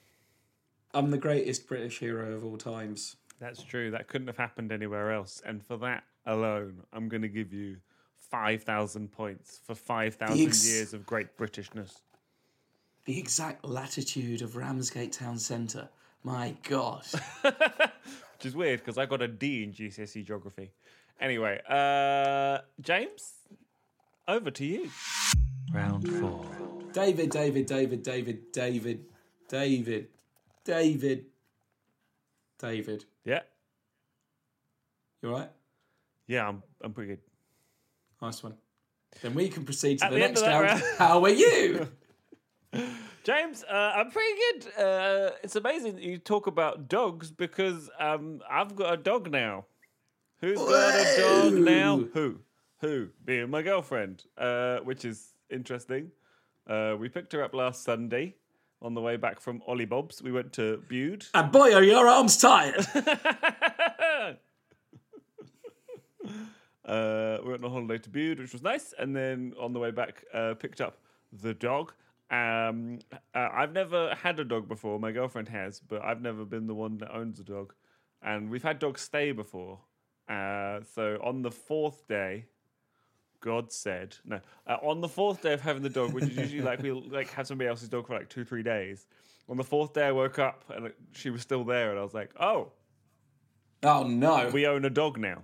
I'm 0.92 1.10
the 1.10 1.18
greatest 1.18 1.66
British 1.66 1.98
hero 1.98 2.32
of 2.32 2.44
all 2.44 2.56
times. 2.56 3.16
That's 3.40 3.62
true. 3.62 3.90
That 3.90 4.08
couldn't 4.08 4.28
have 4.28 4.36
happened 4.36 4.72
anywhere 4.72 5.12
else. 5.12 5.42
And 5.44 5.64
for 5.64 5.76
that 5.78 6.04
alone, 6.26 6.82
I'm 6.92 7.08
going 7.08 7.22
to 7.22 7.28
give 7.28 7.52
you 7.52 7.78
5,000 8.34 9.12
points 9.12 9.60
for 9.64 9.76
5,000 9.76 10.44
ex- 10.46 10.66
years 10.68 10.92
of 10.92 11.06
great 11.06 11.36
Britishness. 11.38 11.92
the 13.04 13.16
exact 13.16 13.64
latitude 13.64 14.42
of 14.42 14.56
Ramsgate 14.56 15.12
Town 15.12 15.38
Centre. 15.38 15.88
My 16.24 16.56
God. 16.68 17.04
Which 17.42 18.44
is 18.44 18.56
weird 18.56 18.80
because 18.80 18.98
I 18.98 19.06
got 19.06 19.22
a 19.22 19.28
D 19.28 19.62
in 19.62 19.72
GCSE 19.72 20.24
geography. 20.26 20.72
Anyway, 21.20 21.60
uh, 21.68 22.58
James, 22.80 23.34
over 24.26 24.50
to 24.50 24.64
you. 24.64 24.90
Round 25.72 26.08
four. 26.18 26.44
David, 26.92 27.30
David, 27.30 27.66
David, 27.66 28.02
David, 28.02 28.50
David, 28.52 29.04
David, 29.48 30.08
David, 30.64 31.24
David. 32.58 33.04
Yeah, 33.24 33.40
You 35.22 35.28
all 35.30 35.38
right? 35.38 35.50
yeah, 36.26 36.48
I'm 36.48 36.64
I'm 36.82 36.92
pretty 36.92 37.10
good. 37.10 37.20
Nice 38.24 38.42
one. 38.42 38.54
Then 39.20 39.34
we 39.34 39.50
can 39.50 39.66
proceed 39.66 39.98
to 39.98 40.06
At 40.06 40.10
the, 40.10 40.14
the 40.16 40.20
next 40.20 40.40
round. 40.40 40.64
round- 40.64 40.82
How 40.96 41.22
are 41.22 41.28
you? 41.28 41.88
James, 43.22 43.62
uh, 43.64 43.92
I'm 43.96 44.10
pretty 44.10 44.32
good. 44.38 44.66
Uh, 44.82 45.30
it's 45.42 45.56
amazing 45.56 45.96
that 45.96 46.02
you 46.04 46.16
talk 46.16 46.46
about 46.46 46.88
dogs 46.88 47.30
because 47.30 47.90
um, 47.98 48.40
I've 48.50 48.74
got 48.74 48.94
a 48.94 48.96
dog 48.96 49.30
now. 49.30 49.66
Who's 50.40 50.56
got 50.58 50.94
a 50.94 51.20
dog 51.20 51.52
now? 51.52 51.98
Who? 52.14 52.38
Who? 52.80 53.08
Me 53.26 53.40
and 53.40 53.50
my 53.50 53.60
girlfriend, 53.60 54.24
uh, 54.38 54.78
which 54.78 55.04
is 55.04 55.34
interesting. 55.50 56.10
Uh, 56.66 56.96
we 56.98 57.10
picked 57.10 57.34
her 57.34 57.42
up 57.44 57.54
last 57.54 57.84
Sunday 57.84 58.36
on 58.80 58.94
the 58.94 59.02
way 59.02 59.16
back 59.18 59.38
from 59.38 59.60
Ollie 59.66 59.84
Bob's. 59.84 60.22
We 60.22 60.32
went 60.32 60.54
to 60.54 60.82
Bude. 60.88 61.26
and 61.34 61.52
boy, 61.52 61.74
are 61.74 61.82
your 61.84 62.08
arms 62.08 62.38
tired. 62.38 62.86
Uh, 66.84 67.38
we 67.44 67.50
went 67.50 67.64
on 67.64 67.70
holiday 67.70 67.98
to 67.98 68.10
Bude, 68.10 68.38
which 68.40 68.52
was 68.52 68.62
nice, 68.62 68.92
and 68.98 69.14
then 69.16 69.54
on 69.60 69.72
the 69.72 69.78
way 69.80 69.90
back, 69.90 70.24
uh, 70.34 70.54
picked 70.54 70.80
up 70.80 70.98
the 71.32 71.54
dog. 71.54 71.92
Um, 72.30 72.98
uh, 73.34 73.48
I've 73.52 73.72
never 73.72 74.14
had 74.14 74.38
a 74.40 74.44
dog 74.44 74.68
before. 74.68 74.98
My 74.98 75.12
girlfriend 75.12 75.48
has, 75.48 75.80
but 75.80 76.02
I've 76.02 76.20
never 76.20 76.44
been 76.44 76.66
the 76.66 76.74
one 76.74 76.98
that 76.98 77.14
owns 77.14 77.40
a 77.40 77.44
dog. 77.44 77.72
And 78.22 78.50
we've 78.50 78.62
had 78.62 78.78
dogs 78.78 79.00
stay 79.02 79.32
before. 79.32 79.78
Uh, 80.28 80.80
so 80.94 81.18
on 81.22 81.42
the 81.42 81.50
fourth 81.50 82.06
day, 82.08 82.46
God 83.40 83.70
said 83.70 84.16
no. 84.24 84.40
Uh, 84.66 84.76
on 84.82 85.00
the 85.02 85.08
fourth 85.08 85.42
day 85.42 85.52
of 85.52 85.60
having 85.60 85.82
the 85.82 85.90
dog, 85.90 86.12
which 86.14 86.24
is 86.24 86.36
usually 86.36 86.62
like 86.62 86.82
we'll 86.82 87.02
like 87.10 87.28
have 87.32 87.46
somebody 87.46 87.68
else's 87.68 87.90
dog 87.90 88.06
for 88.06 88.14
like 88.14 88.30
two, 88.30 88.42
three 88.44 88.62
days. 88.62 89.06
On 89.50 89.58
the 89.58 89.64
fourth 89.64 89.92
day, 89.92 90.06
I 90.06 90.12
woke 90.12 90.38
up 90.38 90.64
and 90.74 90.86
it- 90.86 90.96
she 91.12 91.28
was 91.28 91.42
still 91.42 91.62
there, 91.64 91.90
and 91.90 91.98
I 91.98 92.02
was 92.02 92.14
like, 92.14 92.30
"Oh, 92.40 92.72
Oh 93.82 94.02
no. 94.04 94.48
we 94.52 94.66
own 94.66 94.86
a 94.86 94.90
dog 94.90 95.18
now. 95.18 95.42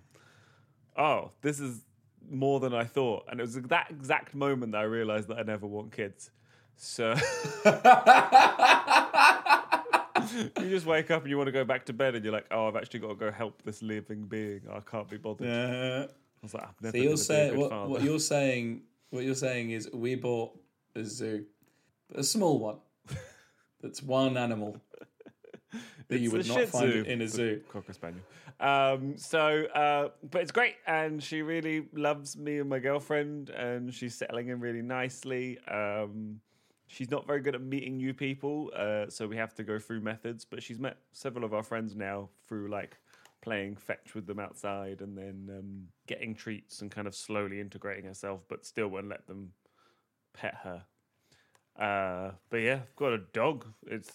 Oh, 0.97 1.31
this 1.43 1.61
is 1.61 1.83
more 2.31 2.61
than 2.61 2.75
I 2.75 2.85
thought. 2.85 3.25
And 3.29 3.41
it 3.41 3.43
was 3.43 3.55
that 3.55 3.91
exact 3.91 4.35
moment 4.35 4.73
that 4.73 4.79
I 4.79 4.85
realized 4.85 5.29
that 5.29 5.39
I 5.39 5.43
never 5.43 5.67
want 5.67 5.93
kids. 5.93 6.31
So 6.77 7.11
you 10.61 10.71
just 10.71 10.87
wake 10.87 11.11
up 11.11 11.23
and 11.23 11.31
you 11.31 11.37
want 11.37 11.49
to 11.49 11.53
go 11.53 11.65
back 11.65 11.85
to 11.87 11.93
bed 11.93 12.15
and 12.15 12.25
you're 12.25 12.33
like, 12.33 12.47
oh, 12.51 12.69
I've 12.69 12.77
actually 12.77 13.01
got 13.01 13.09
to 13.09 13.15
go 13.17 13.31
help 13.31 13.63
this 13.63 13.83
living 13.83 14.25
being. 14.25 14.63
I 14.73 14.81
can't 14.81 15.09
be 15.09 15.19
bothered. 15.19 15.47
Uh, 15.47 16.07
I 16.07 16.43
was 16.43 16.55
like, 16.55 16.65
so 16.65 16.69
you're 16.85 16.93
gonna 16.93 17.05
be 17.05 17.13
a 17.13 17.17
saying 17.19 17.59
what, 17.59 17.89
what 17.89 18.03
you're 18.03 18.19
saying 18.35 18.83
what 19.11 19.25
you're 19.25 19.35
saying 19.35 19.71
is 19.73 19.91
we 19.93 20.15
bought 20.15 20.59
a 20.95 21.05
zoo, 21.05 21.45
a 22.15 22.23
small 22.23 22.59
one. 22.59 22.79
That's 23.83 24.03
one 24.03 24.37
animal 24.37 24.81
that 26.11 26.21
you 26.21 26.31
would 26.31 26.47
not 26.47 26.69
find 26.69 26.91
Tzu. 26.91 27.05
in 27.07 27.23
a 27.23 27.29
zoo. 27.29 27.61
Cocker 27.73 27.93
spaniel. 27.93 28.23
Um, 28.59 29.17
so, 29.17 29.65
uh, 29.67 30.09
but 30.31 30.43
it's 30.43 30.53
great, 30.53 30.75
and 30.87 31.23
she 31.23 31.43
really 31.43 31.87
loves 31.95 32.37
me 32.37 32.59
and 32.59 32.69
my 32.69 32.79
girlfriend, 32.79 33.51
and 33.51 33.93
she's 33.95 34.15
settling 34.15 34.49
in 34.49 34.61
really 34.61 34.83
nicely. 34.83 35.59
Um, 35.67 36.41
she's 36.87 37.11
not 37.11 37.27
very 37.27 37.41
good 37.41 37.55
at 37.55 37.63
meeting 37.63 37.97
new 37.97 38.13
people, 38.13 38.71
uh, 38.77 39.07
so 39.09 39.27
we 39.27 39.37
have 39.37 39.55
to 39.55 39.63
go 39.63 39.79
through 39.79 40.01
methods. 40.01 40.45
But 40.45 40.63
she's 40.63 40.79
met 40.79 40.99
several 41.13 41.45
of 41.45 41.55
our 41.55 41.63
friends 41.63 41.95
now 41.97 42.29
through 42.47 42.69
like 42.69 42.99
playing 43.41 43.77
fetch 43.77 44.15
with 44.15 44.27
them 44.27 44.39
outside, 44.39 45.01
and 45.01 45.17
then 45.17 45.49
um, 45.59 45.89
getting 46.07 46.35
treats 46.35 46.83
and 46.83 46.91
kind 46.91 47.07
of 47.07 47.15
slowly 47.15 47.61
integrating 47.61 48.05
herself, 48.05 48.43
but 48.49 48.67
still 48.67 48.89
won't 48.89 49.09
let 49.09 49.27
them 49.27 49.53
pet 50.35 50.57
her. 50.65 50.85
Uh, 51.79 52.33
but 52.51 52.59
yeah, 52.59 52.81
I've 52.83 52.97
got 52.97 53.13
a 53.13 53.19
dog. 53.33 53.65
It's 53.87 54.13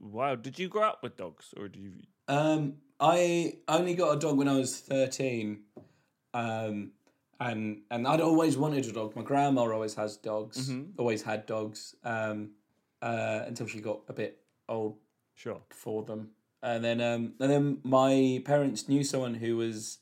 wow. 0.00 0.34
Did 0.34 0.58
you 0.58 0.68
grow 0.68 0.82
up 0.82 1.02
with 1.02 1.16
dogs, 1.16 1.52
or 1.56 1.68
do 1.68 1.80
you? 1.80 1.92
Um, 2.28 2.74
I 2.98 3.54
only 3.68 3.94
got 3.94 4.16
a 4.16 4.18
dog 4.18 4.36
when 4.38 4.48
I 4.48 4.56
was 4.56 4.78
thirteen, 4.78 5.60
um, 6.34 6.92
and 7.38 7.82
and 7.90 8.06
I'd 8.06 8.20
always 8.20 8.56
wanted 8.56 8.86
a 8.86 8.92
dog. 8.92 9.16
My 9.16 9.22
grandma 9.22 9.62
always 9.70 9.94
has 9.94 10.16
dogs, 10.16 10.70
always 10.98 11.22
had 11.22 11.46
dogs, 11.46 11.94
um, 12.04 12.50
uh, 13.02 13.40
until 13.46 13.66
she 13.66 13.80
got 13.80 14.00
a 14.08 14.12
bit 14.12 14.38
old 14.68 14.96
Sure. 15.34 15.60
for 15.70 16.02
them. 16.04 16.30
And 16.62 16.84
then 16.84 17.00
um, 17.00 17.32
and 17.40 17.50
then 17.50 17.78
my 17.84 18.42
parents 18.44 18.88
knew 18.88 19.02
someone 19.02 19.34
who 19.34 19.56
was 19.56 19.98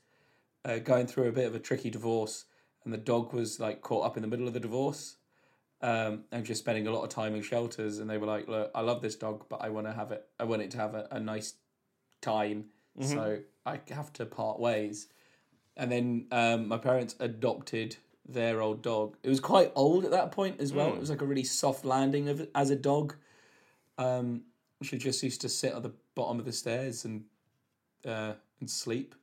uh, 0.64 0.78
going 0.78 1.06
through 1.06 1.28
a 1.28 1.32
bit 1.32 1.46
of 1.46 1.54
a 1.54 1.60
tricky 1.60 1.88
divorce, 1.90 2.46
and 2.84 2.92
the 2.92 2.98
dog 2.98 3.32
was 3.32 3.60
like 3.60 3.80
caught 3.80 4.04
up 4.04 4.16
in 4.16 4.22
the 4.22 4.28
middle 4.28 4.48
of 4.48 4.54
the 4.54 4.60
divorce, 4.60 5.17
um, 5.80 6.24
and 6.32 6.44
just 6.44 6.60
spending 6.60 6.86
a 6.86 6.90
lot 6.90 7.02
of 7.02 7.10
time 7.10 7.34
in 7.34 7.42
shelters. 7.42 7.98
And 7.98 8.08
they 8.08 8.18
were 8.18 8.26
like, 8.26 8.48
"Look, 8.48 8.70
I 8.74 8.80
love 8.80 9.02
this 9.02 9.14
dog, 9.16 9.46
but 9.48 9.62
I 9.62 9.68
want 9.68 9.86
to 9.86 9.92
have 9.92 10.12
it. 10.12 10.26
I 10.38 10.44
want 10.44 10.62
it 10.62 10.70
to 10.72 10.78
have 10.78 10.94
a, 10.94 11.08
a 11.10 11.20
nice 11.20 11.54
time, 12.20 12.66
so 13.00 13.38
I 13.66 13.80
have 13.90 14.12
to 14.14 14.26
part 14.26 14.58
ways." 14.58 15.08
And 15.76 15.92
then 15.92 16.26
um, 16.32 16.66
my 16.68 16.78
parents 16.78 17.14
adopted 17.20 17.96
their 18.28 18.60
old 18.60 18.82
dog. 18.82 19.16
It 19.22 19.28
was 19.28 19.40
quite 19.40 19.72
old 19.74 20.04
at 20.04 20.10
that 20.10 20.32
point 20.32 20.60
as 20.60 20.72
well. 20.72 20.88
It 20.94 21.00
was 21.00 21.10
like 21.10 21.22
a 21.22 21.24
really 21.24 21.44
soft 21.44 21.84
landing 21.84 22.28
of 22.28 22.48
as 22.54 22.70
a 22.70 22.76
dog. 22.76 23.14
Um, 23.96 24.42
she 24.82 24.98
just 24.98 25.22
used 25.22 25.40
to 25.42 25.48
sit 25.48 25.72
at 25.72 25.82
the 25.82 25.92
bottom 26.14 26.38
of 26.38 26.44
the 26.44 26.52
stairs 26.52 27.04
and 27.04 27.24
uh, 28.04 28.34
and 28.60 28.68
sleep. 28.68 29.14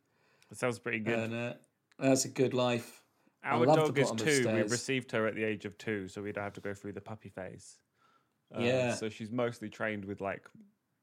That 0.50 0.58
sounds 0.58 0.80
pretty 0.80 1.00
good. 1.00 1.20
And 1.20 1.34
uh, 1.34 1.54
that's 2.00 2.26
a 2.26 2.30
good 2.30 2.54
life. 2.54 3.02
Our 3.46 3.66
dog 3.66 3.98
is 3.98 4.12
two. 4.12 4.48
We 4.48 4.62
received 4.64 5.12
her 5.12 5.28
at 5.28 5.36
the 5.36 5.44
age 5.44 5.66
of 5.66 5.78
two, 5.78 6.08
so 6.08 6.22
we 6.22 6.32
don't 6.32 6.44
have 6.44 6.54
to 6.54 6.62
go 6.62 6.74
through 6.74 6.94
the 6.94 7.02
puppy 7.02 7.30
phase. 7.30 7.78
Uh, 8.56 8.62
Yeah. 8.62 8.94
So 8.96 9.10
she's 9.10 9.32
mostly 9.32 9.70
trained 9.70 10.06
with 10.06 10.20
like 10.22 10.46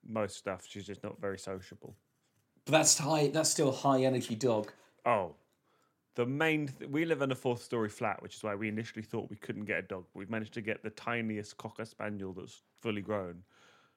most 0.06 0.36
stuff. 0.36 0.64
She's 0.68 0.84
just 0.86 1.02
not 1.02 1.20
very 1.20 1.38
sociable. 1.38 1.94
But 2.64 2.72
that's 2.72 2.98
high. 2.98 3.28
That's 3.28 3.50
still 3.50 3.68
a 3.70 3.72
high 3.72 4.02
energy 4.02 4.34
dog. 4.34 4.72
Oh, 5.06 5.34
the 6.14 6.26
main. 6.26 6.68
Th- 6.68 6.90
we 6.90 7.04
live 7.04 7.22
in 7.22 7.30
a 7.32 7.34
fourth 7.34 7.62
story 7.62 7.88
flat, 7.88 8.22
which 8.22 8.36
is 8.36 8.42
why 8.42 8.54
we 8.54 8.68
initially 8.68 9.02
thought 9.02 9.30
we 9.30 9.36
couldn't 9.36 9.64
get 9.64 9.78
a 9.78 9.82
dog. 9.82 10.04
But 10.12 10.18
we've 10.18 10.30
managed 10.30 10.54
to 10.54 10.60
get 10.60 10.82
the 10.82 10.90
tiniest 10.90 11.56
cocker 11.56 11.84
spaniel 11.84 12.32
that's 12.32 12.62
fully 12.80 13.02
grown. 13.02 13.42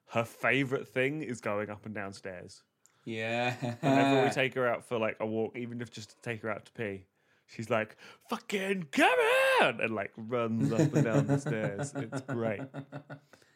Her 0.08 0.24
favorite 0.24 0.86
thing 0.86 1.22
is 1.22 1.40
going 1.40 1.68
up 1.68 1.84
and 1.84 1.94
down 1.94 2.12
stairs. 2.12 2.62
Yeah. 3.04 3.54
Whenever 3.80 4.24
we 4.24 4.30
take 4.34 4.54
her 4.54 4.66
out 4.68 4.84
for 4.84 4.98
like 4.98 5.16
a 5.20 5.26
walk, 5.26 5.56
even 5.56 5.80
if 5.80 5.90
just 5.90 6.10
to 6.10 6.16
take 6.22 6.42
her 6.42 6.50
out 6.50 6.64
to 6.66 6.72
pee, 6.72 7.04
she's 7.46 7.70
like, 7.70 7.96
"Fucking 8.28 8.88
come 8.92 9.18
on!" 9.62 9.80
and 9.80 9.94
like 9.94 10.12
runs 10.16 10.72
up 10.72 10.92
and 10.92 11.04
down 11.04 11.26
the 11.26 11.38
stairs. 11.38 11.92
It's 11.96 12.20
great. 12.22 12.60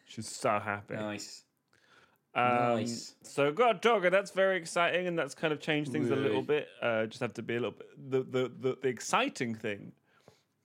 She's 0.06 0.28
so 0.28 0.58
happy. 0.58 0.94
nice. 0.94 1.44
Um, 2.34 2.44
nice. 2.44 3.14
So 3.22 3.50
got 3.52 3.76
a 3.76 3.78
dog, 3.78 4.04
and 4.04 4.14
that's 4.14 4.30
very 4.30 4.56
exciting, 4.56 5.06
and 5.06 5.18
that's 5.18 5.34
kind 5.34 5.52
of 5.52 5.60
changed 5.60 5.92
things 5.92 6.10
a 6.10 6.16
little 6.16 6.42
bit. 6.42 6.68
Uh, 6.80 7.06
just 7.06 7.20
have 7.20 7.34
to 7.34 7.42
be 7.42 7.56
a 7.56 7.60
little 7.60 7.76
bit. 7.76 7.88
The 8.10 8.22
the 8.22 8.48
the, 8.48 8.78
the 8.82 8.88
exciting 8.88 9.54
thing 9.54 9.92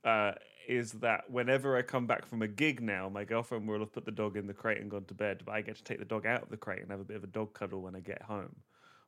uh, 0.04 0.34
is 0.68 0.94
that 0.94 1.30
whenever 1.30 1.78
I 1.78 1.82
come 1.82 2.08
back 2.08 2.26
from 2.26 2.42
a 2.42 2.48
gig 2.48 2.82
now, 2.82 3.10
my 3.10 3.24
girlfriend 3.24 3.68
will 3.68 3.80
have 3.80 3.94
put 3.94 4.06
the 4.06 4.12
dog 4.12 4.38
in 4.38 4.48
the 4.48 4.54
crate 4.54 4.80
and 4.80 4.90
gone 4.90 5.06
to 5.06 5.14
bed, 5.14 5.42
but 5.46 5.54
I 5.54 5.62
get 5.62 5.76
to 5.78 5.84
take 5.84 6.00
the 6.00 6.06
dog 6.06 6.26
out 6.26 6.44
of 6.44 6.50
the 6.50 6.58
crate 6.58 6.82
and 6.82 6.92
have 6.92 7.00
a 7.00 7.04
bit 7.04 7.18
of 7.18 7.24
a 7.24 7.28
dog 7.28 7.54
cuddle 7.54 7.82
when 7.82 7.96
I 7.96 8.00
get 8.00 8.22
home. 8.22 8.56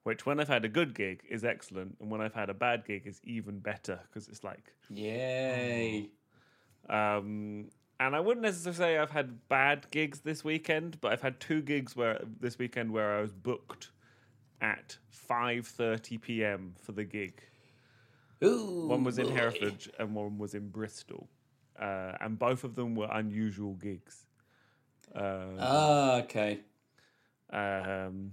Which, 0.08 0.26
when 0.26 0.39
I've 0.39 0.47
had 0.47 0.64
a 0.64 0.70
good 0.70 0.93
gig, 0.93 1.22
is 1.30 1.43
excellent, 1.43 1.97
and 1.99 2.10
when 2.10 2.22
I've 2.22 2.34
had 2.34 2.49
a 2.49 2.53
bad 2.53 2.86
gig, 2.86 3.05
is 3.05 3.20
even 3.26 3.60
better 3.60 3.99
because 4.08 4.30
it's 4.30 4.41
like 4.41 4.74
Yay. 4.89 6.08
um, 6.89 7.68
and 7.99 8.16
I 8.16 8.22
wouldn't 8.22 8.41
necessarily 8.41 8.78
say 8.78 8.97
I've 8.99 9.12
had 9.12 9.49
bad 9.49 9.86
gigs 9.91 10.22
this 10.22 10.45
weekend, 10.45 11.01
but 11.01 11.12
I've 11.12 11.22
had 11.22 11.41
two 11.41 11.62
gigs 11.62 11.93
where 11.93 12.22
this 12.39 12.58
weekend 12.58 12.93
where 12.93 13.18
I 13.18 13.22
was 13.22 13.34
booked 13.34 13.89
at 14.62 14.97
5:30 15.12 16.22
p.m. 16.22 16.76
for 16.82 16.93
the 16.93 17.03
gig. 17.03 17.41
Ooh. 18.41 18.88
One 18.88 19.03
was 19.03 19.18
in 19.18 19.28
boy. 19.28 19.34
Hereford 19.34 19.91
and 19.99 20.16
one 20.16 20.38
was 20.38 20.53
in 20.53 20.70
Bristol, 20.70 21.28
uh, 21.78 22.14
and 22.22 22.39
both 22.39 22.64
of 22.64 22.76
them 22.76 22.95
were 22.95 23.10
unusual 23.12 23.74
gigs. 23.74 24.26
Uh, 25.14 25.47
Ah, 25.60 26.16
okay. 26.20 26.62
um, 27.51 28.32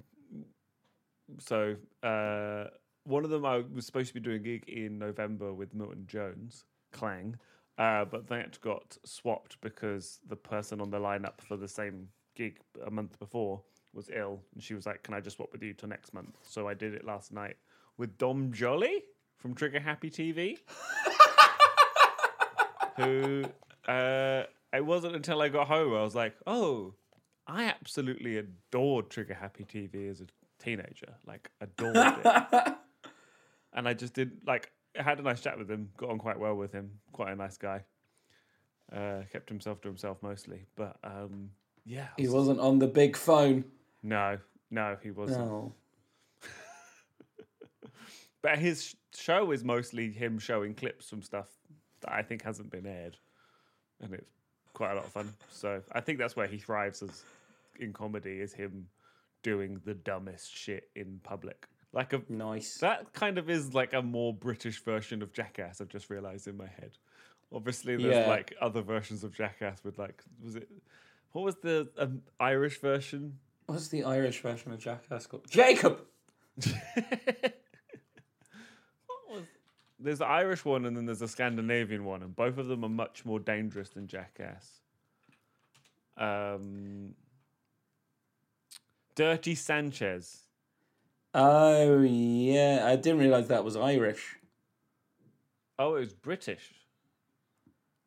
so 1.38 1.76
uh, 2.02 2.64
one 3.04 3.24
of 3.24 3.30
them 3.30 3.44
I 3.44 3.62
was 3.72 3.86
supposed 3.86 4.08
to 4.08 4.14
be 4.14 4.20
doing 4.20 4.36
a 4.36 4.40
gig 4.40 4.64
in 4.68 4.98
November 4.98 5.52
with 5.52 5.74
Milton 5.74 6.04
Jones, 6.06 6.64
Clang, 6.92 7.36
uh, 7.78 8.04
but 8.04 8.28
that 8.28 8.60
got 8.60 8.96
swapped 9.04 9.60
because 9.60 10.20
the 10.28 10.36
person 10.36 10.80
on 10.80 10.90
the 10.90 10.98
lineup 10.98 11.40
for 11.40 11.56
the 11.56 11.68
same 11.68 12.08
gig 12.36 12.58
a 12.86 12.90
month 12.90 13.18
before 13.18 13.62
was 13.92 14.10
ill, 14.14 14.40
and 14.54 14.62
she 14.62 14.74
was 14.74 14.86
like, 14.86 15.02
"Can 15.02 15.14
I 15.14 15.20
just 15.20 15.36
swap 15.36 15.50
with 15.52 15.62
you 15.62 15.72
till 15.72 15.88
next 15.88 16.14
month?" 16.14 16.36
So 16.42 16.68
I 16.68 16.74
did 16.74 16.94
it 16.94 17.04
last 17.04 17.32
night 17.32 17.56
with 17.96 18.18
Dom 18.18 18.52
Jolly 18.52 19.02
from 19.36 19.54
Trigger 19.54 19.80
Happy 19.80 20.10
TV, 20.10 20.58
who. 22.96 23.44
Uh, 23.86 24.44
it 24.74 24.84
wasn't 24.84 25.14
until 25.14 25.40
I 25.40 25.48
got 25.48 25.68
home 25.68 25.94
I 25.94 26.02
was 26.02 26.14
like, 26.14 26.34
oh, 26.46 26.94
I 27.46 27.64
absolutely 27.64 28.38
adored 28.38 29.10
Trigger 29.10 29.34
Happy 29.34 29.64
TV 29.64 30.10
as 30.10 30.20
a 30.20 30.26
teenager. 30.64 31.14
Like 31.26 31.50
adored 31.60 31.96
it. 31.96 32.74
and 33.74 33.86
I 33.88 33.94
just 33.94 34.14
did 34.14 34.32
like 34.46 34.72
I 34.98 35.02
had 35.02 35.18
a 35.18 35.22
nice 35.22 35.40
chat 35.40 35.58
with 35.58 35.70
him, 35.70 35.90
got 35.96 36.10
on 36.10 36.18
quite 36.18 36.38
well 36.38 36.54
with 36.54 36.72
him, 36.72 36.90
quite 37.12 37.32
a 37.32 37.36
nice 37.36 37.56
guy. 37.58 37.82
Uh, 38.94 39.22
kept 39.32 39.48
himself 39.48 39.80
to 39.80 39.88
himself 39.88 40.18
mostly, 40.22 40.66
but 40.76 40.96
um, 41.02 41.50
yeah, 41.84 42.08
I 42.16 42.20
He 42.20 42.26
was- 42.26 42.34
wasn't 42.34 42.60
on 42.60 42.78
the 42.78 42.86
big 42.86 43.16
phone. 43.16 43.64
no, 44.02 44.38
no, 44.70 44.96
he 45.02 45.10
wasn't. 45.10 45.46
No. 45.46 45.72
But 48.42 48.58
his 48.58 48.94
show 49.16 49.52
is 49.52 49.64
mostly 49.64 50.10
him 50.12 50.38
showing 50.38 50.74
clips 50.74 51.08
from 51.08 51.22
stuff 51.22 51.48
that 52.02 52.12
I 52.12 52.22
think 52.22 52.42
hasn't 52.42 52.70
been 52.70 52.84
aired, 52.86 53.16
and 54.02 54.12
it's 54.12 54.30
quite 54.74 54.92
a 54.92 54.96
lot 54.96 55.04
of 55.06 55.10
fun. 55.12 55.32
So 55.50 55.80
I 55.92 56.00
think 56.02 56.18
that's 56.18 56.36
where 56.36 56.46
he 56.46 56.58
thrives 56.58 57.02
as 57.02 57.24
in 57.80 57.94
comedy 57.94 58.40
is 58.40 58.52
him 58.52 58.86
doing 59.44 59.80
the 59.84 59.94
dumbest 59.94 60.52
shit 60.52 60.88
in 60.96 61.20
public. 61.22 61.68
Like 61.92 62.12
a 62.12 62.22
Nice. 62.28 62.78
that 62.78 63.12
kind 63.12 63.38
of 63.38 63.48
is 63.48 63.72
like 63.72 63.92
a 63.92 64.02
more 64.02 64.34
British 64.34 64.82
version 64.82 65.22
of 65.22 65.32
Jackass. 65.32 65.80
I've 65.80 65.88
just 65.88 66.10
realised 66.10 66.48
in 66.48 66.56
my 66.56 66.66
head. 66.66 66.98
Obviously, 67.52 67.96
there's 67.96 68.16
Yeah. 68.16 68.26
like 68.26 68.52
other 68.60 68.82
versions 68.82 69.22
of 69.22 69.32
Jackass 69.32 69.84
with 69.84 69.96
like 69.96 70.20
was 70.42 70.56
it 70.56 70.68
what 71.30 71.44
was 71.44 71.54
the 71.62 71.88
um, 71.98 72.22
Irish 72.40 72.80
version? 72.80 73.38
What's 73.66 73.86
the 73.88 74.02
Irish 74.02 74.40
version 74.40 74.72
of 74.72 74.80
Jackass 74.80 75.26
called? 75.26 75.48
Jacob! 75.48 76.00
There's 80.00 80.18
the 80.18 80.26
Irish 80.26 80.64
one 80.64 80.84
and 80.84 80.96
then 80.96 81.06
there's 81.06 81.22
a 81.22 81.28
Scandinavian 81.28 82.04
one, 82.04 82.22
and 82.22 82.34
both 82.36 82.58
of 82.58 82.66
them 82.66 82.84
are 82.84 82.88
much 82.90 83.24
more 83.24 83.38
dangerous 83.40 83.88
than 83.90 84.06
Jackass. 84.06 84.80
Um, 86.18 87.14
Dirty 89.14 89.54
Sanchez. 89.54 90.42
Oh, 91.32 92.00
yeah. 92.02 92.84
I 92.86 92.96
didn't 92.96 93.20
realise 93.20 93.48
that 93.48 93.64
was 93.64 93.76
Irish. 93.76 94.36
Oh, 95.78 95.96
it 95.96 96.00
was 96.00 96.12
British. 96.12 96.72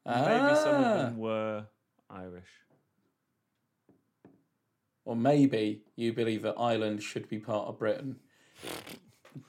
Maybe 0.06 0.56
some 0.56 0.76
of 0.76 0.86
Ah. 0.86 0.98
them 0.98 1.18
were 1.18 1.66
Irish. 2.10 2.48
Or 5.04 5.16
maybe 5.16 5.84
you 5.96 6.14
believe 6.14 6.42
that 6.44 6.56
Ireland 6.58 7.04
should 7.04 7.28
be 7.30 7.40
part 7.40 7.68
of 7.68 7.80
Britain. 7.80 8.18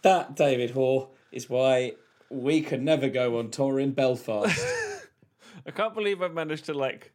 That, 0.02 0.34
David 0.36 0.70
Hoare, 0.70 1.08
is 1.32 1.48
why 1.48 1.92
we 2.30 2.60
could 2.60 2.82
never 2.82 3.08
go 3.08 3.38
on 3.38 3.50
tour 3.50 3.78
in 3.80 3.92
Belfast. 3.92 4.58
I 5.66 5.70
can't 5.70 5.94
believe 5.94 6.22
I've 6.22 6.34
managed 6.34 6.66
to 6.66 6.74
like 6.74 7.12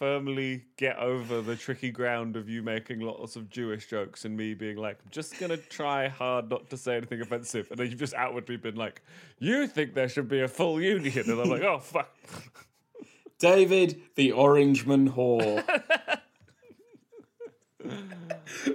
firmly 0.00 0.64
get 0.78 0.96
over 0.96 1.42
the 1.42 1.54
tricky 1.54 1.90
ground 1.90 2.34
of 2.34 2.48
you 2.48 2.62
making 2.62 3.00
lots 3.00 3.36
of 3.36 3.50
Jewish 3.50 3.86
jokes 3.86 4.24
and 4.24 4.34
me 4.34 4.54
being 4.54 4.78
like, 4.78 4.98
I'm 5.04 5.10
just 5.10 5.38
gonna 5.38 5.58
try 5.58 6.08
hard 6.08 6.48
not 6.48 6.70
to 6.70 6.78
say 6.78 6.96
anything 6.96 7.20
offensive, 7.20 7.70
and 7.70 7.78
then 7.78 7.90
you've 7.90 7.98
just 7.98 8.14
outwardly 8.14 8.56
been 8.56 8.76
like, 8.76 9.02
you 9.38 9.66
think 9.66 9.92
there 9.92 10.08
should 10.08 10.26
be 10.26 10.40
a 10.40 10.48
full 10.48 10.80
union, 10.80 11.30
and 11.30 11.38
I'm 11.38 11.50
like, 11.50 11.62
oh 11.62 11.78
fuck. 11.78 12.16
David 13.38 14.00
the 14.14 14.30
Orangeman 14.30 15.10
Hoare. 15.10 15.64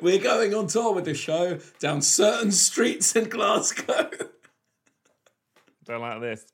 We're 0.04 0.20
going 0.20 0.54
on 0.54 0.68
tour 0.68 0.94
with 0.94 1.06
the 1.06 1.16
show 1.16 1.58
down 1.80 2.04
certain 2.04 2.52
streets 2.52 3.16
in 3.16 3.30
Glasgow. 3.30 4.12
Don't 5.86 6.02
like 6.02 6.22
this. 6.22 6.46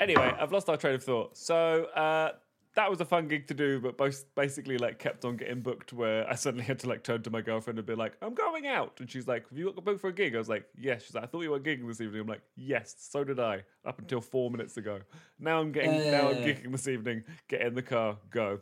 Anyway, 0.00 0.32
I've 0.38 0.50
lost 0.50 0.68
our 0.68 0.76
train 0.76 0.96
of 0.96 1.04
thought. 1.04 1.36
So 1.36 1.84
uh, 1.94 2.32
that 2.76 2.88
was 2.90 3.00
a 3.00 3.04
fun 3.04 3.26
gig 3.26 3.48
to 3.48 3.54
do, 3.54 3.80
but 3.80 3.96
both 3.98 4.24
basically 4.34 4.78
like 4.78 4.98
kept 4.98 5.24
on 5.24 5.36
getting 5.36 5.60
booked. 5.60 5.92
Where 5.92 6.28
I 6.30 6.34
suddenly 6.36 6.64
had 6.64 6.78
to 6.80 6.88
like 6.88 7.02
turn 7.02 7.22
to 7.24 7.30
my 7.30 7.40
girlfriend 7.40 7.78
and 7.78 7.86
be 7.86 7.94
like, 7.94 8.16
"I'm 8.22 8.34
going 8.34 8.66
out," 8.66 8.98
and 9.00 9.10
she's 9.10 9.26
like, 9.26 9.48
"Have 9.48 9.58
you 9.58 9.72
got 9.72 9.84
booked 9.84 10.00
for 10.00 10.08
a 10.08 10.12
gig?" 10.12 10.34
I 10.34 10.38
was 10.38 10.48
like, 10.48 10.66
"Yes." 10.78 11.02
She's 11.04 11.14
like, 11.14 11.24
"I 11.24 11.26
thought 11.26 11.42
you 11.42 11.50
were 11.50 11.58
gigging 11.60 11.88
this 11.88 12.00
evening." 12.00 12.20
I'm 12.20 12.26
like, 12.28 12.42
"Yes, 12.54 12.94
so 12.98 13.24
did 13.24 13.40
I." 13.40 13.64
Up 13.84 13.98
until 13.98 14.20
four 14.20 14.50
minutes 14.50 14.76
ago. 14.76 15.00
Now 15.38 15.60
I'm 15.60 15.72
getting 15.72 16.10
now 16.10 16.28
I'm 16.28 16.36
Uh. 16.36 16.46
gigging 16.46 16.70
this 16.72 16.86
evening. 16.88 17.24
Get 17.48 17.62
in 17.62 17.74
the 17.74 17.82
car, 17.82 18.18
go. 18.30 18.60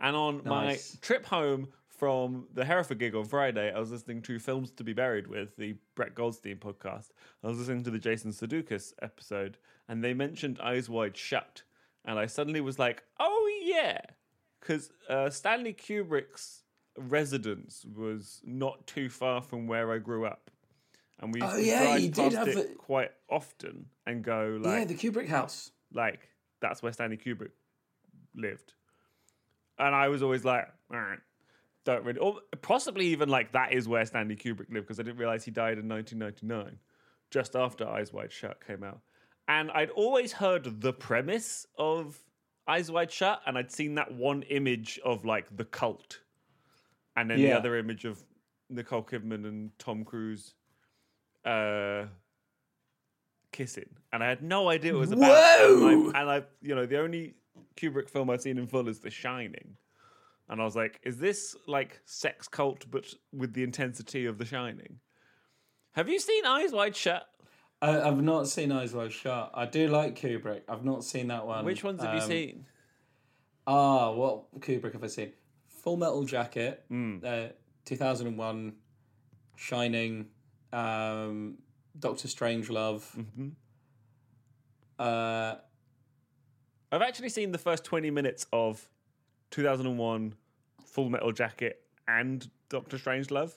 And 0.00 0.14
on 0.16 0.42
Nice. 0.44 0.94
my 0.94 0.98
trip 1.02 1.26
home 1.26 1.68
from 1.88 2.46
the 2.54 2.64
Hereford 2.64 2.98
gig 3.00 3.14
on 3.16 3.24
Friday, 3.24 3.72
I 3.74 3.78
was 3.80 3.90
listening 3.90 4.22
to 4.22 4.38
Films 4.38 4.70
to 4.72 4.84
Be 4.84 4.92
Buried 4.92 5.26
with 5.26 5.56
the 5.56 5.74
Brett 5.96 6.14
Goldstein 6.14 6.56
podcast. 6.58 7.10
I 7.42 7.48
was 7.48 7.58
listening 7.58 7.82
to 7.84 7.90
the 7.90 7.98
Jason 7.98 8.30
Sudeikis 8.30 8.92
episode, 9.02 9.58
and 9.88 10.04
they 10.04 10.14
mentioned 10.14 10.60
Eyes 10.60 10.88
Wide 10.88 11.16
Shut, 11.16 11.62
and 12.04 12.18
I 12.18 12.26
suddenly 12.26 12.60
was 12.60 12.78
like, 12.78 13.02
"Oh 13.18 13.50
yeah," 13.64 14.00
because 14.60 14.90
uh, 15.08 15.30
Stanley 15.30 15.74
Kubrick's 15.74 16.62
residence 16.96 17.84
was 17.96 18.40
not 18.44 18.86
too 18.86 19.08
far 19.08 19.40
from 19.42 19.66
where 19.66 19.92
I 19.92 19.98
grew 19.98 20.24
up, 20.26 20.50
and 21.20 21.32
we 21.32 21.40
used 21.40 21.52
Oh, 21.54 21.56
to 21.58 21.64
yeah, 21.64 21.98
drive 21.98 22.12
past 22.14 22.36
have 22.36 22.48
it 22.48 22.56
it. 22.58 22.78
quite 22.78 23.10
often 23.30 23.86
and 24.06 24.22
go 24.22 24.58
like, 24.62 24.78
yeah, 24.80 24.84
the 24.84 24.94
Kubrick 24.94 25.28
house. 25.28 25.70
like 25.92 26.28
that's 26.60 26.82
where 26.82 26.92
Stanley 26.92 27.16
Kubrick 27.16 27.50
lived. 28.34 28.72
And 29.78 29.94
I 29.94 30.08
was 30.08 30.24
always 30.24 30.44
like, 30.44 30.66
all 30.92 30.98
right, 30.98 31.20
don't 31.84 32.04
really, 32.04 32.18
or 32.18 32.40
possibly 32.62 33.06
even 33.06 33.28
like 33.28 33.52
that 33.52 33.72
is 33.72 33.86
where 33.86 34.04
Stanley 34.04 34.34
Kubrick 34.34 34.72
lived 34.72 34.86
because 34.88 34.98
I 34.98 35.04
didn't 35.04 35.18
realize 35.18 35.44
he 35.44 35.52
died 35.52 35.78
in 35.78 35.88
1999, 35.88 36.78
just 37.30 37.54
after 37.54 37.86
Eyes 37.88 38.12
Wide 38.12 38.32
Shut 38.32 38.64
came 38.66 38.82
out. 38.82 39.00
And 39.48 39.70
I'd 39.70 39.90
always 39.90 40.32
heard 40.32 40.82
the 40.82 40.92
premise 40.92 41.66
of 41.78 42.18
Eyes 42.68 42.90
Wide 42.90 43.10
Shut, 43.10 43.40
and 43.46 43.56
I'd 43.56 43.72
seen 43.72 43.94
that 43.94 44.12
one 44.12 44.42
image 44.42 45.00
of 45.02 45.24
like 45.24 45.56
the 45.56 45.64
cult, 45.64 46.20
and 47.16 47.30
then 47.30 47.40
the 47.40 47.52
other 47.52 47.78
image 47.78 48.04
of 48.04 48.22
Nicole 48.68 49.02
Kidman 49.02 49.46
and 49.46 49.70
Tom 49.78 50.04
Cruise. 50.04 50.54
Uh, 51.44 52.04
kissing, 53.52 53.88
and 54.12 54.22
I 54.22 54.28
had 54.28 54.42
no 54.42 54.68
idea 54.68 54.92
what 54.92 54.98
it 54.98 55.00
was 55.00 55.12
about. 55.12 55.30
Whoa! 55.30 56.08
And 56.08 56.16
I, 56.16 56.20
and 56.20 56.30
I, 56.30 56.42
you 56.60 56.74
know, 56.74 56.84
the 56.84 57.00
only 57.00 57.36
Kubrick 57.76 58.10
film 58.10 58.28
I've 58.28 58.42
seen 58.42 58.58
in 58.58 58.66
full 58.66 58.86
is 58.86 58.98
The 58.98 59.10
Shining, 59.10 59.76
and 60.50 60.60
I 60.60 60.64
was 60.64 60.76
like, 60.76 61.00
"Is 61.02 61.16
this 61.16 61.56
like 61.66 62.00
sex 62.04 62.48
cult, 62.48 62.84
but 62.90 63.06
with 63.32 63.54
the 63.54 63.62
intensity 63.62 64.26
of 64.26 64.36
The 64.36 64.44
Shining?" 64.44 65.00
Have 65.92 66.10
you 66.10 66.20
seen 66.20 66.44
Eyes 66.44 66.72
Wide 66.72 66.94
Shut? 66.94 67.26
I, 67.80 68.00
I've 68.00 68.20
not 68.22 68.48
seen 68.48 68.72
Eyes 68.72 68.92
Wide 68.92 69.12
Shut. 69.12 69.50
I 69.54 69.66
do 69.66 69.88
like 69.88 70.18
Kubrick. 70.18 70.62
I've 70.68 70.84
not 70.84 71.04
seen 71.04 71.28
that 71.28 71.46
one. 71.46 71.64
Which 71.64 71.84
ones 71.84 72.02
have 72.02 72.14
you 72.14 72.20
Um, 72.20 72.26
seen? 72.28 72.66
Ah, 73.66 74.10
what 74.12 74.60
Kubrick 74.60 74.94
have 74.94 75.04
I 75.04 75.08
seen? 75.08 75.32
Full 75.68 75.96
Metal 75.96 76.24
Jacket, 76.24 76.84
Hmm. 76.88 77.18
uh, 77.24 77.48
2001, 77.84 78.74
Shining, 79.56 80.28
um, 80.72 81.58
Doctor 81.98 82.28
Strangelove. 82.28 83.02
Mm-hmm. 83.16 83.48
Uh, 84.98 85.54
I've 86.90 87.02
actually 87.02 87.28
seen 87.28 87.52
the 87.52 87.58
first 87.58 87.84
twenty 87.84 88.10
minutes 88.10 88.46
of 88.52 88.88
2001, 89.50 90.34
Full 90.84 91.08
Metal 91.10 91.32
Jacket, 91.32 91.82
and 92.08 92.48
Doctor 92.68 92.96
Strangelove, 92.98 93.56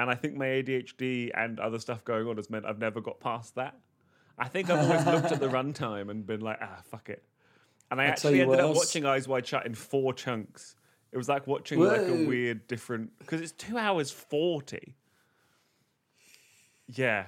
and 0.00 0.10
I 0.10 0.14
think 0.14 0.34
my 0.34 0.46
ADHD 0.46 1.30
and 1.34 1.60
other 1.60 1.78
stuff 1.78 2.04
going 2.04 2.26
on 2.26 2.36
has 2.36 2.48
meant 2.48 2.64
I've 2.64 2.78
never 2.78 3.02
got 3.02 3.20
past 3.20 3.56
that. 3.56 3.76
I 4.38 4.48
think 4.48 4.70
I've 4.70 4.90
always 4.90 5.04
looked 5.04 5.30
at 5.32 5.40
the 5.40 5.48
runtime 5.58 6.10
and 6.10 6.26
been 6.26 6.40
like, 6.40 6.58
ah, 6.62 6.80
fuck 6.90 7.10
it. 7.10 7.22
And 7.90 8.00
I 8.00 8.04
I'll 8.04 8.10
actually 8.12 8.40
ended 8.40 8.60
up 8.60 8.74
watching 8.74 9.04
Eyes 9.04 9.28
Wide 9.28 9.46
Shut 9.46 9.66
in 9.66 9.74
four 9.74 10.14
chunks. 10.14 10.74
It 11.12 11.18
was 11.18 11.28
like 11.28 11.46
watching 11.46 11.80
like 11.80 12.00
a 12.00 12.24
weird 12.26 12.66
different 12.66 13.10
because 13.18 13.42
it's 13.42 13.52
two 13.52 13.76
hours 13.76 14.10
forty. 14.10 14.94
Yeah, 16.86 17.26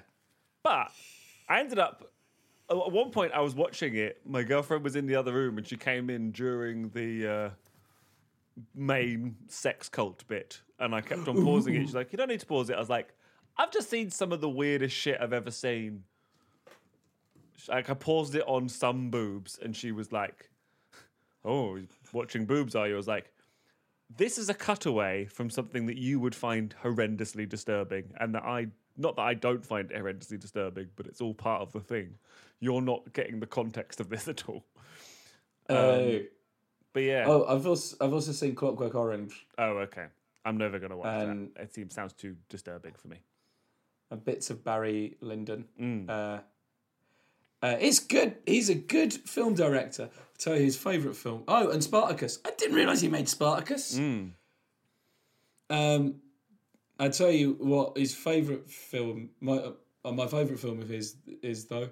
but 0.62 0.90
I 1.48 1.60
ended 1.60 1.78
up 1.78 2.10
at 2.70 2.92
one 2.92 3.10
point 3.10 3.32
I 3.32 3.40
was 3.40 3.54
watching 3.54 3.96
it. 3.96 4.20
My 4.24 4.44
girlfriend 4.44 4.82
was 4.82 4.96
in 4.96 5.06
the 5.06 5.16
other 5.16 5.34
room 5.34 5.58
and 5.58 5.66
she 5.66 5.76
came 5.76 6.08
in 6.08 6.30
during 6.30 6.88
the 6.90 7.28
uh, 7.28 7.50
main 8.74 9.36
sex 9.48 9.90
cult 9.90 10.26
bit, 10.26 10.62
and 10.82 10.94
I 10.94 11.00
kept 11.00 11.28
on 11.28 11.42
pausing 11.42 11.76
it. 11.76 11.80
She's 11.86 11.94
like, 11.94 12.12
"You 12.12 12.18
don't 12.18 12.28
need 12.28 12.40
to 12.40 12.46
pause 12.46 12.68
it." 12.68 12.76
I 12.76 12.80
was 12.80 12.90
like, 12.90 13.14
"I've 13.56 13.70
just 13.70 13.88
seen 13.88 14.10
some 14.10 14.32
of 14.32 14.40
the 14.40 14.48
weirdest 14.48 14.94
shit 14.94 15.18
I've 15.20 15.32
ever 15.32 15.50
seen." 15.50 16.02
Like 17.68 17.88
I 17.88 17.94
paused 17.94 18.34
it 18.34 18.42
on 18.46 18.68
some 18.68 19.10
boobs, 19.10 19.58
and 19.62 19.74
she 19.74 19.92
was 19.92 20.12
like, 20.12 20.50
"Oh, 21.44 21.78
watching 22.12 22.44
boobs, 22.44 22.74
are 22.74 22.88
you?" 22.88 22.94
I 22.94 22.96
was 22.96 23.06
like, 23.06 23.32
"This 24.14 24.36
is 24.36 24.48
a 24.48 24.54
cutaway 24.54 25.26
from 25.26 25.48
something 25.48 25.86
that 25.86 25.96
you 25.96 26.18
would 26.18 26.34
find 26.34 26.74
horrendously 26.82 27.48
disturbing, 27.48 28.12
and 28.20 28.34
that 28.34 28.42
I." 28.42 28.66
Not 28.98 29.16
that 29.16 29.22
I 29.22 29.32
don't 29.32 29.64
find 29.64 29.90
it 29.90 29.96
horrendously 29.96 30.38
disturbing, 30.38 30.88
but 30.96 31.06
it's 31.06 31.22
all 31.22 31.32
part 31.32 31.62
of 31.62 31.72
the 31.72 31.80
thing. 31.80 32.18
You're 32.60 32.82
not 32.82 33.14
getting 33.14 33.40
the 33.40 33.46
context 33.46 34.00
of 34.00 34.10
this 34.10 34.28
at 34.34 34.46
all. 34.50 34.66
oh, 35.70 35.94
um, 35.94 36.26
But 36.92 37.00
yeah. 37.00 37.24
oh, 37.26 37.46
I've 37.46 37.66
also 37.66 37.96
I've 38.02 38.12
also 38.12 38.32
seen 38.32 38.54
Clockwork 38.54 38.94
Orange 38.94 39.46
Oh, 39.56 39.78
okay. 39.78 40.08
I'm 40.44 40.56
never 40.58 40.78
gonna 40.78 40.96
watch 40.96 41.22
Um, 41.22 41.50
that. 41.54 41.62
It 41.62 41.74
seems 41.74 41.94
sounds 41.94 42.12
too 42.12 42.36
disturbing 42.48 42.94
for 42.94 43.08
me. 43.08 43.18
and 44.10 44.24
bits 44.24 44.50
of 44.50 44.62
Barry 44.64 45.16
Lyndon. 45.20 45.68
Mm. 45.80 46.08
Uh, 46.10 46.40
Uh, 47.64 47.76
it's 47.80 48.00
good. 48.00 48.36
He's 48.44 48.68
a 48.68 48.74
good 48.74 49.12
film 49.12 49.54
director. 49.54 50.10
I'll 50.12 50.36
tell 50.36 50.56
you 50.56 50.64
his 50.64 50.76
favourite 50.76 51.16
film. 51.16 51.44
Oh, 51.46 51.70
and 51.70 51.82
Spartacus. 51.82 52.40
I 52.44 52.50
didn't 52.58 52.74
realise 52.74 53.00
he 53.00 53.08
made 53.08 53.28
Spartacus. 53.28 53.96
Um, 55.70 56.16
I 56.98 57.08
tell 57.08 57.30
you 57.30 57.52
what, 57.60 57.96
his 57.96 58.14
favourite 58.14 58.68
film, 58.68 59.30
my 59.40 59.62
uh, 60.04 60.12
my 60.12 60.26
favourite 60.26 60.58
film 60.58 60.80
of 60.82 60.88
his 60.88 61.14
is 61.40 61.66
though, 61.66 61.88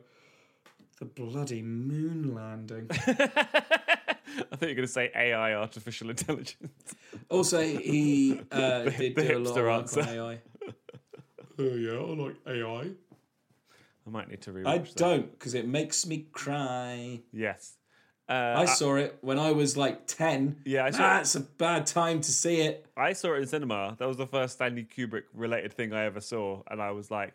the 0.98 1.04
bloody 1.04 1.62
moon 1.62 2.34
landing. 2.34 2.90
I 4.38 4.56
think 4.56 4.62
you're 4.62 4.74
going 4.74 4.86
to 4.86 4.92
say 4.92 5.10
AI, 5.14 5.54
artificial 5.54 6.10
intelligence. 6.10 6.94
also, 7.28 7.60
he 7.60 8.40
uh, 8.52 8.84
did 8.84 9.14
the 9.16 9.22
do 9.22 9.36
a 9.36 9.38
lot 9.38 9.56
hipster 9.56 9.60
of 9.60 9.80
answer. 9.80 10.00
work 10.00 10.08
on 10.08 10.14
AI. 10.14 10.38
Oh 11.58 11.74
yeah, 11.76 11.92
I 11.92 12.14
like 12.14 12.36
AI. 12.46 12.90
I 14.06 14.10
might 14.10 14.28
need 14.28 14.40
to 14.42 14.52
rewatch 14.52 14.66
I 14.66 14.78
that. 14.78 14.96
don't 14.96 15.30
because 15.32 15.54
it 15.54 15.66
makes 15.68 16.06
me 16.06 16.26
cry. 16.32 17.20
Yes. 17.32 17.76
Uh, 18.28 18.54
I 18.58 18.64
saw 18.64 18.94
it 18.94 19.18
when 19.22 19.38
I 19.38 19.50
was 19.52 19.76
like 19.76 20.06
ten. 20.06 20.56
Yeah, 20.64 20.84
I 20.84 20.90
saw 20.90 20.96
it. 20.98 21.00
That's 21.00 21.34
a 21.34 21.40
bad 21.40 21.84
time 21.86 22.20
to 22.20 22.30
see 22.30 22.60
it. 22.60 22.86
I 22.96 23.12
saw 23.12 23.34
it 23.34 23.38
in 23.40 23.46
cinema. 23.46 23.96
That 23.98 24.06
was 24.08 24.16
the 24.16 24.26
first 24.26 24.54
Stanley 24.54 24.84
Kubrick 24.96 25.24
related 25.34 25.72
thing 25.72 25.92
I 25.92 26.04
ever 26.04 26.20
saw, 26.20 26.62
and 26.70 26.80
I 26.80 26.92
was 26.92 27.10
like, 27.10 27.34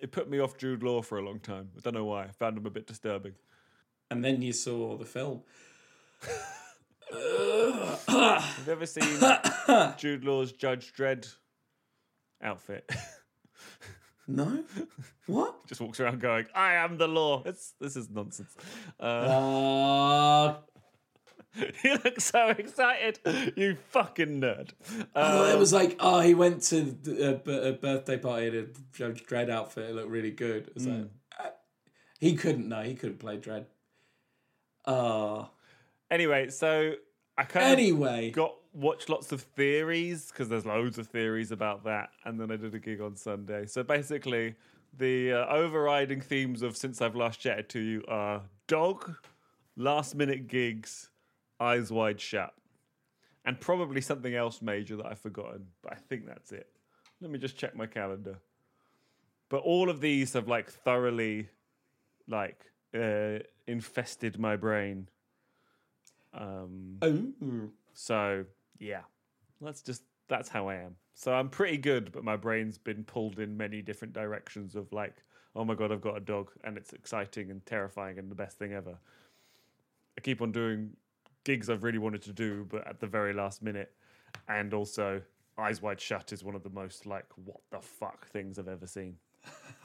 it 0.00 0.12
put 0.12 0.30
me 0.30 0.38
off 0.38 0.56
Jude 0.56 0.82
Law 0.82 1.02
for 1.02 1.18
a 1.18 1.22
long 1.22 1.40
time. 1.40 1.70
I 1.76 1.80
don't 1.80 1.94
know 1.94 2.04
why. 2.04 2.24
I 2.24 2.30
found 2.30 2.56
him 2.56 2.66
a 2.66 2.70
bit 2.70 2.86
disturbing. 2.86 3.32
And 4.10 4.24
then 4.24 4.42
you 4.42 4.52
saw 4.52 4.96
the 4.96 5.04
film. 5.04 5.42
Have 7.12 8.62
you 8.66 8.72
ever 8.72 8.86
seen 8.86 9.18
Jude 9.96 10.24
Law's 10.24 10.52
Judge 10.52 10.92
Dredd 10.92 11.32
outfit? 12.42 12.90
No, 14.32 14.62
what? 15.26 15.66
Just 15.66 15.80
walks 15.80 15.98
around 15.98 16.20
going, 16.20 16.46
"I 16.54 16.74
am 16.74 16.98
the 16.98 17.08
law." 17.08 17.42
It's, 17.44 17.74
this 17.80 17.96
is 17.96 18.08
nonsense. 18.08 18.54
Uh, 19.00 19.04
Uh, 19.04 20.56
you 21.84 21.98
look 22.04 22.20
so 22.20 22.50
excited, 22.50 23.18
you 23.56 23.76
fucking 23.88 24.40
nerd. 24.40 24.70
Uh, 25.16 25.50
it 25.52 25.58
was 25.58 25.72
like, 25.72 25.96
oh, 25.98 26.20
he 26.20 26.34
went 26.34 26.62
to 26.62 26.96
a, 27.18 27.68
a, 27.68 27.72
birthday 27.72 28.18
party 28.18 28.46
in 28.46 28.54
a 28.54 28.66
Judge 28.96 29.24
Dredd 29.24 29.50
outfit. 29.50 29.90
It 29.90 29.96
looked 29.96 30.10
really 30.10 30.30
good. 30.30 30.70
Was 30.74 30.86
like, 30.86 31.08
uh, 31.38 31.48
he 32.20 32.36
couldn't. 32.36 32.68
No, 32.68 32.82
he 32.82 32.94
couldn't 32.94 33.18
play 33.18 33.36
Dredd. 33.36 33.66
Uh, 34.84 35.46
anyway, 36.10 36.50
so 36.50 36.94
I 37.36 37.44
kind 37.44 37.66
of 37.66 37.72
anyway, 37.78 38.30
got 38.30 38.54
watched 38.72 39.08
lots 39.08 39.32
of 39.32 39.42
theories 39.42 40.30
because 40.30 40.48
there's 40.48 40.66
loads 40.66 40.98
of 40.98 41.06
theories 41.08 41.50
about 41.50 41.82
that 41.84 42.10
and 42.24 42.40
then 42.40 42.52
i 42.52 42.56
did 42.56 42.72
a 42.74 42.78
gig 42.78 43.00
on 43.00 43.16
sunday. 43.16 43.66
So 43.66 43.82
basically 43.82 44.54
the 44.96 45.32
uh, 45.32 45.46
overriding 45.46 46.20
themes 46.20 46.62
of 46.62 46.76
since 46.76 47.00
i've 47.00 47.16
last 47.16 47.40
chatted 47.40 47.68
to 47.70 47.80
you 47.80 48.04
are 48.08 48.42
dog 48.66 49.16
last 49.76 50.14
minute 50.14 50.46
gigs 50.48 51.10
eyes 51.58 51.90
wide 51.90 52.20
shut 52.20 52.52
and 53.44 53.58
probably 53.60 54.00
something 54.00 54.34
else 54.34 54.60
major 54.62 54.96
that 54.96 55.06
i've 55.06 55.18
forgotten 55.18 55.66
but 55.82 55.92
i 55.92 55.96
think 55.96 56.26
that's 56.26 56.52
it. 56.52 56.68
Let 57.20 57.30
me 57.30 57.38
just 57.38 57.56
check 57.56 57.76
my 57.76 57.86
calendar. 57.86 58.38
But 59.48 59.58
all 59.58 59.90
of 59.90 60.00
these 60.00 60.32
have 60.32 60.48
like 60.48 60.70
thoroughly 60.70 61.48
like 62.28 62.64
uh, 62.94 63.40
infested 63.66 64.38
my 64.38 64.56
brain 64.56 65.08
um 66.34 66.96
oh, 67.02 67.68
so 67.92 68.44
yeah, 68.78 69.02
let's 69.60 69.82
just 69.82 70.02
that's 70.28 70.48
how 70.48 70.68
I 70.68 70.76
am. 70.76 70.96
So 71.14 71.32
I'm 71.34 71.50
pretty 71.50 71.76
good, 71.76 72.12
but 72.12 72.24
my 72.24 72.36
brain's 72.36 72.78
been 72.78 73.04
pulled 73.04 73.38
in 73.38 73.56
many 73.56 73.82
different 73.82 74.14
directions 74.14 74.74
of 74.76 74.92
like, 74.92 75.22
oh 75.54 75.64
my 75.64 75.74
god, 75.74 75.92
I've 75.92 76.00
got 76.00 76.16
a 76.16 76.20
dog, 76.20 76.50
and 76.64 76.76
it's 76.78 76.92
exciting 76.92 77.50
and 77.50 77.64
terrifying 77.66 78.18
and 78.18 78.30
the 78.30 78.34
best 78.34 78.58
thing 78.58 78.72
ever. 78.72 78.96
I 80.16 80.20
keep 80.22 80.40
on 80.40 80.52
doing 80.52 80.96
gigs 81.44 81.68
I've 81.68 81.82
really 81.82 81.98
wanted 81.98 82.22
to 82.22 82.32
do, 82.32 82.66
but 82.70 82.86
at 82.86 83.00
the 83.00 83.06
very 83.06 83.32
last 83.34 83.62
minute, 83.62 83.92
and 84.48 84.72
also 84.72 85.20
Eyes 85.58 85.82
Wide 85.82 86.00
Shut 86.00 86.32
is 86.32 86.42
one 86.42 86.54
of 86.54 86.62
the 86.62 86.70
most 86.70 87.06
like 87.06 87.26
what 87.44 87.60
the 87.70 87.80
fuck 87.80 88.28
things 88.28 88.58
I've 88.58 88.68
ever 88.68 88.86
seen. 88.86 89.16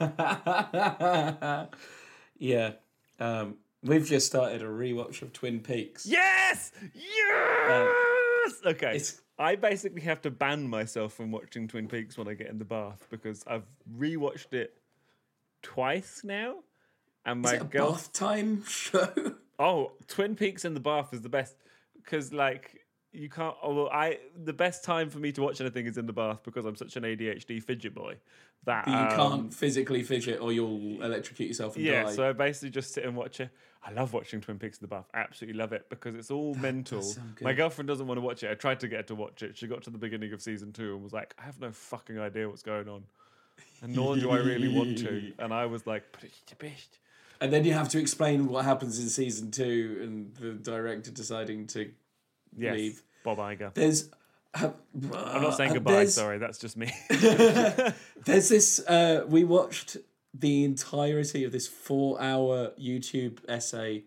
yeah. 2.38 2.72
Um, 3.18 3.56
we've 3.82 4.06
just 4.06 4.26
started 4.26 4.62
a 4.62 4.66
rewatch 4.66 5.22
of 5.22 5.32
Twin 5.32 5.60
Peaks. 5.60 6.06
Yes, 6.06 6.72
yes. 6.94 7.70
Um, 8.64 8.72
okay, 8.72 8.90
it's- 8.96 9.20
I 9.38 9.54
basically 9.56 10.00
have 10.02 10.22
to 10.22 10.30
ban 10.30 10.66
myself 10.66 11.12
from 11.12 11.30
watching 11.30 11.68
Twin 11.68 11.88
Peaks 11.88 12.16
when 12.16 12.26
I 12.26 12.32
get 12.34 12.46
in 12.46 12.58
the 12.58 12.64
bath 12.64 13.06
because 13.10 13.44
I've 13.46 13.66
rewatched 13.98 14.54
it 14.54 14.78
twice 15.62 16.22
now, 16.24 16.56
and 17.26 17.42
my 17.42 17.58
girl. 17.58 17.92
bath 17.92 18.12
time 18.14 18.64
show? 18.68 19.34
Oh, 19.58 19.92
Twin 20.08 20.36
Peaks 20.36 20.64
in 20.64 20.72
the 20.74 20.80
bath 20.80 21.12
is 21.12 21.20
the 21.20 21.28
best 21.28 21.54
because 21.96 22.32
like 22.32 22.85
you 23.16 23.28
can't. 23.28 23.54
Oh, 23.62 23.74
well, 23.74 23.88
I, 23.90 24.18
the 24.44 24.52
best 24.52 24.84
time 24.84 25.10
for 25.10 25.18
me 25.18 25.32
to 25.32 25.42
watch 25.42 25.60
anything 25.60 25.86
is 25.86 25.96
in 25.98 26.06
the 26.06 26.12
bath 26.12 26.40
because 26.44 26.64
I'm 26.66 26.76
such 26.76 26.96
an 26.96 27.02
ADHD 27.04 27.62
fidget 27.62 27.94
boy 27.94 28.16
that 28.64 28.86
you 28.86 28.94
um, 28.94 29.10
can't 29.10 29.54
physically 29.54 30.02
fidget 30.02 30.40
or 30.40 30.52
you'll 30.52 31.02
electrocute 31.02 31.48
yourself 31.48 31.76
and 31.76 31.84
Yeah, 31.84 32.04
die. 32.04 32.12
so 32.12 32.28
I 32.28 32.32
basically 32.32 32.70
just 32.70 32.92
sit 32.92 33.04
and 33.04 33.16
watch 33.16 33.40
it. 33.40 33.50
I 33.84 33.92
love 33.92 34.12
watching 34.12 34.40
Twin 34.40 34.58
Peaks 34.58 34.78
in 34.78 34.84
the 34.84 34.88
bath. 34.88 35.06
Absolutely 35.14 35.56
love 35.58 35.72
it 35.72 35.88
because 35.88 36.16
it's 36.16 36.30
all 36.30 36.54
mental. 36.56 37.02
sound 37.02 37.38
My 37.40 37.52
girlfriend 37.52 37.86
doesn't 37.86 38.06
want 38.06 38.18
to 38.18 38.22
watch 38.22 38.42
it. 38.42 38.50
I 38.50 38.54
tried 38.54 38.80
to 38.80 38.88
get 38.88 38.96
her 38.98 39.02
to 39.04 39.14
watch 39.14 39.42
it. 39.42 39.56
She 39.56 39.66
got 39.68 39.82
to 39.84 39.90
the 39.90 39.98
beginning 39.98 40.32
of 40.32 40.42
season 40.42 40.72
two 40.72 40.94
and 40.94 41.02
was 41.04 41.12
like, 41.12 41.34
"I 41.38 41.42
have 41.44 41.60
no 41.60 41.70
fucking 41.70 42.18
idea 42.18 42.48
what's 42.48 42.64
going 42.64 42.88
on, 42.88 43.04
and 43.82 43.94
nor 43.94 44.16
do 44.16 44.30
I 44.30 44.38
really 44.38 44.68
want 44.68 44.98
to." 44.98 45.32
And 45.38 45.54
I 45.54 45.66
was 45.66 45.86
like. 45.86 46.04
And 47.40 47.52
then 47.52 47.64
you 47.64 47.74
have 47.74 47.90
to 47.90 48.00
explain 48.00 48.48
what 48.48 48.64
happens 48.64 48.98
in 48.98 49.08
season 49.08 49.50
two 49.50 49.98
and 50.02 50.34
the 50.36 50.52
director 50.54 51.10
deciding 51.10 51.66
to 51.68 51.90
"Yes, 52.56 52.74
leave. 52.74 53.02
Bob 53.24 53.38
Iger." 53.38 53.74
There's. 53.74 54.10
Uh, 54.54 54.70
I'm 54.94 55.42
not 55.42 55.56
saying 55.56 55.74
goodbye. 55.74 56.06
Sorry, 56.06 56.38
that's 56.38 56.58
just 56.58 56.76
me. 56.76 56.92
there's 57.10 58.48
this. 58.48 58.80
Uh, 58.80 59.24
we 59.28 59.44
watched 59.44 59.98
the 60.32 60.64
entirety 60.64 61.44
of 61.44 61.52
this 61.52 61.66
four-hour 61.66 62.72
YouTube 62.80 63.38
essay 63.48 64.04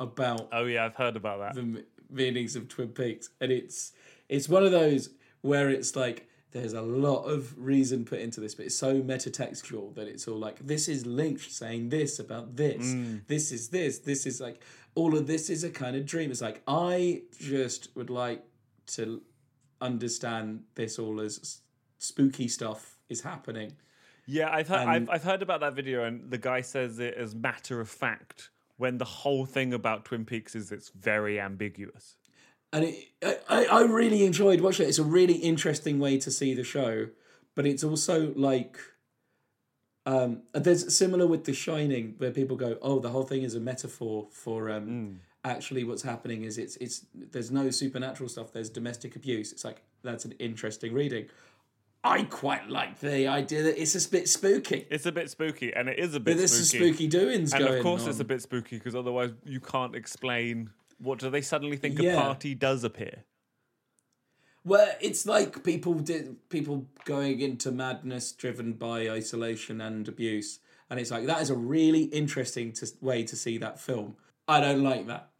about 0.00 0.48
oh 0.52 0.64
yeah, 0.64 0.84
I've 0.84 0.94
heard 0.94 1.16
about 1.16 1.40
that. 1.40 1.54
the 1.54 1.84
meanings 2.10 2.56
of 2.56 2.68
Twin 2.68 2.88
Peaks, 2.88 3.30
and 3.40 3.50
it's 3.50 3.92
it's 4.28 4.48
one 4.48 4.64
of 4.64 4.72
those 4.72 5.10
where 5.40 5.70
it's 5.70 5.96
like 5.96 6.27
there's 6.50 6.72
a 6.72 6.82
lot 6.82 7.24
of 7.24 7.54
reason 7.58 8.04
put 8.04 8.20
into 8.20 8.40
this, 8.40 8.54
but 8.54 8.66
it's 8.66 8.76
so 8.76 9.00
metatextual 9.00 9.94
that 9.94 10.08
it's 10.08 10.26
all 10.26 10.38
like 10.38 10.58
this 10.66 10.88
is 10.88 11.04
Lynch 11.06 11.50
saying 11.50 11.90
this 11.90 12.18
about 12.18 12.56
this, 12.56 12.86
mm. 12.86 13.26
this 13.26 13.52
is 13.52 13.68
this, 13.68 13.98
this 13.98 14.26
is 14.26 14.40
like 14.40 14.62
all 14.94 15.16
of 15.16 15.26
this 15.26 15.50
is 15.50 15.64
a 15.64 15.70
kind 15.70 15.94
of 15.94 16.06
dream. 16.06 16.30
It's 16.30 16.40
like 16.40 16.62
I 16.66 17.22
just 17.38 17.94
would 17.94 18.10
like 18.10 18.42
to 18.88 19.22
understand 19.80 20.64
this 20.74 20.98
all 20.98 21.20
as 21.20 21.60
spooky 21.98 22.48
stuff 22.48 22.96
is 23.08 23.20
happening. 23.20 23.72
Yeah, 24.26 24.50
I've 24.50 24.68
heard. 24.68 24.88
I've, 24.88 25.10
I've 25.10 25.24
heard 25.24 25.42
about 25.42 25.60
that 25.60 25.74
video, 25.74 26.04
and 26.04 26.30
the 26.30 26.38
guy 26.38 26.60
says 26.60 26.98
it 26.98 27.14
as 27.14 27.34
matter 27.34 27.80
of 27.80 27.88
fact. 27.88 28.50
When 28.76 28.98
the 28.98 29.04
whole 29.04 29.44
thing 29.44 29.72
about 29.72 30.04
Twin 30.04 30.24
Peaks 30.24 30.54
is 30.54 30.70
it's 30.70 30.90
very 30.90 31.40
ambiguous. 31.40 32.14
And 32.72 32.84
it, 32.84 33.44
I, 33.48 33.64
I 33.66 33.82
really 33.82 34.24
enjoyed 34.24 34.60
watching 34.60 34.86
it. 34.86 34.90
It's 34.90 34.98
a 34.98 35.04
really 35.04 35.34
interesting 35.34 35.98
way 35.98 36.18
to 36.18 36.30
see 36.30 36.54
the 36.54 36.64
show, 36.64 37.08
but 37.54 37.66
it's 37.66 37.82
also 37.82 38.32
like, 38.36 38.78
um, 40.06 40.42
there's 40.52 40.96
similar 40.96 41.26
with 41.26 41.44
The 41.44 41.52
Shining, 41.52 42.14
where 42.18 42.30
people 42.30 42.56
go, 42.56 42.78
"Oh, 42.80 42.98
the 42.98 43.10
whole 43.10 43.24
thing 43.24 43.42
is 43.42 43.54
a 43.54 43.60
metaphor 43.60 44.28
for 44.32 44.70
um, 44.70 45.20
actually 45.44 45.84
what's 45.84 46.02
happening 46.02 46.44
is 46.44 46.58
it's 46.58 46.76
it's 46.76 47.06
there's 47.14 47.50
no 47.50 47.70
supernatural 47.70 48.28
stuff. 48.28 48.52
There's 48.52 48.70
domestic 48.70 49.16
abuse. 49.16 49.52
It's 49.52 49.64
like 49.64 49.82
that's 50.02 50.24
an 50.24 50.32
interesting 50.38 50.92
reading. 50.94 51.26
I 52.04 52.22
quite 52.22 52.68
like 52.68 53.00
the 53.00 53.26
idea 53.26 53.64
that 53.64 53.80
it's 53.80 54.06
a 54.06 54.08
bit 54.08 54.28
spooky. 54.28 54.86
It's 54.88 55.04
a 55.06 55.12
bit 55.12 55.30
spooky, 55.30 55.74
and 55.74 55.88
it 55.88 55.98
is 55.98 56.14
a 56.14 56.20
bit 56.20 56.36
But 56.36 56.40
this 56.42 56.52
spooky. 56.52 56.84
is 56.84 56.90
spooky 56.90 57.06
doings 57.08 57.52
and 57.52 57.64
of 57.64 57.82
course, 57.82 58.04
on. 58.04 58.10
it's 58.10 58.20
a 58.20 58.24
bit 58.24 58.40
spooky 58.40 58.76
because 58.76 58.94
otherwise 58.94 59.32
you 59.44 59.60
can't 59.60 59.94
explain. 59.96 60.70
What 60.98 61.18
do 61.18 61.30
they 61.30 61.40
suddenly 61.40 61.76
think 61.76 61.98
Yeah. 61.98 62.12
a 62.12 62.16
party 62.16 62.54
does 62.54 62.84
appear? 62.84 63.24
Well, 64.64 64.94
it's 65.00 65.24
like 65.24 65.64
people 65.64 65.94
did 65.94 66.48
people 66.50 66.88
going 67.04 67.40
into 67.40 67.70
madness 67.72 68.32
driven 68.32 68.74
by 68.74 69.08
isolation 69.08 69.80
and 69.80 70.06
abuse, 70.06 70.58
and 70.90 71.00
it's 71.00 71.10
like 71.10 71.26
that 71.26 71.40
is 71.40 71.50
a 71.50 71.56
really 71.56 72.04
interesting 72.04 72.72
to, 72.72 72.86
way 73.00 73.22
to 73.24 73.36
see 73.36 73.56
that 73.58 73.80
film. 73.80 74.16
I 74.46 74.60
don't 74.60 74.82
like 74.82 75.06
that. 75.06 75.30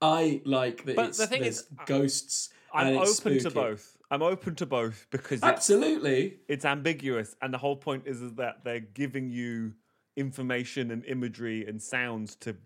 I 0.00 0.42
like 0.44 0.84
that 0.84 0.96
But 0.96 1.08
it's 1.08 1.18
the 1.18 1.26
thing 1.26 1.44
is, 1.44 1.66
ghosts. 1.86 2.50
I'm 2.72 2.94
it's 2.94 3.20
open 3.20 3.38
to 3.38 3.50
both. 3.50 3.96
I'm 4.10 4.22
open 4.22 4.54
to 4.56 4.66
both 4.66 5.06
because 5.10 5.42
Absolutely, 5.42 6.38
it's 6.48 6.64
ambiguous, 6.64 7.36
and 7.40 7.54
the 7.54 7.58
whole 7.58 7.76
point 7.76 8.04
is, 8.06 8.20
is 8.20 8.34
that 8.34 8.64
they're 8.64 8.80
giving 8.80 9.30
you 9.30 9.74
information 10.16 10.90
and 10.90 11.04
imagery 11.04 11.66
and 11.66 11.80
sounds 11.80 12.34
to 12.36 12.56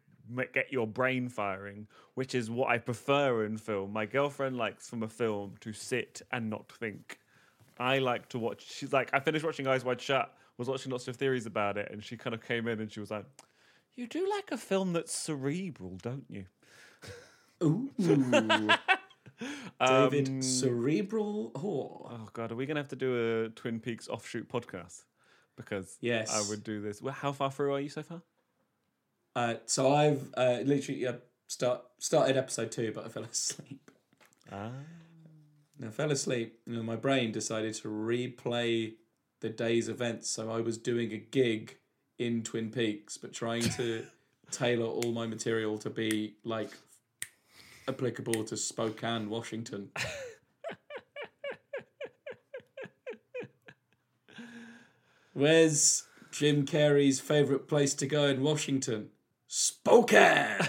get 0.52 0.72
your 0.72 0.86
brain 0.86 1.28
firing, 1.28 1.86
which 2.14 2.34
is 2.34 2.50
what 2.50 2.70
I 2.70 2.78
prefer 2.78 3.44
in 3.44 3.56
film. 3.56 3.92
My 3.92 4.06
girlfriend 4.06 4.56
likes 4.56 4.88
from 4.88 5.02
a 5.02 5.08
film 5.08 5.54
to 5.60 5.72
sit 5.72 6.22
and 6.32 6.50
not 6.50 6.70
think. 6.70 7.18
I 7.78 7.98
like 7.98 8.28
to 8.30 8.38
watch. 8.38 8.64
She's 8.70 8.92
like, 8.92 9.10
I 9.12 9.20
finished 9.20 9.44
watching 9.44 9.66
Eyes 9.66 9.84
Wide 9.84 10.00
Shut, 10.00 10.34
was 10.58 10.68
watching 10.68 10.92
lots 10.92 11.08
of 11.08 11.16
theories 11.16 11.46
about 11.46 11.76
it, 11.76 11.90
and 11.90 12.02
she 12.02 12.16
kind 12.16 12.34
of 12.34 12.42
came 12.42 12.68
in 12.68 12.80
and 12.80 12.90
she 12.92 13.00
was 13.00 13.10
like, 13.10 13.24
You 13.96 14.06
do 14.06 14.28
like 14.30 14.50
a 14.52 14.56
film 14.56 14.92
that's 14.92 15.12
cerebral, 15.12 15.98
don't 16.02 16.26
you? 16.28 16.44
Ooh. 17.62 17.90
David 19.84 20.28
um, 20.28 20.42
Cerebral 20.42 21.50
Whore. 21.54 22.12
Oh 22.12 22.28
god, 22.32 22.52
are 22.52 22.56
we 22.56 22.66
gonna 22.66 22.80
have 22.80 22.88
to 22.88 22.96
do 22.96 23.44
a 23.44 23.48
Twin 23.50 23.80
Peaks 23.80 24.08
offshoot 24.08 24.48
podcast? 24.48 25.02
Because 25.56 25.96
Yes. 26.00 26.30
I 26.32 26.48
would 26.48 26.62
do 26.62 26.80
this. 26.80 27.02
Well, 27.02 27.14
how 27.14 27.32
far 27.32 27.50
through 27.50 27.74
are 27.74 27.80
you 27.80 27.88
so 27.88 28.02
far? 28.02 28.22
Uh, 29.34 29.54
so 29.66 29.94
I've 29.94 30.28
uh, 30.36 30.58
literally 30.64 31.06
start 31.46 31.82
started 31.98 32.36
episode 32.36 32.70
two, 32.72 32.92
but 32.94 33.06
I 33.06 33.08
fell 33.08 33.24
asleep. 33.30 33.90
Ah. 34.50 34.70
And 35.78 35.88
I 35.88 35.90
fell 35.90 36.10
asleep. 36.10 36.58
Know, 36.66 36.82
my 36.82 36.96
brain 36.96 37.32
decided 37.32 37.74
to 37.74 37.88
replay 37.88 38.94
the 39.40 39.48
day's 39.48 39.88
events. 39.88 40.30
So 40.30 40.50
I 40.50 40.60
was 40.60 40.78
doing 40.78 41.12
a 41.12 41.18
gig 41.18 41.78
in 42.18 42.42
Twin 42.42 42.70
Peaks, 42.70 43.16
but 43.16 43.32
trying 43.32 43.62
to 43.62 44.06
tailor 44.50 44.86
all 44.86 45.12
my 45.12 45.26
material 45.26 45.78
to 45.78 45.90
be 45.90 46.34
like 46.44 46.70
applicable 47.88 48.44
to 48.44 48.56
Spokane, 48.56 49.28
Washington. 49.28 49.90
Where's 55.32 56.04
Jim 56.30 56.66
Carrey's 56.66 57.18
favorite 57.18 57.66
place 57.66 57.94
to 57.94 58.06
go 58.06 58.26
in 58.26 58.42
Washington? 58.42 59.08
Spokane. 59.55 60.59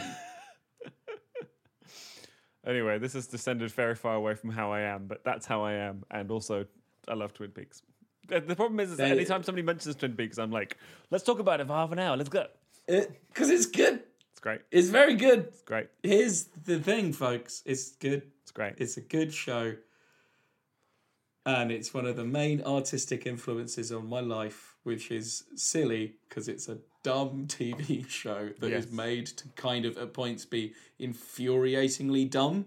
Anyway, 2.66 2.98
this 2.98 3.12
has 3.12 3.28
descended 3.28 3.70
very 3.72 3.94
far 3.94 4.16
away 4.16 4.36
from 4.36 4.50
how 4.50 4.72
I 4.72 4.84
am, 4.84 5.06
but 5.06 5.22
that's 5.26 5.46
how 5.46 5.64
I 5.64 5.74
am, 5.74 6.06
and 6.10 6.32
also 6.32 6.66
I 7.10 7.14
love 7.14 7.34
Twin 7.34 7.50
Peaks. 7.50 7.82
The 8.30 8.56
problem 8.56 8.80
is, 8.80 8.92
is 8.92 8.98
that 9.00 9.12
anytime 9.12 9.44
somebody 9.44 9.64
mentions 9.64 9.98
Twin 9.98 10.16
Peaks, 10.16 10.38
I'm 10.38 10.50
like, 10.50 10.78
let's 11.12 11.26
talk 11.26 11.40
about 11.40 11.60
it 11.60 11.68
for 11.68 11.74
half 11.74 11.92
an 11.92 12.00
hour. 12.00 12.16
Let's 12.16 12.30
go. 12.30 12.46
Because 12.88 13.50
it's 13.50 13.66
good. 13.66 14.02
It's 14.32 14.40
great. 14.40 14.62
It's 14.72 14.88
very 14.88 15.16
good. 15.16 15.40
It's 15.40 15.62
great. 15.62 15.88
Here's 16.04 16.46
the 16.46 16.80
thing, 16.80 17.12
folks. 17.12 17.64
It's 17.66 17.92
good. 17.98 18.24
It's 18.44 18.52
great. 18.52 18.76
It's 18.78 18.96
a 18.96 19.02
good 19.02 19.34
show. 19.34 19.76
And 21.46 21.70
it's 21.70 21.94
one 21.94 22.06
of 22.06 22.16
the 22.16 22.24
main 22.24 22.62
artistic 22.62 23.26
influences 23.26 23.92
on 23.92 24.08
my 24.08 24.22
life, 24.22 24.78
which 24.84 25.12
is 25.12 25.44
silly 25.58 26.14
because 26.30 26.48
it's 26.48 26.70
a 26.70 26.78
dumb 27.04 27.46
TV 27.48 28.08
show 28.22 28.50
that 28.60 28.72
is 28.72 28.86
Yes. 28.86 28.94
made 28.94 29.26
to 29.28 29.48
kind 29.56 29.86
of 29.86 29.98
at 29.98 30.14
points 30.14 30.46
be 30.46 30.74
infuriatingly 31.00 32.30
dumb. 32.30 32.66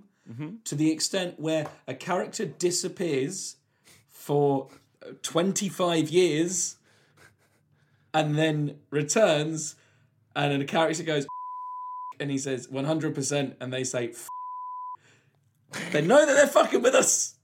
To 0.64 0.74
the 0.74 0.90
extent 0.90 1.38
where 1.38 1.68
a 1.86 1.94
character 1.94 2.44
disappears 2.46 3.56
for 4.08 4.68
uh, 5.00 5.10
25 5.22 6.08
years 6.10 6.78
and 8.12 8.36
then 8.36 8.78
returns 8.90 9.76
and 10.34 10.50
then 10.50 10.60
a 10.60 10.64
character 10.64 11.04
goes 11.04 11.26
and 12.20 12.28
he 12.28 12.38
says 12.38 12.66
100% 12.66 13.54
and 13.60 13.72
they 13.72 13.84
say 13.84 14.14
they 15.92 16.02
know 16.02 16.26
that 16.26 16.34
they're 16.34 16.48
fucking 16.48 16.82
with 16.82 16.94
us. 16.96 17.36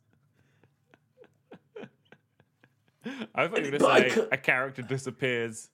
I 3.35 3.47
thought 3.47 3.65
you 3.65 3.71
were 3.71 3.79
going 3.79 4.05
to 4.05 4.11
say 4.11 4.27
a 4.33 4.37
character 4.37 4.83
disappears, 4.83 5.71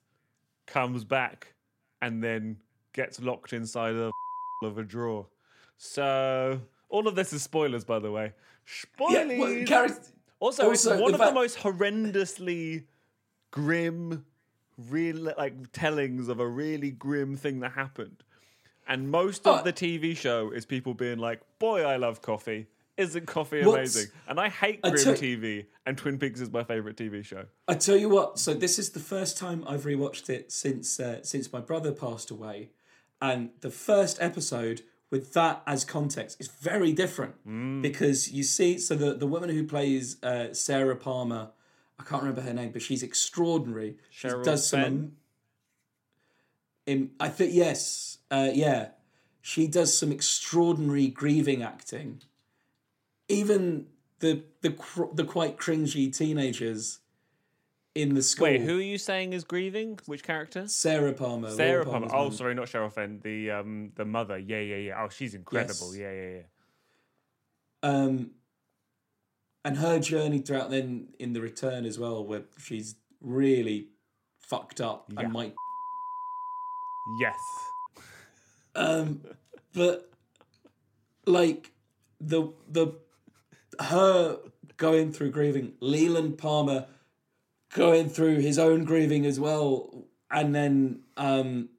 comes 0.69 1.03
back, 1.03 1.53
and 2.01 2.23
then 2.23 2.57
gets 2.93 3.19
locked 3.21 3.53
inside 3.53 3.95
a 3.95 4.11
of 4.63 4.77
a 4.77 4.83
drawer. 4.83 5.25
So 5.77 6.59
all 6.89 7.07
of 7.07 7.15
this 7.15 7.33
is 7.33 7.41
spoilers, 7.43 7.83
by 7.85 7.99
the 7.99 8.11
way. 8.11 8.33
yeah 9.09 9.23
Spoilers. 9.25 9.39
well, 9.39 9.65
character 9.65 10.01
also, 10.39 10.69
also, 10.69 10.91
it's 10.93 11.01
one 11.01 11.13
of 11.13 11.19
fact- 11.19 11.31
the 11.31 11.35
most 11.35 11.57
horrendously 11.59 12.83
grim, 13.51 14.25
real 14.89 15.33
like 15.37 15.71
tellings 15.71 16.27
of 16.29 16.39
a 16.39 16.47
really 16.47 16.91
grim 16.91 17.35
thing 17.35 17.59
that 17.61 17.71
happened. 17.73 18.23
And 18.87 19.09
most 19.11 19.45
of 19.47 19.61
Oh. 19.61 19.63
the 19.63 19.73
TV 19.73 20.15
show 20.17 20.51
is 20.51 20.65
people 20.65 20.93
being 20.93 21.19
like, 21.19 21.41
"Boy, 21.59 21.83
I 21.83 21.97
love 21.97 22.21
coffee." 22.21 22.67
Isn't 22.99 23.27
coffee 23.27 23.63
What's- 23.63 23.95
amazing? 23.95 24.11
And 24.27 24.41
I 24.41 24.49
hate 24.49 24.81
I 24.83 24.89
grim 24.89 25.15
TV, 25.15 25.67
and 25.85 25.97
Twin 25.97 26.19
Peaks 26.19 26.41
is 26.41 26.51
my 26.51 26.65
favorite 26.65 26.97
TV 26.97 27.23
show. 27.23 27.45
I 27.65 27.75
tell 27.75 27.95
you 27.95 28.09
what. 28.09 28.37
So 28.39 28.53
this 28.53 28.77
is 28.77 28.89
the 28.89 28.99
first 28.99 29.37
time 29.37 29.63
I've 29.65 29.83
rewatched 29.83 30.29
it 30.29 30.51
since 30.51 30.99
uh, 30.99 31.23
since 31.23 31.53
my 31.53 31.61
brother 31.61 31.93
passed 31.93 32.29
away, 32.29 32.71
and 33.21 33.51
the 33.61 33.71
first 33.71 34.17
episode 34.19 34.81
with 35.09 35.31
that 35.33 35.63
as 35.65 35.85
context 35.85 36.41
is 36.41 36.49
very 36.49 36.91
different 36.91 37.81
because 37.81 38.31
you 38.33 38.43
see. 38.43 38.77
So 38.77 38.95
the 38.95 39.13
the 39.13 39.27
woman 39.27 39.49
who 39.49 39.65
plays 39.65 40.21
uh, 40.21 40.53
Sarah 40.53 40.97
Palmer, 40.97 41.51
I 41.97 42.03
can't 42.03 42.21
remember 42.21 42.41
her 42.41 42.53
name, 42.53 42.73
but 42.73 42.81
she's 42.81 43.01
extraordinary. 43.01 43.95
She 44.09 44.27
Cheryl 44.27 44.43
does 44.43 44.67
some. 44.67 45.13
In 46.85 47.11
I 47.17 47.29
think 47.29 47.53
yes, 47.53 48.17
uh, 48.29 48.49
yeah, 48.53 48.89
she 49.41 49.67
does 49.67 49.97
some 49.97 50.11
extraordinary 50.11 51.07
grieving 51.07 51.63
acting. 51.63 52.23
Even 53.29 53.85
the 54.19 54.43
the 54.61 54.71
cr- 54.71 55.13
the 55.13 55.23
quite 55.23 55.57
cringy 55.57 56.11
teenagers 56.15 56.99
in 57.95 58.13
the 58.15 58.21
school. 58.21 58.45
Wait, 58.45 58.61
who 58.61 58.77
are 58.79 58.81
you 58.81 58.97
saying 58.97 59.33
is 59.33 59.43
grieving? 59.43 59.99
Which 60.05 60.23
character? 60.23 60.67
Sarah 60.67 61.13
Palmer. 61.13 61.51
Sarah 61.51 61.83
Laura 61.83 61.85
Palmer. 61.85 62.07
Palmer's 62.07 62.11
Oh, 62.13 62.29
mum. 62.29 62.33
sorry, 62.33 62.55
not 62.55 62.67
Sherilyn 62.67 62.91
Fenn. 62.93 63.19
The 63.23 63.51
um, 63.51 63.91
the 63.95 64.05
mother. 64.05 64.37
Yeah, 64.37 64.59
yeah, 64.59 64.75
yeah. 64.77 65.01
Oh, 65.03 65.09
she's 65.09 65.33
incredible. 65.35 65.95
Yes. 65.95 65.99
Yeah, 66.01 66.11
yeah, 66.13 66.29
yeah. 66.37 66.43
Um, 67.81 68.31
and 69.63 69.77
her 69.77 69.99
journey 69.99 70.39
throughout 70.39 70.69
then 70.69 71.09
in 71.19 71.33
the 71.33 71.41
return 71.41 71.85
as 71.85 71.97
well, 71.99 72.23
where 72.25 72.43
she's 72.57 72.95
really 73.21 73.87
fucked 74.39 74.81
up 74.81 75.11
Yeah. 75.13 75.21
and 75.21 75.33
might. 75.33 75.53
Yes. 77.21 77.35
Um, 78.75 79.21
but 79.73 80.09
like 81.25 81.71
the 82.21 82.49
the 82.67 82.93
her 83.79 84.39
going 84.77 85.11
through 85.11 85.31
grieving, 85.31 85.73
Leland 85.79 86.37
Palmer 86.37 86.85
going 87.73 88.09
through 88.09 88.39
his 88.39 88.57
own 88.57 88.83
grieving 88.83 89.25
as 89.25 89.39
well, 89.39 90.05
and 90.31 90.53
then 90.53 91.01
um, 91.17 91.69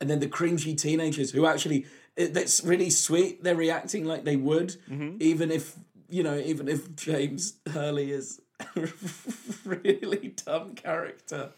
and 0.00 0.08
then 0.08 0.20
the 0.20 0.26
cringy 0.28 0.76
teenagers 0.76 1.30
who 1.30 1.46
actually 1.46 1.86
it, 2.16 2.34
that's 2.34 2.62
really 2.64 2.90
sweet. 2.90 3.42
They're 3.42 3.56
reacting 3.56 4.04
like 4.04 4.24
they 4.24 4.36
would, 4.36 4.76
even 5.20 5.50
if 5.50 5.76
you 6.08 6.22
know, 6.22 6.36
even 6.38 6.68
if 6.68 6.94
James 6.96 7.54
Hurley 7.72 8.10
is 8.10 8.40
a 8.76 8.88
really 9.64 10.34
dumb 10.44 10.74
character. 10.74 11.50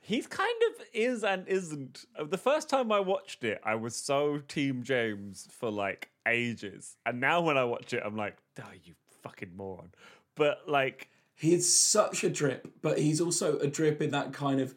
He's 0.00 0.26
kind 0.26 0.62
of 0.70 0.86
is 0.94 1.22
and 1.22 1.46
isn't. 1.46 2.06
The 2.18 2.38
first 2.38 2.70
time 2.70 2.90
I 2.90 3.00
watched 3.00 3.44
it, 3.44 3.60
I 3.62 3.74
was 3.74 3.94
so 3.94 4.38
Team 4.38 4.82
James 4.82 5.46
for 5.50 5.70
like 5.70 6.08
ages. 6.26 6.96
And 7.04 7.20
now 7.20 7.42
when 7.42 7.58
I 7.58 7.64
watch 7.64 7.92
it, 7.92 8.02
I'm 8.04 8.16
like, 8.16 8.36
oh, 8.62 8.72
you 8.84 8.94
fucking 9.22 9.56
moron. 9.56 9.90
But 10.34 10.68
like, 10.68 11.08
He's 11.38 11.72
such 11.72 12.24
a 12.24 12.30
drip, 12.30 12.66
but 12.82 12.98
he's 12.98 13.20
also 13.20 13.58
a 13.58 13.68
drip 13.68 14.02
in 14.02 14.10
that 14.10 14.32
kind 14.32 14.60
of. 14.60 14.74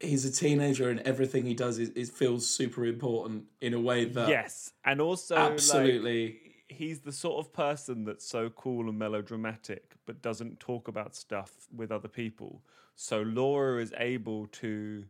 He's 0.00 0.24
a 0.24 0.32
teenager, 0.32 0.90
and 0.90 0.98
everything 1.00 1.44
he 1.44 1.54
does 1.54 1.78
is, 1.78 1.90
is 1.90 2.10
feels 2.10 2.44
super 2.44 2.84
important 2.84 3.44
in 3.60 3.74
a 3.74 3.78
way 3.78 4.04
that 4.06 4.28
yes. 4.28 4.72
And 4.84 5.00
also, 5.00 5.36
like, 5.36 5.52
absolutely. 5.52 6.40
he's 6.66 7.00
the 7.00 7.12
sort 7.12 7.38
of 7.38 7.52
person 7.52 8.04
that's 8.04 8.26
so 8.26 8.50
cool 8.50 8.88
and 8.88 8.98
melodramatic, 8.98 9.94
but 10.06 10.20
doesn't 10.20 10.58
talk 10.58 10.88
about 10.88 11.14
stuff 11.14 11.52
with 11.72 11.92
other 11.92 12.08
people. 12.08 12.62
So 12.96 13.22
Laura 13.22 13.80
is 13.80 13.94
able 13.96 14.48
to 14.48 15.04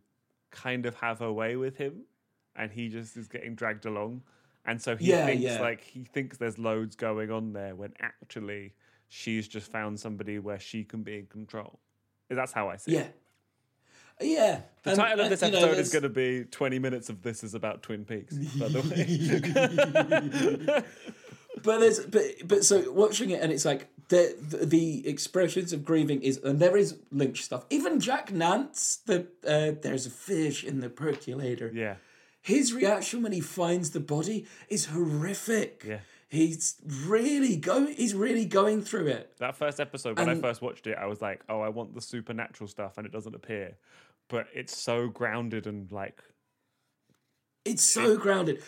kind 0.51 0.85
of 0.85 0.93
have 0.97 1.19
her 1.19 1.31
way 1.31 1.55
with 1.55 1.77
him, 1.77 2.03
and 2.55 2.71
he 2.71 2.87
just 2.87 3.17
is 3.17 3.27
getting 3.27 3.55
dragged 3.55 3.87
along. 3.87 4.21
And 4.65 4.81
so 4.81 4.95
he 4.95 5.07
Yeah, 5.09 5.25
thinks 5.25 5.43
yeah. 5.43 5.61
like 5.61 5.81
he 5.83 6.03
thinks 6.03 6.37
there's 6.37 6.57
loads 6.59 6.95
going 6.95 7.31
on 7.31 7.53
there 7.53 7.75
when 7.75 7.93
actually 7.99 8.73
she's 9.07 9.47
just 9.47 9.71
found 9.71 9.99
somebody 9.99 10.39
where 10.39 10.59
she 10.59 10.83
can 10.83 11.03
be 11.03 11.17
in 11.19 11.25
control. 11.25 11.79
That's 12.29 12.51
how 12.53 12.69
I 12.69 12.77
see 12.77 12.95
it. 12.97 13.15
yeah, 14.21 14.27
yeah. 14.27 14.61
The 14.83 14.95
title 14.95 15.25
of 15.25 15.29
this 15.29 15.43
episode 15.43 15.77
is 15.77 15.91
going 15.91 16.03
to 16.03 16.09
be 16.09 16.45
20 16.45 16.79
minutes 16.79 17.09
of 17.09 17.21
this 17.23 17.43
is 17.43 17.53
about 17.55 17.81
Twin 17.83 18.05
Peaks, 18.05 18.35
by 18.35 18.67
the 18.69 18.81
way. 20.71 20.83
But 21.63 21.79
there's 21.79 21.99
but 21.99 22.23
but 22.45 22.63
so 22.65 22.91
watching 22.91 23.29
it 23.31 23.41
and 23.41 23.51
it's 23.51 23.65
like 23.65 23.87
the 24.07 24.35
the, 24.41 24.65
the 24.65 25.07
expressions 25.07 25.73
of 25.73 25.83
grieving 25.85 26.21
is 26.23 26.37
and 26.37 26.59
there 26.59 26.75
is 26.77 26.97
Lynch 27.11 27.43
stuff. 27.43 27.65
Even 27.69 27.99
Jack 27.99 28.31
Nance, 28.31 28.99
the 29.05 29.27
uh, 29.45 29.73
there's 29.79 30.05
a 30.07 30.09
fish 30.09 30.63
in 30.63 30.79
the 30.79 30.89
percolator. 30.89 31.69
yeah. 31.73 31.95
His 32.41 32.73
reaction 32.73 33.21
when 33.21 33.31
he 33.31 33.39
finds 33.39 33.91
the 33.91 33.99
body 33.99 34.47
is 34.67 34.87
horrific. 34.87 35.83
Yeah. 35.87 35.99
He's 36.27 36.75
really 37.05 37.57
going. 37.57 37.93
He's 37.93 38.15
really 38.15 38.45
going 38.45 38.81
through 38.81 39.07
it. 39.07 39.33
That 39.39 39.57
first 39.57 39.79
episode, 39.79 40.17
when 40.17 40.29
I 40.29 40.35
first 40.35 40.61
watched 40.61 40.87
it, 40.87 40.97
I 40.97 41.05
was 41.05 41.21
like, 41.21 41.41
oh, 41.49 41.59
I 41.59 41.69
want 41.69 41.93
the 41.93 42.01
supernatural 42.01 42.67
stuff, 42.69 42.97
and 42.97 43.05
it 43.05 43.11
doesn't 43.11 43.35
appear. 43.35 43.75
But 44.29 44.47
it's 44.55 44.75
so 44.75 45.09
grounded 45.09 45.67
and 45.67 45.91
like, 45.91 46.23
It's 47.65 47.83
so 47.83 48.17
grounded, 48.17 48.63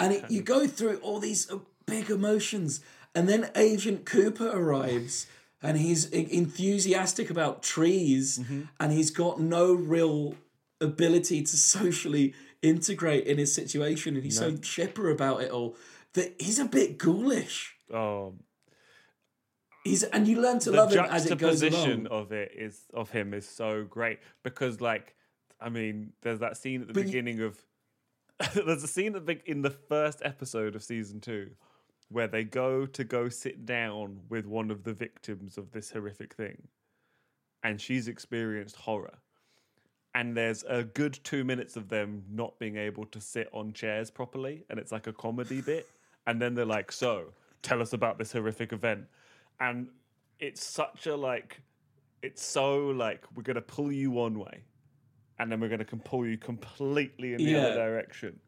and 0.00 0.12
it, 0.12 0.28
you 0.28 0.42
go 0.56 0.66
through 0.66 0.96
all 0.98 1.20
these 1.20 1.48
uh, 1.50 1.58
big 1.86 2.10
emotions, 2.10 2.80
and 3.14 3.28
then 3.28 3.48
Agent 3.54 4.04
Cooper 4.04 4.50
arrives, 4.50 5.28
and 5.62 5.78
he's 5.78 6.06
enthusiastic 6.06 7.30
about 7.30 7.62
trees, 7.62 8.40
and 8.80 8.92
he's 8.92 9.12
got 9.12 9.40
no 9.40 9.72
real 9.72 10.34
ability 10.80 11.42
to 11.42 11.56
socially 11.56 12.34
integrate 12.64 13.26
in 13.26 13.38
his 13.38 13.54
situation, 13.54 14.16
and 14.16 14.24
he's 14.24 14.38
so 14.38 14.56
chipper 14.56 15.10
about 15.10 15.42
it 15.42 15.50
all 15.50 15.76
that 16.14 16.34
he's 16.40 16.58
a 16.58 16.64
bit 16.64 16.98
ghoulish. 16.98 17.74
Oh, 17.92 18.34
He's 19.84 20.02
and 20.02 20.26
you 20.26 20.40
learn 20.40 20.60
to 20.60 20.70
the 20.70 20.78
love 20.78 20.92
him 20.92 21.04
as 21.10 21.26
it 21.30 21.36
goes 21.38 21.60
juxtaposition 21.60 22.06
along. 22.06 22.22
of 22.22 22.32
it 22.32 22.52
is 22.56 22.80
of 22.94 23.10
him 23.10 23.34
is 23.34 23.46
so 23.46 23.84
great 23.84 24.18
because 24.42 24.80
like 24.80 25.14
I 25.60 25.68
mean 25.68 26.14
there's 26.22 26.38
that 26.38 26.56
scene 26.56 26.80
at 26.80 26.86
the 26.88 26.94
But 26.94 27.00
you- 27.00 27.06
beginning 27.08 27.40
of 27.40 27.58
there's 28.54 28.82
a 28.82 28.88
scene 28.88 29.14
at 29.14 29.26
the, 29.26 29.38
in 29.48 29.60
the 29.62 29.70
first 29.70 30.22
episode 30.24 30.74
of 30.74 30.82
season 30.82 31.20
2 31.20 31.50
where 32.08 32.26
they 32.26 32.44
go 32.44 32.86
to 32.86 33.04
go 33.04 33.28
sit 33.28 33.64
down 33.66 34.20
with 34.30 34.46
one 34.46 34.70
of 34.70 34.84
the 34.84 34.92
victims 34.94 35.56
of 35.58 35.70
this 35.72 35.90
horrific 35.90 36.34
thing 36.34 36.68
and 37.62 37.78
she's 37.80 38.08
experienced 38.08 38.76
horror 38.76 39.18
and 40.14 40.36
there's 40.36 40.62
a 40.68 40.84
good 40.84 41.18
2 41.24 41.44
minutes 41.44 41.76
of 41.76 41.88
them 41.88 42.22
not 42.30 42.58
being 42.58 42.76
able 42.76 43.04
to 43.06 43.20
sit 43.20 43.48
on 43.52 43.72
chairs 43.72 44.10
properly 44.10 44.64
and 44.70 44.78
it's 44.78 44.92
like 44.92 45.06
a 45.06 45.12
comedy 45.12 45.60
bit. 45.60 45.88
And 46.26 46.40
then 46.40 46.54
they're 46.54 46.64
like 46.64 46.92
so 46.92 47.32
tell 47.62 47.80
us 47.82 47.92
about 47.92 48.18
this 48.18 48.32
horrific 48.32 48.72
event. 48.72 49.04
And 49.60 49.88
it's 50.38 50.64
such 50.64 51.06
a 51.06 51.16
like 51.16 51.60
it's 52.22 52.42
so 52.42 52.86
like 52.86 53.24
we're 53.34 53.42
gonna 53.42 53.60
pull 53.60 53.90
you 53.92 54.10
one 54.10 54.38
way 54.38 54.64
and 55.38 55.50
then 55.50 55.60
we're 55.60 55.68
gonna 55.68 55.84
com- 55.84 56.00
pull 56.00 56.26
you 56.26 56.38
completely 56.38 57.32
in 57.34 57.38
the 57.38 57.44
Yeah. 57.50 57.58
other 57.66 57.74
direction. 57.74 58.40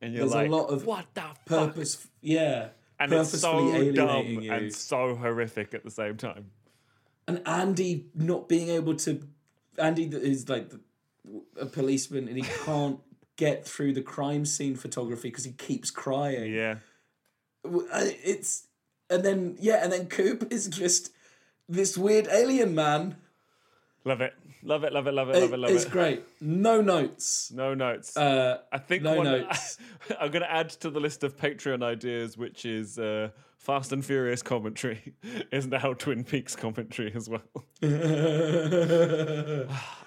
And 0.00 0.12
you're 0.12 0.22
There's 0.22 0.32
a 0.32 0.36
like 0.36 0.50
lot 0.50 0.66
of 0.66 0.84
what 0.84 1.06
the 1.14 1.20
fuck? 1.20 1.46
Purpose, 1.46 2.08
yeah, 2.20 2.70
and 2.98 3.12
it's 3.12 3.38
so 3.38 3.92
dumb 3.92 4.26
you. 4.26 4.52
and 4.52 4.74
so 4.74 5.14
horrific 5.14 5.74
at 5.74 5.84
the 5.84 5.90
same 5.92 6.16
time. 6.16 6.50
And 7.28 7.40
Andy 7.46 8.06
not 8.14 8.48
being 8.48 8.68
able 8.68 8.96
to 8.96 9.22
Andy 9.78 10.04
is 10.06 10.48
like 10.48 10.70
the, 10.70 10.80
a 11.60 11.66
policeman 11.66 12.28
and 12.28 12.36
he 12.36 12.42
can't 12.64 12.98
get 13.36 13.64
through 13.66 13.92
the 13.92 14.02
crime 14.02 14.44
scene 14.44 14.76
photography 14.76 15.28
because 15.28 15.44
he 15.44 15.52
keeps 15.52 15.90
crying. 15.90 16.52
yeah 16.52 16.76
It's 17.64 18.66
and 19.10 19.22
then 19.24 19.56
yeah, 19.60 19.82
and 19.82 19.92
then 19.92 20.06
Coop 20.06 20.52
is 20.52 20.68
just 20.68 21.10
this 21.68 21.96
weird 21.98 22.26
alien 22.28 22.74
man. 22.74 23.16
love 24.04 24.20
it 24.20 24.32
love 24.62 24.84
it 24.84 24.92
love 24.92 25.06
it 25.06 25.12
love 25.12 25.28
it 25.30 25.36
love 25.40 25.52
it 25.52 25.58
love 25.58 25.70
it's 25.70 25.84
it 25.84 25.90
great. 25.90 26.22
No 26.40 26.80
notes. 26.80 27.50
no 27.54 27.74
notes 27.74 28.16
Uh, 28.16 28.58
I 28.72 28.78
think 28.78 29.02
no 29.02 29.16
one, 29.16 29.26
notes. 29.26 29.78
I'm 30.20 30.30
going 30.30 30.42
to 30.42 30.50
add 30.52 30.70
to 30.80 30.90
the 30.90 31.00
list 31.00 31.24
of 31.24 31.36
Patreon 31.36 31.82
ideas, 31.82 32.36
which 32.36 32.64
is 32.64 32.98
uh, 32.98 33.30
Fast 33.62 33.92
and 33.92 34.04
Furious 34.04 34.42
commentary, 34.42 35.14
is 35.52 35.68
now 35.68 35.92
Twin 35.92 36.24
Peaks 36.24 36.56
commentary 36.56 37.12
as 37.14 37.28
well. 37.28 37.42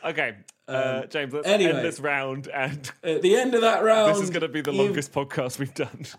okay, 0.04 0.36
uh, 0.68 1.06
James, 1.06 1.34
let's 1.34 1.48
Um, 1.48 1.54
anyway. 1.54 1.72
end 1.74 1.86
this 1.86 2.00
round, 2.02 2.48
and 2.50 2.92
at 3.04 3.22
the 3.22 3.36
end 3.38 3.56
of 3.56 3.62
that 3.62 3.82
round, 3.84 4.14
this 4.16 4.22
is 4.24 4.30
going 4.30 4.42
to 4.42 4.50
be 4.50 4.60
the 4.62 4.72
you've- 4.72 4.84
longest 4.86 5.14
podcast 5.14 5.58
we've 5.60 5.74
done. 5.74 5.90
this 6.00 6.16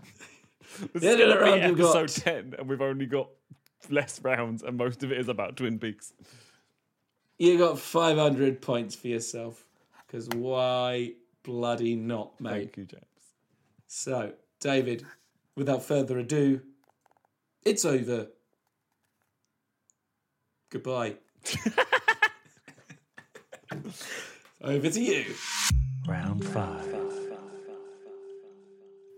The 0.94 0.98
is 0.98 1.04
end 1.04 1.20
of 1.20 1.28
going 1.28 1.30
to 1.38 1.44
be 1.44 1.50
round 1.50 1.62
you've 1.68 1.78
got- 1.78 1.96
episode 1.96 2.22
10, 2.22 2.54
and 2.58 2.68
we've 2.68 2.80
only 2.80 3.04
got 3.06 3.28
less 3.90 4.18
rounds, 4.22 4.62
and 4.62 4.76
most 4.78 5.02
of 5.04 5.12
it 5.12 5.18
is 5.18 5.28
about 5.28 5.56
Twin 5.56 5.78
Peaks. 5.78 6.14
You 7.38 7.58
got 7.58 7.78
500 7.78 8.62
points 8.62 8.94
for 8.94 9.08
yourself. 9.08 9.62
Because 10.06 10.28
why 10.30 11.12
bloody 11.42 11.96
not, 11.96 12.40
mate? 12.40 12.50
Thank 12.74 12.76
you, 12.78 12.84
James. 12.84 13.04
So, 13.88 14.32
David, 14.60 15.04
without 15.56 15.82
further 15.82 16.18
ado, 16.18 16.60
it's 17.66 17.84
over. 17.84 18.28
Goodbye. 20.70 21.16
over 24.62 24.88
to 24.88 25.00
you. 25.00 25.24
Round 26.08 26.44
five. 26.44 26.94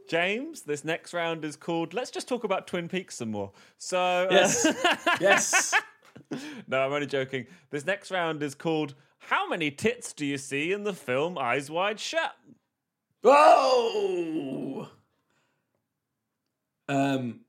James, 0.08 0.62
this 0.62 0.84
next 0.84 1.12
round 1.12 1.44
is 1.44 1.54
called 1.54 1.92
Let's 1.92 2.10
Just 2.10 2.26
Talk 2.28 2.44
About 2.44 2.66
Twin 2.66 2.88
Peaks 2.88 3.16
some 3.16 3.30
more. 3.30 3.52
So, 3.76 3.98
uh, 3.98 4.28
Yes. 4.30 4.66
yes. 5.20 5.74
No, 6.66 6.80
I'm 6.80 6.92
only 6.92 7.06
joking. 7.06 7.46
This 7.70 7.84
next 7.84 8.10
round 8.10 8.42
is 8.42 8.54
called 8.54 8.94
How 9.18 9.46
Many 9.48 9.70
Tits 9.70 10.14
Do 10.14 10.24
You 10.24 10.38
See 10.38 10.72
in 10.72 10.84
the 10.84 10.94
Film 10.94 11.36
Eyes 11.36 11.70
Wide 11.70 12.00
Shut? 12.00 12.32
Whoa! 13.22 14.88
Um, 16.88 17.40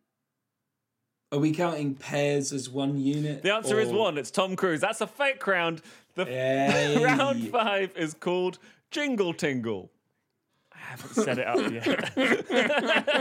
are 1.32 1.39
we 1.39 1.51
counting 1.51 1.93
pairs 1.95 2.51
as 2.51 2.69
one 2.69 2.97
unit? 2.99 3.43
The 3.43 3.53
answer 3.53 3.80
is 3.80 3.89
one. 3.91 4.17
It's 4.17 4.32
Tom 4.32 4.55
Cruise. 4.55 4.82
That's 4.82 5.01
a 5.01 5.07
fake 5.07 5.45
round. 5.45 5.82
The 6.15 6.25
Hey. 6.30 7.03
round 7.03 7.49
five 7.49 7.95
is 7.95 8.13
called 8.15 8.57
Jingle 8.91 9.34
Tingle. 9.34 9.91
I 10.73 10.77
haven't 10.77 11.13
set 11.13 11.38
it 11.38 11.47
up 11.47 11.71
yet. 11.71 13.15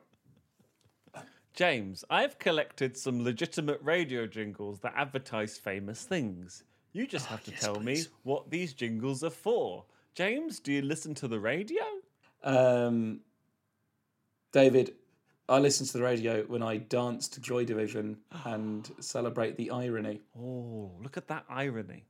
James, 1.54 2.04
I've 2.10 2.38
collected 2.38 2.96
some 2.96 3.22
legitimate 3.22 3.80
radio 3.82 4.26
jingles 4.26 4.80
that 4.80 4.92
advertise 4.96 5.56
famous 5.56 6.02
things. 6.02 6.64
You 6.92 7.06
just 7.06 7.26
have 7.26 7.44
to 7.44 7.50
tell 7.52 7.76
please. 7.76 8.06
me 8.06 8.12
what 8.24 8.50
these 8.50 8.72
jingles 8.72 9.22
are 9.24 9.30
for. 9.30 9.84
James, 10.14 10.58
do 10.60 10.72
you 10.72 10.82
listen 10.82 11.14
to 11.16 11.28
the 11.28 11.38
radio? 11.38 11.82
Um, 12.42 13.20
David, 14.52 14.94
I 15.48 15.58
listen 15.58 15.86
to 15.86 15.92
the 15.92 16.02
radio 16.02 16.42
when 16.44 16.62
I 16.62 16.78
dance 16.78 17.28
to 17.28 17.40
Joy 17.40 17.66
Division 17.66 18.16
and 18.46 18.90
celebrate 19.00 19.56
the 19.56 19.70
irony. 19.70 20.22
Oh, 20.38 20.90
look 21.02 21.18
at 21.18 21.28
that 21.28 21.44
irony. 21.50 22.06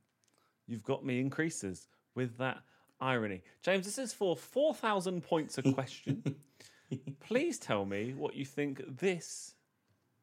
You've 0.67 0.83
got 0.83 1.05
me 1.05 1.19
increases 1.19 1.87
with 2.15 2.37
that 2.37 2.59
irony. 3.01 3.41
James, 3.61 3.85
this 3.85 3.97
is 3.97 4.13
for 4.13 4.37
4,000 4.37 5.21
points 5.21 5.57
a 5.57 5.63
question. 5.73 6.35
Please 7.19 7.59
tell 7.59 7.85
me 7.85 8.13
what 8.13 8.35
you 8.35 8.45
think 8.45 8.81
this 8.97 9.55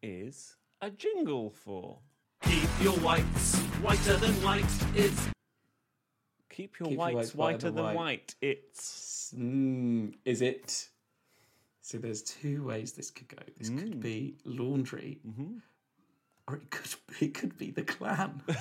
is 0.03 0.57
a 0.81 0.91
jingle 0.91 1.51
for. 1.51 1.99
Keep 2.43 2.71
your 2.81 2.95
whites 2.95 3.57
whiter 3.83 4.17
than 4.17 4.33
white. 4.43 4.65
It's 4.95 5.29
Keep 6.49 6.79
your 6.81 6.89
Keep 6.89 6.93
your 6.93 6.99
whites 6.99 7.15
whites 7.15 7.35
whiter 7.35 7.71
than 7.71 7.95
white. 7.95 8.35
It's. 8.41 9.35
Mm, 9.39 10.15
is 10.25 10.43
it? 10.43 10.89
So 11.83 11.99
there's 11.99 12.23
two 12.23 12.65
ways 12.65 12.93
this 12.93 13.11
could 13.11 13.29
go. 13.29 13.43
This 13.59 13.69
could 13.69 13.97
mm. 13.97 14.01
be 14.01 14.37
laundry, 14.45 15.19
mm-hmm. 15.27 15.57
or 16.47 16.57
it 16.57 16.71
could 16.71 16.95
it 17.21 17.35
could 17.35 17.59
be 17.59 17.73
the 17.73 17.83
clan. 17.83 18.41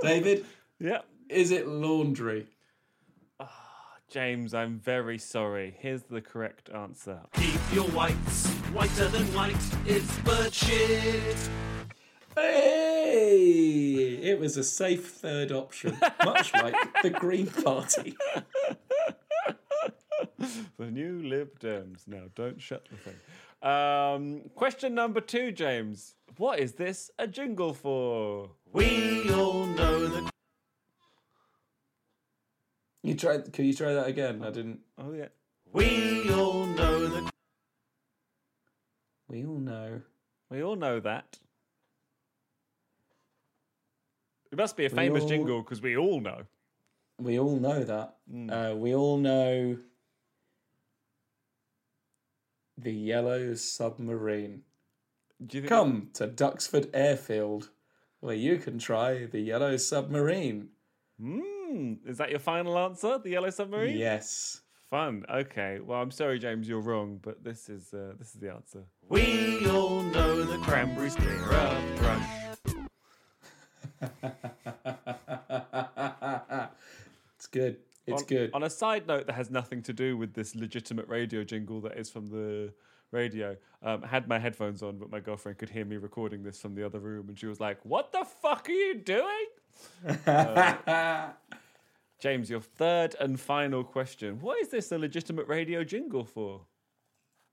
David, 0.00 0.46
Yeah. 0.78 1.00
is 1.28 1.50
it 1.50 1.66
laundry? 1.66 2.46
Ah, 3.40 3.96
James, 4.08 4.54
I'm 4.54 4.78
very 4.78 5.18
sorry. 5.18 5.76
Here's 5.80 6.04
the 6.04 6.20
correct 6.20 6.70
answer. 6.70 7.20
keep 7.34 7.58
your 7.72 7.88
whites 7.88 8.46
whiter 8.72 9.08
than 9.08 9.24
white. 9.34 9.56
It's 9.86 10.16
bird 10.20 10.54
shit. 10.54 11.36
Hey, 12.36 14.20
it 14.22 14.38
was 14.38 14.56
a 14.56 14.62
safe 14.62 15.08
third 15.08 15.50
option, 15.50 15.98
much 16.24 16.54
like 16.54 16.76
the 17.02 17.10
Green 17.10 17.48
Party. 17.48 18.16
The 20.78 20.90
new 20.90 21.22
Lib 21.22 21.58
Dems. 21.60 22.06
Now, 22.06 22.24
don't 22.34 22.60
shut 22.60 22.86
the 22.90 22.96
thing. 22.96 23.16
Um, 23.62 24.50
question 24.54 24.94
number 24.94 25.20
two, 25.20 25.52
James. 25.52 26.14
What 26.36 26.58
is 26.58 26.72
this 26.74 27.10
a 27.18 27.26
jingle 27.26 27.72
for? 27.72 28.50
We 28.72 29.30
all 29.32 29.64
know 29.66 30.06
that 30.06 30.30
You 33.02 33.14
tried? 33.14 33.52
Can 33.52 33.64
you 33.64 33.72
try 33.74 33.94
that 33.94 34.06
again? 34.08 34.42
I 34.42 34.50
didn't. 34.50 34.80
Oh, 34.98 35.12
yeah. 35.12 35.28
we 35.72 36.30
all 36.32 36.66
know 36.66 37.06
that 37.06 37.30
We 39.28 39.44
all 39.46 39.58
know. 39.58 40.02
We 40.50 40.62
all 40.62 40.76
know 40.76 41.00
that. 41.00 41.38
It 44.52 44.58
must 44.58 44.76
be 44.76 44.86
a 44.86 44.90
famous 44.90 45.22
all- 45.22 45.28
jingle 45.28 45.62
because 45.62 45.80
we 45.82 45.96
all 45.96 46.20
know. 46.20 46.42
We 47.18 47.38
all 47.38 47.56
know 47.56 47.82
that. 47.82 48.16
Uh, 48.50 48.74
we 48.76 48.94
all 48.94 49.16
know 49.16 49.78
the 52.78 52.92
yellow 52.92 53.54
submarine. 53.54 54.62
Do 55.44 55.58
you 55.58 55.62
think 55.62 55.68
Come 55.68 56.10
to 56.14 56.26
Duxford 56.26 56.88
Airfield, 56.94 57.70
where 58.20 58.34
you 58.34 58.58
can 58.58 58.78
try 58.78 59.26
the 59.26 59.40
yellow 59.40 59.76
submarine. 59.76 60.68
Mm, 61.20 61.98
is 62.06 62.18
that 62.18 62.30
your 62.30 62.38
final 62.38 62.78
answer? 62.78 63.18
The 63.18 63.30
yellow 63.30 63.50
submarine? 63.50 63.96
Yes. 63.96 64.62
Fun. 64.90 65.24
Okay. 65.28 65.80
Well, 65.82 66.00
I'm 66.00 66.10
sorry, 66.10 66.38
James, 66.38 66.68
you're 66.68 66.80
wrong, 66.80 67.18
but 67.22 67.42
this 67.42 67.68
is 67.68 67.92
uh, 67.92 68.12
this 68.18 68.34
is 68.34 68.40
the 68.40 68.52
answer. 68.52 68.84
we 69.08 69.68
all 69.68 70.02
know 70.02 70.44
the 70.44 70.58
Cranberries 70.58 71.16
clear 71.16 71.52
up 71.52 71.96
brush. 71.96 72.28
It's 77.36 77.46
good. 77.46 77.76
It's 78.06 78.22
on, 78.22 78.28
good. 78.28 78.50
On 78.54 78.62
a 78.62 78.70
side 78.70 79.06
note 79.06 79.26
that 79.26 79.34
has 79.34 79.50
nothing 79.50 79.82
to 79.82 79.92
do 79.92 80.16
with 80.16 80.34
this 80.34 80.54
legitimate 80.54 81.08
radio 81.08 81.42
jingle 81.42 81.80
that 81.82 81.98
is 81.98 82.08
from 82.08 82.26
the 82.26 82.72
radio, 83.10 83.56
um, 83.82 84.04
I 84.04 84.06
had 84.06 84.28
my 84.28 84.38
headphones 84.38 84.82
on, 84.82 84.98
but 84.98 85.10
my 85.10 85.20
girlfriend 85.20 85.58
could 85.58 85.70
hear 85.70 85.84
me 85.84 85.96
recording 85.96 86.42
this 86.42 86.60
from 86.60 86.74
the 86.74 86.84
other 86.84 87.00
room, 87.00 87.28
and 87.28 87.38
she 87.38 87.46
was 87.46 87.58
like, 87.60 87.84
"What 87.84 88.12
the 88.12 88.24
fuck 88.24 88.68
are 88.68 88.72
you 88.72 88.94
doing?" 88.94 89.46
Uh, 90.26 91.30
James, 92.20 92.48
your 92.48 92.60
third 92.60 93.14
and 93.20 93.38
final 93.38 93.84
question. 93.84 94.40
What 94.40 94.60
is 94.60 94.68
this 94.68 94.90
a 94.92 94.98
legitimate 94.98 95.48
radio 95.48 95.84
jingle 95.84 96.24
for? 96.24 96.62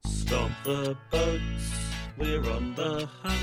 Stop 0.06 0.52
the 0.64 0.96
boats, 1.12 1.74
we're 2.18 2.50
on 2.50 2.76
the 2.76 3.08
hunt. 3.22 3.40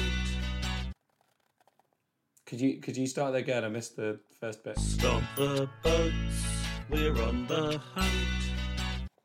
Could 2.47 2.61
you 2.61 2.81
could 2.81 2.97
you 2.97 3.07
start 3.07 3.33
that 3.33 3.39
again? 3.39 3.65
I 3.65 3.69
missed 3.69 3.95
the 3.95 4.19
first 4.41 4.65
bit. 4.65 4.77
Stop 4.79 5.23
the 5.37 5.69
boats, 5.85 6.49
we're 6.91 7.22
on 7.22 7.47
the 7.47 7.80
hunt. 7.95 8.12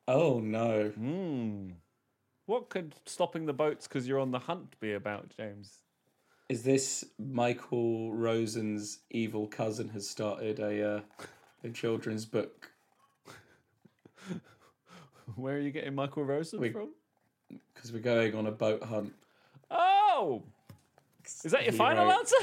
Oh 0.07 0.39
no. 0.39 0.89
Hmm. 0.89 1.69
What 2.45 2.69
could 2.69 2.93
stopping 3.05 3.45
the 3.47 3.53
boats 3.53 3.87
because 3.87 4.07
you're 4.07 4.19
on 4.19 4.31
the 4.31 4.39
hunt 4.39 4.79
be 4.79 4.93
about, 4.93 5.29
James? 5.35 5.79
Is 6.47 6.61
this 6.61 7.03
Michael 7.17 8.13
Rosen's 8.13 8.99
evil 9.09 9.47
cousin 9.47 9.89
has 9.89 10.07
started 10.07 10.59
a 10.59 10.97
uh, 10.97 11.01
a 11.63 11.69
children's 11.69 12.25
book? 12.25 12.69
Where 15.35 15.55
are 15.55 15.59
you 15.59 15.71
getting 15.71 15.95
Michael 15.95 16.23
Rosen 16.23 16.59
We- 16.59 16.71
from? 16.71 16.89
Because 17.73 17.91
we're 17.91 17.99
going 17.99 18.35
on 18.35 18.47
a 18.47 18.51
boat 18.51 18.83
hunt. 18.83 19.13
Oh! 19.71 20.43
Is 21.43 21.51
that 21.51 21.63
your 21.63 21.71
He 21.71 21.77
final 21.77 22.05
wrote- 22.05 22.13
answer? 22.19 22.35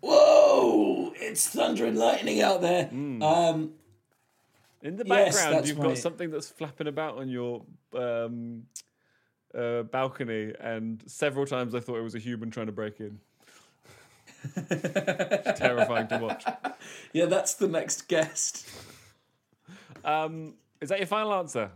Whoa! 0.00 0.35
It's 1.30 1.48
thunder 1.48 1.86
and 1.86 1.98
lightning 1.98 2.40
out 2.40 2.60
there. 2.60 2.88
Um, 2.92 3.72
In 4.82 4.96
the 4.96 5.04
background, 5.04 5.54
that's 5.56 5.68
you've 5.68 5.78
my- 5.78 5.84
got 5.88 5.98
something 5.98 6.30
that's 6.30 6.48
flapping 6.48 6.86
about 6.86 7.18
on 7.18 7.28
your 7.28 7.62
um, 7.94 8.64
uh, 9.54 9.82
balcony, 9.82 10.52
and 10.60 11.02
several 11.06 11.46
times 11.46 11.74
I 11.74 11.80
thought 11.80 11.96
it 11.96 12.02
was 12.02 12.14
a 12.14 12.18
human 12.20 12.50
trying 12.50 12.66
to 12.66 12.72
break 12.72 13.00
in. 13.00 13.18
It's 14.54 15.58
terrifying 15.58 16.06
to 16.08 16.18
watch. 16.18 16.44
yeah, 17.12 17.24
that's 17.26 17.54
the 17.54 17.66
next 17.68 18.02
guest. 18.08 18.68
Um, 20.04 20.54
is 20.80 20.88
that 20.90 20.98
your 20.98 21.06
final 21.08 21.34
answer? 21.34 21.70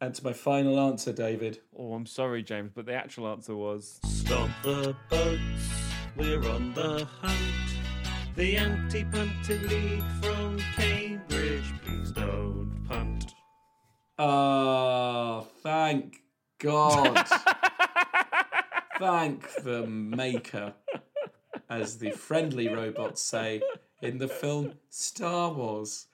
That's 0.00 0.22
my 0.22 0.32
final 0.32 0.78
answer, 0.80 1.12
David. 1.12 1.58
Oh, 1.76 1.94
I'm 1.94 2.06
sorry, 2.06 2.42
James, 2.42 2.70
but 2.74 2.86
the 2.86 2.94
actual 2.94 3.28
answer 3.28 3.54
was 3.56 3.98
Stop 4.04 4.48
the 4.62 4.94
boats, 5.10 5.40
we're 6.16 6.48
on 6.50 6.72
the 6.74 7.06
hunt. 7.20 7.65
The 8.36 8.58
Anti-Punting 8.58 9.66
League 9.66 10.04
from 10.20 10.58
Cambridge, 10.74 11.72
please 11.82 12.10
don't 12.10 12.70
punt. 12.86 13.32
Oh, 14.18 15.46
thank 15.62 16.20
God. 16.58 17.26
thank 18.98 19.50
the 19.62 19.86
maker, 19.86 20.74
as 21.70 21.96
the 21.96 22.10
friendly 22.10 22.68
robots 22.68 23.22
say 23.22 23.62
in 24.02 24.18
the 24.18 24.28
film 24.28 24.74
Star 24.90 25.50
Wars. 25.50 26.06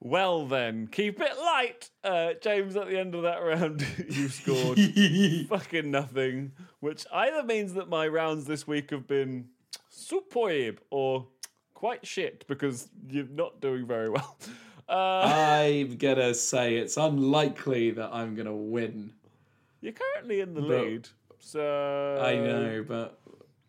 Well, 0.00 0.46
then, 0.46 0.86
keep 0.86 1.20
it 1.20 1.38
light. 1.38 1.90
Uh, 2.02 2.30
James, 2.40 2.74
at 2.74 2.86
the 2.86 2.98
end 2.98 3.14
of 3.14 3.22
that 3.24 3.42
round, 3.42 3.86
you 4.08 4.30
scored 4.30 4.78
fucking 5.50 5.90
nothing, 5.90 6.52
which 6.80 7.04
either 7.12 7.42
means 7.42 7.74
that 7.74 7.90
my 7.90 8.08
rounds 8.08 8.46
this 8.46 8.66
week 8.66 8.90
have 8.92 9.06
been 9.06 9.50
superb 10.00 10.80
or 10.90 11.26
quite 11.74 12.06
shit 12.06 12.44
because 12.48 12.88
you're 13.08 13.24
not 13.26 13.60
doing 13.60 13.86
very 13.86 14.08
well. 14.10 14.36
Uh, 14.88 15.22
I'm 15.22 15.98
gonna 15.98 16.34
say 16.34 16.74
it's 16.74 16.96
unlikely 16.96 17.92
that 17.92 18.10
I'm 18.12 18.34
gonna 18.34 18.52
win. 18.52 19.12
you're 19.80 19.92
currently 19.92 20.40
in 20.40 20.52
the 20.52 20.60
lead. 20.62 21.08
So. 21.38 22.20
I 22.20 22.34
know, 22.34 22.84
but 22.88 23.20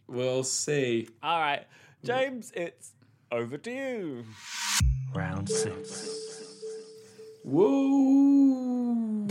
we'll 0.08 0.44
see. 0.44 1.10
All 1.22 1.40
right. 1.40 1.68
James, 2.04 2.52
it's 2.56 2.94
over 3.32 3.60
to 3.60 3.72
you. 3.72 4.26
Round 5.14 5.48
six. 5.48 6.10
Whoa! 7.44 9.28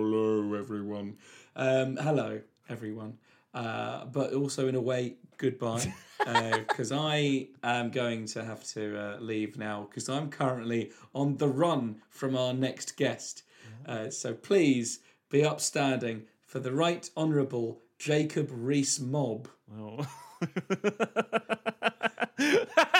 Hello, 0.00 0.54
everyone. 0.54 1.18
Um, 1.54 1.96
hello, 1.96 2.40
everyone. 2.70 3.18
Uh, 3.54 4.04
but 4.06 4.32
also, 4.32 4.68
in 4.68 4.74
a 4.74 4.80
way, 4.80 5.16
goodbye. 5.36 5.92
Because 6.68 6.92
I 6.92 7.48
am 7.62 7.90
going 7.90 8.26
to 8.26 8.44
have 8.44 8.62
to 8.74 8.98
uh, 8.98 9.16
leave 9.18 9.56
now 9.56 9.86
because 9.88 10.10
I'm 10.10 10.28
currently 10.28 10.92
on 11.14 11.38
the 11.38 11.48
run 11.48 12.02
from 12.10 12.36
our 12.36 12.52
next 12.52 12.98
guest. 12.98 13.44
Uh, 13.86 14.10
so 14.10 14.34
please 14.34 14.98
be 15.30 15.44
upstanding 15.44 16.24
for 16.44 16.58
the 16.58 16.72
Right 16.72 17.08
Honourable 17.16 17.80
Jacob 17.98 18.50
Rees 18.52 18.98
Mobb. 18.98 19.46
Oh. 19.74 20.06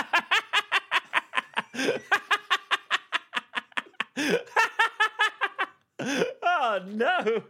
oh 6.42 6.80
no. 6.86 7.42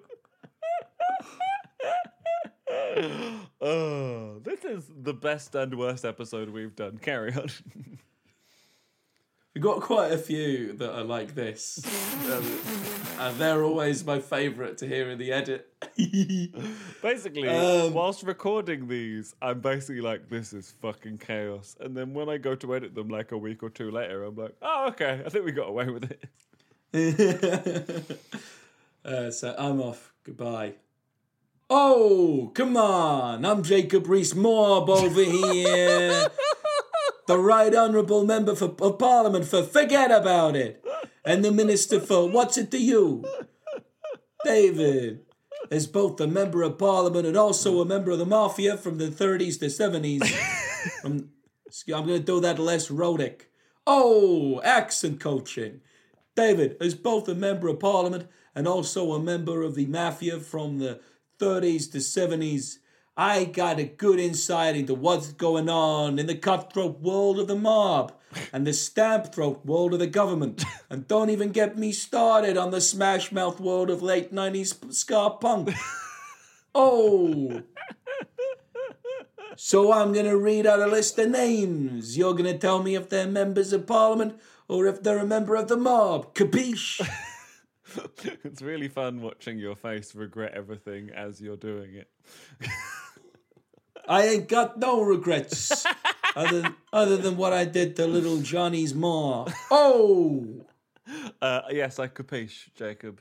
oh, 3.61 4.39
this 4.41 4.65
is 4.65 4.91
the 5.03 5.15
best 5.15 5.55
and 5.55 5.79
worst 5.79 6.05
episode 6.05 6.51
we've 6.51 6.75
done. 6.75 6.99
Carry 6.99 7.33
on. 7.35 7.49
We've 9.55 9.65
got 9.65 9.81
quite 9.81 10.13
a 10.13 10.19
few 10.19 10.75
that 10.75 10.97
are 10.97 11.05
like 11.05 11.35
this. 11.35 11.85
Um, 12.31 12.45
and 13.19 13.37
they're 13.39 13.65
always 13.65 14.05
my 14.05 14.21
favourite 14.21 14.79
to 14.79 14.87
hear 14.87 15.11
in 15.11 15.19
the 15.19 15.33
edit. 15.33 15.73
basically, 17.03 17.49
Um, 17.49 17.93
whilst 17.93 18.23
recording 18.23 18.87
these, 18.87 19.35
I'm 19.43 19.61
basically 19.61 20.01
like, 20.01 20.29
this 20.29 20.53
is 20.53 20.75
fucking 20.81 21.19
chaos. 21.19 21.77
And 21.81 21.97
then 21.97 22.15
when 22.15 22.29
I 22.29 22.39
go 22.39 22.55
to 22.55 22.77
edit 22.77 22.95
them 22.95 23.09
like 23.09 23.33
a 23.33 23.39
week 23.39 23.65
or 23.65 23.71
two 23.71 23.91
later, 23.91 24.23
I'm 24.23 24.37
like, 24.37 24.55
oh, 24.63 24.89
okay, 24.91 25.23
I 25.27 25.29
think 25.29 25.45
we 25.45 25.51
got 25.51 25.69
away 25.69 25.89
with 25.89 26.09
it. 26.93 28.21
uh, 29.05 29.31
so 29.31 29.55
I'm 29.59 29.81
off. 29.81 30.13
Goodbye. 30.23 30.75
Oh, 31.71 32.51
come 32.55 32.79
on. 32.79 33.45
I'm 33.45 33.63
Jacob 33.63 34.09
Rees 34.09 34.33
Mobb 34.33 34.89
over 34.89 35.23
here. 35.23 36.31
the 37.27 37.39
Right 37.39 37.75
Honourable 37.75 38.25
Member 38.25 38.55
for, 38.55 38.75
of 38.81 38.99
Parliament 38.99 39.45
for 39.45 39.63
Forget 39.63 40.11
About 40.11 40.57
It. 40.57 40.83
And 41.27 41.45
the 41.45 41.53
Minister 41.53 42.01
for 42.01 42.27
What's 42.27 42.57
It 42.57 42.71
to 42.71 42.79
You? 42.79 43.23
David 44.47 45.27
is 45.71 45.87
both 45.87 46.19
a 46.23 46.27
Member 46.27 46.63
of 46.63 46.79
Parliament 46.79 47.27
and 47.27 47.37
also 47.37 47.83
a 47.83 47.85
member 47.85 48.13
of 48.13 48.19
the 48.19 48.25
Mafia 48.25 48.79
from 48.79 48.97
the 48.97 49.09
30s 49.09 49.59
to 49.59 49.67
70s. 49.67 50.27
From, 51.03 51.13
um, 51.13 51.29
I'm 51.95 52.07
going 52.07 52.19
to 52.19 52.25
do 52.25 52.41
that 52.41 52.59
less 52.59 52.91
rhotic. 52.91 53.51
Oh, 53.87 54.63
accent 54.63 55.21
coaching. 55.21 55.83
David 56.35 56.79
is 56.81 56.95
both 56.95 57.29
a 57.29 57.35
member 57.35 57.69
of 57.69 57.79
parliament 57.79 58.27
and 58.55 58.67
also 58.67 59.13
a 59.13 59.21
member 59.21 59.63
of 59.63 59.75
the 59.75 59.87
mafia 59.87 60.41
from 60.41 60.79
the 60.79 61.01
30s 61.39 61.91
to 61.93 61.99
70s. 61.99 62.79
I 63.17 63.45
got 63.45 63.81
a 63.81 63.85
good 63.85 64.21
insight 64.21 64.77
into 64.77 64.95
what's 64.95 65.33
going 65.33 65.69
on 65.69 66.19
in 66.19 66.27
the 66.27 66.37
cutthroat 66.37 67.01
world 67.01 67.39
of 67.39 67.49
the 67.49 67.57
mob 67.57 68.13
and 68.53 68.67
the 68.67 68.73
stamp 68.73 69.35
throat 69.35 69.65
world 69.65 69.93
of 69.93 69.99
the 69.99 70.07
government. 70.07 70.65
And 70.91 71.09
don't 71.09 71.31
even 71.31 71.51
get 71.51 71.77
me 71.77 71.93
started 71.93 72.57
on 72.57 72.71
the 72.71 72.81
smash 72.81 73.33
mouth 73.33 73.61
world 73.61 73.91
of 73.91 74.03
late 74.03 74.33
90s 74.33 74.93
ska 74.93 75.31
punk. 75.41 75.71
Oh. 76.75 77.63
So 79.57 79.93
I'm 79.93 80.13
going 80.13 80.27
to 80.27 80.37
read 80.37 80.67
out 80.67 80.79
a 80.79 80.87
list 80.87 81.19
of 81.19 81.31
names. 81.31 82.17
You're 82.17 82.35
going 82.35 82.45
to 82.45 82.57
tell 82.57 82.81
me 82.81 82.95
if 82.95 83.09
they're 83.09 83.27
members 83.27 83.73
of 83.73 83.89
parliament 83.89 84.39
or 84.69 84.87
if 84.87 85.03
they're 85.03 85.19
a 85.19 85.27
member 85.27 85.57
of 85.57 85.67
the 85.67 85.77
mob. 85.77 86.35
Capiche? 86.35 87.01
it's 88.45 88.63
really 88.63 88.89
fun 88.89 89.21
watching 89.21 89.59
your 89.59 89.77
face 89.77 90.15
regret 90.15 90.53
everything 90.55 91.11
as 91.11 91.41
you're 91.41 91.57
doing 91.57 91.95
it. 91.95 92.11
I 94.09 94.27
ain't 94.27 94.49
got 94.49 94.79
no 94.79 95.03
regrets 95.03 95.85
other, 96.37 96.75
other 96.93 97.17
than 97.17 97.37
what 97.37 97.53
I 97.53 97.65
did 97.65 97.97
to 97.97 98.07
little 98.07 98.39
Johnny's 98.39 98.95
ma. 98.95 99.47
Oh! 99.71 100.65
Uh, 101.41 101.63
yes, 101.71 101.99
I 101.99 102.09
capiche, 102.09 102.75
Jacob. 102.75 103.21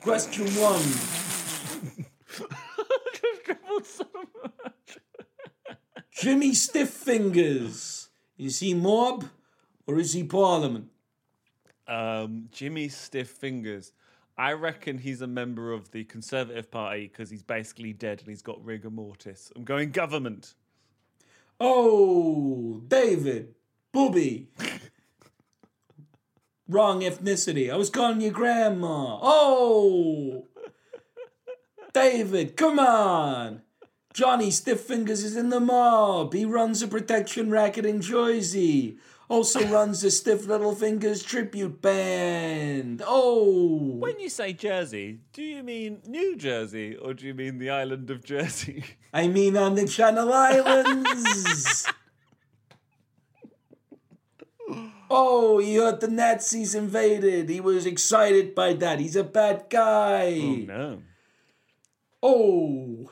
Question 0.00 0.46
one. 0.46 0.82
Jimmy 6.10 6.54
Stiff 6.54 6.90
Fingers. 6.90 8.08
Is 8.38 8.60
he 8.60 8.74
mob 8.74 9.26
or 9.86 9.98
is 9.98 10.12
he 10.12 10.24
parliament? 10.24 10.88
Um, 11.88 12.48
Jimmy 12.52 12.88
Stiff 12.88 13.28
Fingers. 13.28 13.92
I 14.38 14.52
reckon 14.52 14.98
he's 14.98 15.22
a 15.22 15.26
member 15.26 15.72
of 15.72 15.90
the 15.92 16.04
Conservative 16.04 16.70
Party 16.70 17.08
because 17.08 17.30
he's 17.30 17.42
basically 17.42 17.94
dead 17.94 18.20
and 18.20 18.28
he's 18.28 18.42
got 18.42 18.62
rigor 18.64 18.90
mortis. 18.90 19.50
I'm 19.56 19.64
going 19.64 19.92
government. 19.92 20.54
Oh, 21.58 22.82
David, 22.86 23.54
booby. 23.92 24.48
Wrong 26.68 27.00
ethnicity. 27.00 27.72
I 27.72 27.76
was 27.76 27.88
calling 27.88 28.20
you 28.20 28.30
grandma. 28.30 29.18
Oh, 29.22 30.48
David, 31.94 32.56
come 32.56 32.78
on. 32.78 33.62
Johnny 34.12 34.50
Stiff 34.50 34.80
Fingers 34.80 35.22
is 35.22 35.36
in 35.36 35.50
the 35.50 35.60
mob. 35.60 36.34
He 36.34 36.44
runs 36.44 36.82
a 36.82 36.88
protection 36.88 37.50
racket 37.50 37.86
in 37.86 38.00
Jersey. 38.00 38.98
Also 39.28 39.66
runs 39.66 40.02
the 40.02 40.10
Stiff 40.10 40.46
Little 40.46 40.74
Fingers 40.74 41.22
tribute 41.22 41.82
band. 41.82 43.02
Oh. 43.04 43.96
When 43.98 44.20
you 44.20 44.28
say 44.28 44.52
Jersey, 44.52 45.18
do 45.32 45.42
you 45.42 45.64
mean 45.64 46.00
New 46.06 46.36
Jersey 46.36 46.94
or 46.94 47.12
do 47.12 47.26
you 47.26 47.34
mean 47.34 47.58
the 47.58 47.70
island 47.70 48.08
of 48.10 48.24
Jersey? 48.24 48.84
I 49.12 49.26
mean 49.26 49.56
on 49.56 49.74
the 49.74 49.86
Channel 49.86 50.32
Islands. 50.32 51.88
oh, 55.10 55.58
he 55.58 55.76
heard 55.76 56.00
the 56.00 56.08
Nazis 56.08 56.76
invaded. 56.76 57.48
He 57.48 57.60
was 57.60 57.84
excited 57.84 58.54
by 58.54 58.74
that. 58.74 59.00
He's 59.00 59.16
a 59.16 59.24
bad 59.24 59.66
guy. 59.68 60.38
Oh, 60.40 60.56
no. 60.56 61.02
Oh. 62.22 63.10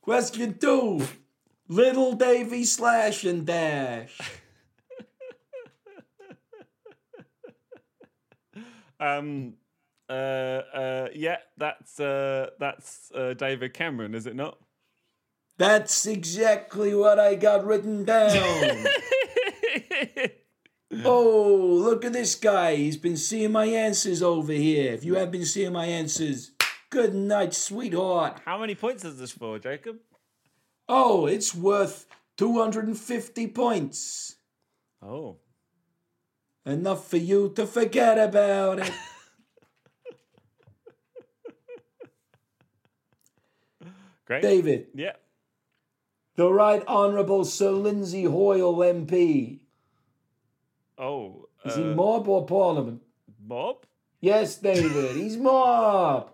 Question 0.00 0.56
two. 0.58 1.06
Little 1.68 2.12
Davy 2.12 2.64
Slash 2.64 3.24
and 3.24 3.46
Dash. 3.46 4.18
Um. 9.00 9.54
Uh. 10.08 10.12
Uh. 10.12 11.08
Yeah. 11.14 11.38
That's. 11.56 11.98
Uh. 11.98 12.50
That's 12.58 13.10
uh, 13.14 13.34
David 13.34 13.74
Cameron, 13.74 14.14
is 14.14 14.26
it 14.26 14.36
not? 14.36 14.58
That's 15.56 16.06
exactly 16.06 16.94
what 16.94 17.20
I 17.20 17.36
got 17.36 17.64
written 17.64 18.04
down. 18.04 18.32
oh, 21.04 21.78
look 21.80 22.04
at 22.04 22.12
this 22.12 22.34
guy. 22.34 22.74
He's 22.74 22.96
been 22.96 23.16
seeing 23.16 23.52
my 23.52 23.66
answers 23.66 24.20
over 24.20 24.52
here. 24.52 24.92
If 24.92 25.04
you 25.04 25.14
have 25.14 25.30
been 25.30 25.44
seeing 25.44 25.72
my 25.72 25.86
answers, 25.86 26.50
good 26.90 27.14
night, 27.14 27.54
sweetheart. 27.54 28.40
How 28.44 28.58
many 28.58 28.74
points 28.74 29.04
is 29.04 29.16
this 29.18 29.30
for, 29.30 29.60
Jacob? 29.60 29.98
Oh, 30.88 31.26
it's 31.26 31.54
worth 31.54 32.06
250 32.36 33.46
points. 33.48 34.36
Oh. 35.02 35.36
Enough 36.66 37.08
for 37.08 37.16
you 37.18 37.52
to 37.56 37.66
forget 37.66 38.18
about 38.18 38.78
it. 38.80 38.90
Great. 44.26 44.42
David, 44.42 44.86
Yeah. 44.94 45.16
the 46.36 46.50
Right 46.50 46.82
Honourable 46.86 47.44
Sir 47.44 47.70
Lindsay 47.70 48.24
Hoyle 48.24 48.76
MP. 48.76 49.60
Oh. 50.96 51.48
Is 51.64 51.74
uh, 51.74 51.78
he 51.78 51.84
mob 51.84 52.26
or 52.28 52.46
parliament? 52.46 53.02
Mob? 53.46 53.84
Yes, 54.20 54.56
David, 54.56 55.16
he's 55.16 55.36
mob. 55.36 56.30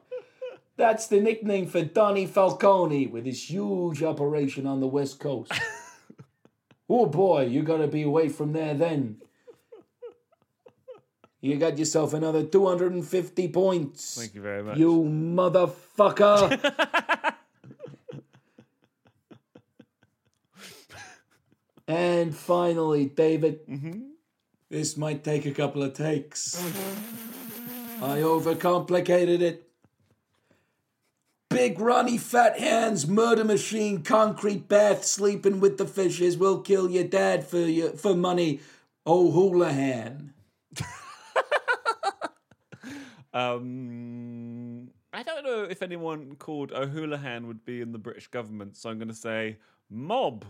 That's 0.81 1.09
the 1.09 1.21
nickname 1.21 1.67
for 1.67 1.83
Donny 1.83 2.25
Falcone 2.25 3.07
with 3.07 3.27
his 3.27 3.51
huge 3.51 4.03
operation 4.03 4.67
on 4.67 4.81
the 4.81 4.87
West 4.87 5.21
Coast. 5.21 5.53
oh 6.89 7.05
boy, 7.05 7.45
you 7.45 7.63
gotta 7.63 7.87
be 7.87 8.01
away 8.01 8.31
from 8.31 8.55
there 8.55 8.73
then. 8.73 9.21
You 11.43 11.59
got 11.59 11.77
yourself 11.79 12.15
another 12.15 12.45
250 12.45 13.49
points. 13.49 14.17
Thank 14.19 14.35
you 14.35 14.41
very 14.41 14.63
much. 14.63 14.79
You 14.79 15.03
motherfucker. 15.03 16.59
and 21.87 22.35
finally, 22.35 23.05
David, 23.05 23.67
mm-hmm. 23.67 24.01
this 24.71 24.97
might 24.97 25.25
take 25.25 25.45
a 25.45 25.53
couple 25.53 25.83
of 25.83 25.93
takes. 25.93 26.59
I 28.01 28.21
overcomplicated 28.21 29.43
it. 29.43 29.70
Big 31.51 31.81
runny 31.81 32.17
fat 32.17 32.59
hands, 32.59 33.07
murder 33.07 33.45
machine, 33.45 34.03
concrete 34.03 34.69
bath, 34.69 35.05
sleeping 35.05 35.61
with 35.61 35.77
the 35.77 35.87
fishes 35.87 36.39
will 36.39 36.61
kill 36.61 36.89
your 36.89 37.05
dad 37.05 37.47
for 37.47 37.59
your, 37.59 37.91
for 37.91 38.15
money. 38.15 38.61
Oh, 39.05 39.31
Houlihan. 39.33 40.33
Um, 43.33 44.91
I 45.13 45.23
don't 45.23 45.45
know 45.45 45.63
if 45.65 45.83
anyone 45.83 46.37
called 46.37 46.73
O'Houlihan 46.73 47.47
would 47.47 47.65
be 47.65 47.81
in 47.81 47.93
the 47.93 47.99
British 47.99 48.27
government, 48.29 48.77
so 48.77 48.91
I'm 48.91 48.99
going 48.99 49.09
to 49.09 49.15
say 49.15 49.59
mob. 49.89 50.45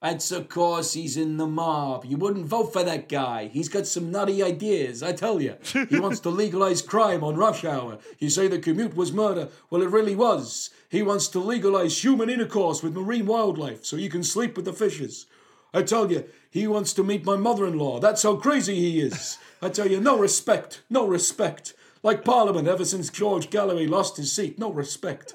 That's 0.00 0.30
of 0.30 0.48
course 0.48 0.92
he's 0.92 1.16
in 1.16 1.38
the 1.38 1.46
mob. 1.46 2.04
You 2.04 2.18
wouldn't 2.18 2.46
vote 2.46 2.72
for 2.72 2.84
that 2.84 3.08
guy. 3.08 3.48
He's 3.48 3.68
got 3.68 3.86
some 3.86 4.12
nutty 4.12 4.42
ideas, 4.42 5.02
I 5.02 5.12
tell 5.12 5.42
you. 5.42 5.56
He 5.88 5.98
wants 6.00 6.20
to 6.20 6.30
legalize 6.30 6.82
crime 6.82 7.24
on 7.24 7.36
rush 7.36 7.64
hour. 7.64 7.98
You 8.18 8.30
say 8.30 8.46
the 8.46 8.60
commute 8.60 8.94
was 8.94 9.12
murder. 9.12 9.48
Well, 9.70 9.82
it 9.82 9.90
really 9.90 10.14
was. 10.14 10.70
He 10.88 11.02
wants 11.02 11.26
to 11.28 11.40
legalize 11.40 12.04
human 12.04 12.30
intercourse 12.30 12.80
with 12.80 12.94
marine 12.94 13.26
wildlife 13.26 13.84
so 13.84 13.96
you 13.96 14.08
can 14.08 14.22
sleep 14.22 14.56
with 14.56 14.66
the 14.66 14.72
fishes. 14.72 15.26
I 15.74 15.82
tell 15.82 16.10
you, 16.12 16.24
he 16.48 16.68
wants 16.68 16.92
to 16.94 17.02
meet 17.04 17.24
my 17.24 17.36
mother 17.36 17.66
in 17.66 17.76
law. 17.76 17.98
That's 17.98 18.22
how 18.22 18.36
crazy 18.36 18.76
he 18.76 19.00
is. 19.00 19.36
I 19.60 19.68
tell 19.68 19.90
you, 19.90 20.00
no 20.00 20.16
respect. 20.16 20.82
No 20.88 21.06
respect. 21.06 21.74
Like 22.04 22.24
Parliament 22.24 22.68
ever 22.68 22.84
since 22.84 23.10
George 23.10 23.50
Galloway 23.50 23.86
lost 23.86 24.16
his 24.16 24.32
seat. 24.32 24.58
No 24.58 24.72
respect. 24.72 25.34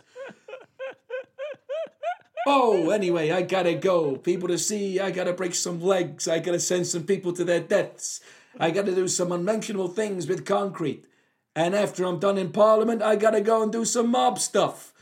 Oh, 2.46 2.90
anyway, 2.90 3.32
I 3.32 3.42
gotta 3.42 3.74
go. 3.74 4.18
People 4.18 4.50
to 4.50 4.58
see, 4.58 5.00
I 5.00 5.12
gotta 5.12 5.34
break 5.34 5.56
some 5.56 5.82
legs, 5.82 6.28
I 6.28 6.40
gotta 6.40 6.60
send 6.60 6.88
some 6.88 7.04
people 7.04 7.32
to 7.34 7.44
their 7.44 7.62
deaths, 7.62 8.20
I 8.60 8.72
gotta 8.72 8.94
do 8.94 9.08
some 9.08 9.32
unmentionable 9.32 9.88
things 9.88 10.28
with 10.28 10.46
concrete. 10.46 11.06
And 11.56 11.76
after 11.76 12.04
I'm 12.04 12.20
done 12.20 12.38
in 12.38 12.52
Parliament, 12.52 13.02
I 13.02 13.16
gotta 13.16 13.42
go 13.42 13.64
and 13.64 13.72
do 13.72 13.86
some 13.86 14.10
mob 14.10 14.40
stuff. 14.40 14.94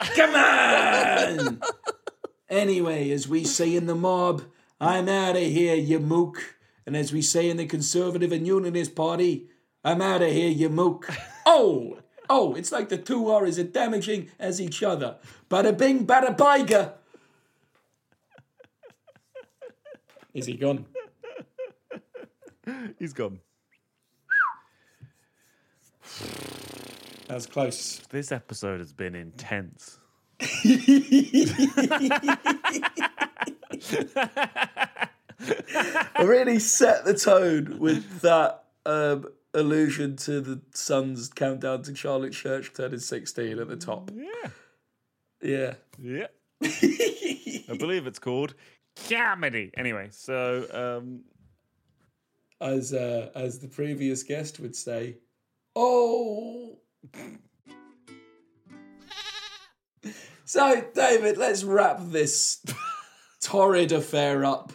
Come 0.00 0.34
on! 0.34 1.62
anyway, 2.48 3.10
as 3.10 3.28
we 3.28 3.44
say 3.44 3.74
in 3.74 3.86
the 3.86 3.94
mob, 3.94 4.42
I'm 4.80 5.08
out 5.08 5.36
of 5.36 5.42
here, 5.42 5.76
you 5.76 6.00
mook. 6.00 6.56
And 6.84 6.96
as 6.96 7.12
we 7.12 7.22
say 7.22 7.48
in 7.48 7.56
the 7.56 7.66
Conservative 7.66 8.32
and 8.32 8.46
Unionist 8.46 8.94
Party, 8.94 9.46
I'm 9.82 10.02
out 10.02 10.22
of 10.22 10.32
here, 10.32 10.50
you 10.50 10.68
mook. 10.68 11.08
Oh! 11.46 11.98
Oh, 12.28 12.54
it's 12.54 12.72
like 12.72 12.88
the 12.88 12.98
two 12.98 13.30
are 13.30 13.44
as 13.44 13.58
damaging 13.58 14.30
as 14.38 14.60
each 14.60 14.82
other. 14.82 15.16
Bada 15.50 15.76
bing, 15.76 16.06
bada 16.06 16.36
biga. 16.36 16.92
Is 20.32 20.46
he 20.46 20.54
gone? 20.54 20.86
He's 22.98 23.12
gone. 23.12 23.40
That 27.28 27.34
was 27.34 27.46
close. 27.46 28.00
This 28.10 28.32
episode 28.32 28.80
has 28.80 28.92
been 28.92 29.14
intense. 29.14 29.98
I 30.40 30.46
really 36.24 36.58
set 36.58 37.04
the 37.04 37.14
tone 37.14 37.78
with 37.78 38.20
that 38.20 38.64
um, 38.84 39.26
allusion 39.54 40.16
to 40.16 40.40
the 40.40 40.60
Sun's 40.74 41.28
countdown 41.28 41.82
to 41.82 41.94
Charlotte 41.94 42.32
Church 42.32 42.72
turning 42.74 42.98
16 42.98 43.58
at 43.58 43.68
the 43.68 43.76
top. 43.76 44.10
Yeah. 44.14 44.50
Yeah. 45.42 45.74
Yeah. 46.00 46.26
I 46.62 47.76
believe 47.78 48.06
it's 48.06 48.18
called 48.18 48.54
comedy. 49.08 49.70
Anyway, 49.76 50.08
so 50.10 50.66
um, 50.72 51.24
As, 52.60 52.92
uh, 52.92 53.30
as 53.34 53.58
the 53.58 53.68
previous 53.68 54.22
guest 54.22 54.60
would 54.60 54.76
say, 54.76 55.16
oh. 55.76 56.78
so, 60.44 60.84
David, 60.94 61.36
let's 61.36 61.64
wrap 61.64 61.98
this 62.00 62.64
torrid 63.42 63.92
affair 63.92 64.44
up. 64.44 64.72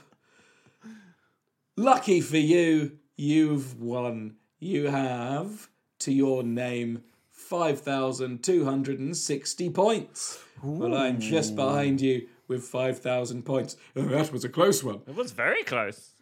Lucky 1.75 2.21
for 2.21 2.37
you, 2.37 2.97
you've 3.15 3.79
won. 3.79 4.35
You 4.59 4.87
have, 4.87 5.69
to 5.99 6.11
your 6.13 6.43
name, 6.43 7.03
5,260 7.31 9.69
points. 9.69 10.43
Well, 10.61 10.93
I'm 10.93 11.19
just 11.19 11.55
behind 11.55 12.01
you 12.01 12.27
with 12.47 12.63
5,000 12.63 13.43
points. 13.43 13.77
Oh, 13.95 14.01
that 14.03 14.31
was 14.33 14.43
a 14.43 14.49
close 14.49 14.83
one. 14.83 15.01
it 15.07 15.15
was 15.15 15.31
very 15.31 15.63
close. 15.63 16.13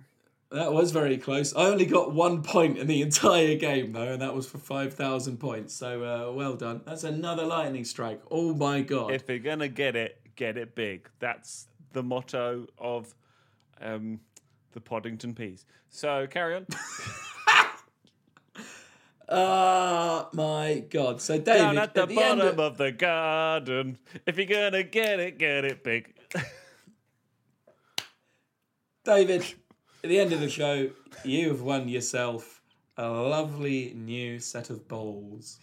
That 0.52 0.72
was 0.72 0.92
very 0.92 1.18
close. 1.18 1.54
I 1.56 1.66
only 1.66 1.86
got 1.86 2.14
one 2.14 2.42
point 2.44 2.78
in 2.78 2.88
the 2.88 3.02
entire 3.02 3.56
game, 3.56 3.92
though, 3.92 4.14
and 4.14 4.22
that 4.22 4.34
was 4.34 4.48
for 4.48 4.60
5,000 4.60 5.38
points. 5.38 5.74
So, 5.74 6.04
uh, 6.04 6.32
well 6.32 6.56
done. 6.56 6.80
That's 6.86 7.04
another 7.04 7.44
lightning 7.44 7.84
strike. 7.84 8.22
Oh 8.32 8.54
my 8.54 8.80
god. 8.82 9.12
If 9.12 9.28
you're 9.28 9.40
gonna 9.40 9.68
get 9.68 9.98
it, 9.98 10.22
get 10.36 10.56
it 10.58 10.76
big. 10.76 11.10
That's 11.20 11.68
the 11.92 12.04
motto 12.04 12.68
of 12.78 13.14
um, 13.82 14.22
the 14.72 14.80
Poddington 14.80 15.34
Peas. 15.34 15.66
So 15.90 16.26
carry 16.28 16.56
on. 16.56 16.68
Ah, 19.30 20.30
my 20.34 20.86
god. 20.90 21.22
So, 21.22 21.38
David, 21.38 21.58
Down 21.60 21.78
at 21.78 21.94
the, 21.94 22.04
end 22.04 22.16
bottom 22.16 22.40
of- 22.42 22.60
of 22.60 22.78
the 22.78 22.92
garden. 22.92 23.98
If 24.26 24.38
you're 24.38 24.46
gonna 24.46 24.84
get 24.84 25.20
it, 25.20 25.38
get 25.38 25.66
it 25.66 25.84
big. 25.84 26.14
David, 29.04 29.42
at 30.04 30.10
the 30.10 30.20
end 30.20 30.34
of 30.34 30.40
the 30.40 30.50
show, 30.50 30.90
you've 31.24 31.62
won 31.62 31.88
yourself 31.88 32.62
a 32.98 33.10
lovely 33.10 33.94
new 33.96 34.40
set 34.40 34.70
of 34.70 34.88
bowls. 34.88 35.60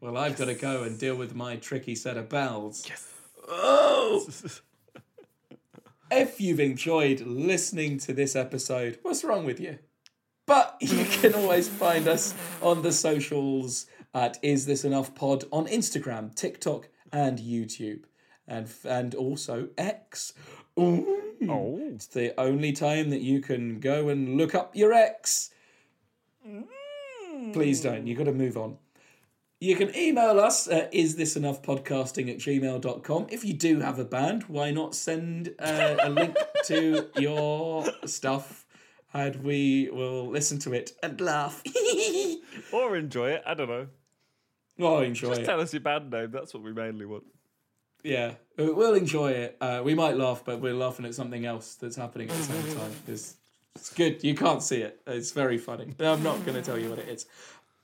Well, 0.00 0.16
I've 0.16 0.36
got 0.36 0.46
to 0.46 0.54
go 0.54 0.82
and 0.82 0.98
deal 0.98 1.16
with 1.16 1.34
my 1.34 1.56
tricky 1.56 1.94
set 1.94 2.16
of 2.16 2.28
bells. 2.28 2.84
Yes. 2.88 3.10
Oh! 3.48 4.26
if 6.10 6.40
you've 6.40 6.60
enjoyed 6.60 7.20
listening 7.20 7.98
to 8.00 8.12
this 8.12 8.36
episode, 8.36 8.98
what's 9.02 9.24
wrong 9.24 9.44
with 9.44 9.60
you? 9.60 9.78
But 10.46 10.76
you 10.80 11.04
can 11.04 11.34
always 11.34 11.68
find 11.68 12.06
us 12.08 12.34
on 12.60 12.82
the 12.82 12.92
socials 12.92 13.86
at 14.12 14.38
Is 14.42 14.66
This 14.66 14.84
Enough 14.84 15.14
Pod 15.14 15.44
on 15.50 15.66
Instagram, 15.66 16.34
TikTok, 16.34 16.88
and 17.12 17.38
YouTube, 17.38 18.04
and 18.46 18.68
and 18.84 19.14
also 19.14 19.68
X. 19.78 20.34
Ooh. 20.78 21.22
Oh. 21.48 21.78
It's 21.94 22.06
the 22.06 22.38
only 22.40 22.72
time 22.72 23.10
that 23.10 23.20
you 23.20 23.40
can 23.40 23.80
go 23.80 24.08
and 24.08 24.36
look 24.36 24.54
up 24.54 24.74
your 24.74 24.92
ex. 24.92 25.50
Please 27.52 27.80
don't. 27.80 28.06
You've 28.06 28.18
got 28.18 28.24
to 28.24 28.32
move 28.32 28.56
on. 28.56 28.78
You 29.60 29.76
can 29.76 29.96
email 29.96 30.40
us 30.40 30.68
at 30.68 30.92
isthisenoughpodcasting 30.92 32.30
at 32.30 32.38
gmail.com. 32.38 33.26
If 33.30 33.44
you 33.44 33.54
do 33.54 33.80
have 33.80 33.98
a 33.98 34.04
band, 34.04 34.44
why 34.44 34.70
not 34.72 34.94
send 34.94 35.54
uh, 35.58 35.96
a 36.02 36.10
link 36.10 36.36
to 36.64 37.08
your 37.16 37.86
stuff 38.04 38.63
and 39.14 39.36
we 39.44 39.88
will 39.92 40.28
listen 40.28 40.58
to 40.60 40.72
it 40.72 40.92
and 41.02 41.20
laugh. 41.20 41.62
Or 42.72 42.96
enjoy 42.96 43.30
it. 43.30 43.42
I 43.46 43.54
don't 43.54 43.68
know. 43.68 43.86
oh, 44.80 44.98
enjoy 45.00 45.28
Just 45.28 45.40
it. 45.42 45.44
tell 45.44 45.60
us 45.60 45.72
your 45.72 45.80
band 45.80 46.10
name. 46.10 46.30
That's 46.32 46.52
what 46.54 46.62
we 46.62 46.72
mainly 46.72 47.06
want. 47.06 47.24
Yeah, 48.02 48.34
we'll 48.58 48.94
enjoy 48.94 49.30
it. 49.32 49.56
Uh, 49.60 49.80
we 49.84 49.94
might 49.94 50.16
laugh, 50.16 50.42
but 50.44 50.60
we're 50.60 50.74
laughing 50.74 51.06
at 51.06 51.14
something 51.14 51.46
else 51.46 51.74
that's 51.76 51.96
happening 51.96 52.30
at 52.30 52.36
the 52.36 52.42
same 52.42 52.76
time. 52.78 52.92
It's, 53.06 53.36
it's 53.76 53.92
good. 53.94 54.22
You 54.24 54.34
can't 54.34 54.62
see 54.62 54.82
it. 54.82 55.00
It's 55.06 55.30
very 55.30 55.56
funny. 55.58 55.94
I'm 56.00 56.22
not 56.22 56.44
going 56.44 56.56
to 56.56 56.62
tell 56.62 56.78
you 56.78 56.90
what 56.90 56.98
it 56.98 57.08
is. 57.08 57.26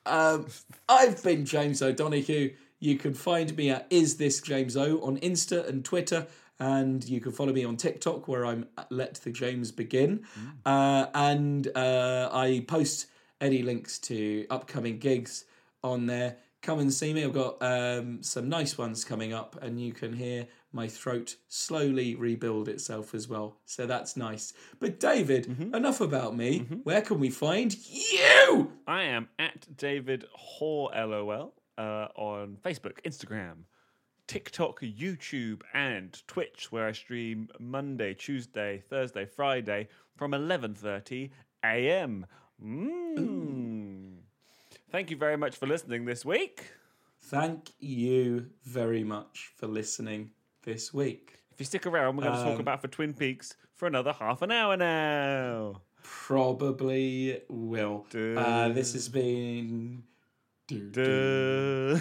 Um, 0.07 0.47
I've 0.89 1.23
been 1.23 1.45
James 1.45 1.83
O'Donoghue. 1.83 2.53
You 2.81 2.97
can 2.97 3.15
find 3.15 3.57
me 3.57 3.71
at 3.71 3.87
Is 3.91 4.17
This 4.17 4.41
James 4.41 4.77
O 4.77 5.01
on 5.03 5.19
Insta 5.19 5.69
and 5.69 5.85
Twitter. 5.85 6.27
And 6.61 7.03
you 7.09 7.21
can 7.21 7.33
follow 7.33 7.53
me 7.53 7.65
on 7.65 7.77
TikTok 7.77 8.29
where 8.29 8.45
I'm 8.45 8.67
Let 8.91 9.15
the 9.15 9.31
James 9.31 9.73
Begin. 9.73 10.25
Uh, 10.67 11.07
and 11.15 11.67
uh, 11.75 12.29
I 12.31 12.65
post 12.69 13.07
any 13.41 13.63
links 13.63 13.99
to 14.01 14.47
upcoming 14.51 14.99
gigs 14.99 15.47
on 15.83 16.07
there. 16.07 16.37
Come 16.61 16.79
and 16.79 16.93
see 16.93 17.15
me. 17.15 17.25
I've 17.25 17.33
got 17.33 17.57
um, 17.63 18.23
some 18.23 18.51
nice 18.51 18.77
ones 18.77 19.03
coming 19.03 19.33
up, 19.33 19.57
and 19.63 19.81
you 19.81 19.95
can 19.95 20.13
hear 20.13 20.47
my 20.73 20.87
throat 20.87 21.37
slowly 21.49 22.15
rebuild 22.15 22.69
itself 22.69 23.15
as 23.15 23.27
well. 23.27 23.57
So 23.65 23.87
that's 23.87 24.15
nice. 24.15 24.53
But 24.79 25.01
David, 25.01 25.47
enough 25.75 26.03
about 26.03 26.37
me. 26.37 26.59
Where 26.85 27.01
can 27.01 27.19
we 27.19 27.31
find 27.31 27.75
you? 27.89 28.73
I 28.87 29.05
am 29.05 29.31
at 29.39 29.75
David 29.79 30.27
Hoare 30.35 30.91
LOL 31.07 31.55
uh, 31.79 32.09
on 32.15 32.59
Facebook, 32.63 33.01
Instagram, 33.07 33.65
TikTok, 34.31 34.81
YouTube, 34.83 35.63
and 35.75 36.23
Twitch, 36.29 36.71
where 36.71 36.87
I 36.87 36.93
stream 36.93 37.49
Monday, 37.59 38.15
Tuesday, 38.15 38.81
Thursday, 38.89 39.25
Friday 39.27 39.89
from 40.17 40.31
11:30 40.31 41.31
a.m. 41.65 42.27
Mm. 42.65 44.19
Thank 44.93 45.11
you 45.11 45.17
very 45.17 45.37
much 45.37 45.57
for 45.57 45.67
listening 45.67 46.05
this 46.05 46.25
week. 46.25 46.71
Thank 47.23 47.73
you 47.81 48.47
very 48.63 49.03
much 49.03 49.51
for 49.57 49.67
listening 49.67 50.31
this 50.63 50.95
week. 50.95 51.43
If 51.51 51.59
you 51.59 51.67
stick 51.67 51.85
around, 51.87 52.17
we're 52.17 52.23
going 52.23 52.37
to 52.37 52.45
talk 52.45 52.55
Um, 52.55 52.61
about 52.61 52.81
for 52.81 52.87
Twin 52.87 53.13
Peaks 53.15 53.57
for 53.75 53.89
another 53.89 54.13
half 54.13 54.43
an 54.43 54.53
hour 54.53 54.77
now. 54.77 55.83
Probably 56.05 57.43
will. 57.49 58.07
Uh, 58.15 58.69
this 58.69 58.93
has 58.93 59.09
been. 59.09 60.05
Duh. 60.69 61.99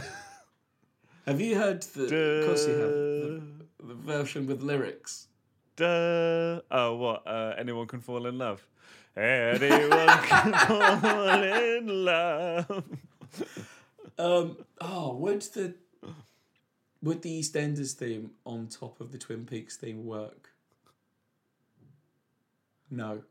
Have 1.29 1.39
you 1.39 1.55
heard 1.55 1.83
the? 1.83 2.03
Of 2.05 2.45
course 2.47 2.67
you 2.67 2.73
have 2.73 2.89
the, 2.89 3.41
the 3.83 3.93
version 3.93 4.47
with 4.47 4.63
lyrics. 4.63 5.27
Duh. 5.75 6.61
Oh, 6.71 6.95
what? 6.95 7.27
Uh, 7.27 7.53
anyone 7.55 7.85
can 7.85 8.01
fall 8.01 8.25
in 8.25 8.39
love. 8.39 8.65
Anyone 9.15 10.07
can 10.23 10.53
fall 10.53 11.43
in 11.43 12.05
love. 12.05 12.83
Um. 14.17 14.57
Oh, 14.81 15.13
would 15.17 15.41
the 15.41 15.75
would 17.03 17.21
the 17.21 17.39
EastEnders 17.41 17.93
theme 17.93 18.31
on 18.43 18.67
top 18.67 18.99
of 18.99 19.11
the 19.11 19.19
Twin 19.19 19.45
Peaks 19.45 19.77
theme 19.77 20.05
work? 20.07 20.49
No. 22.89 23.21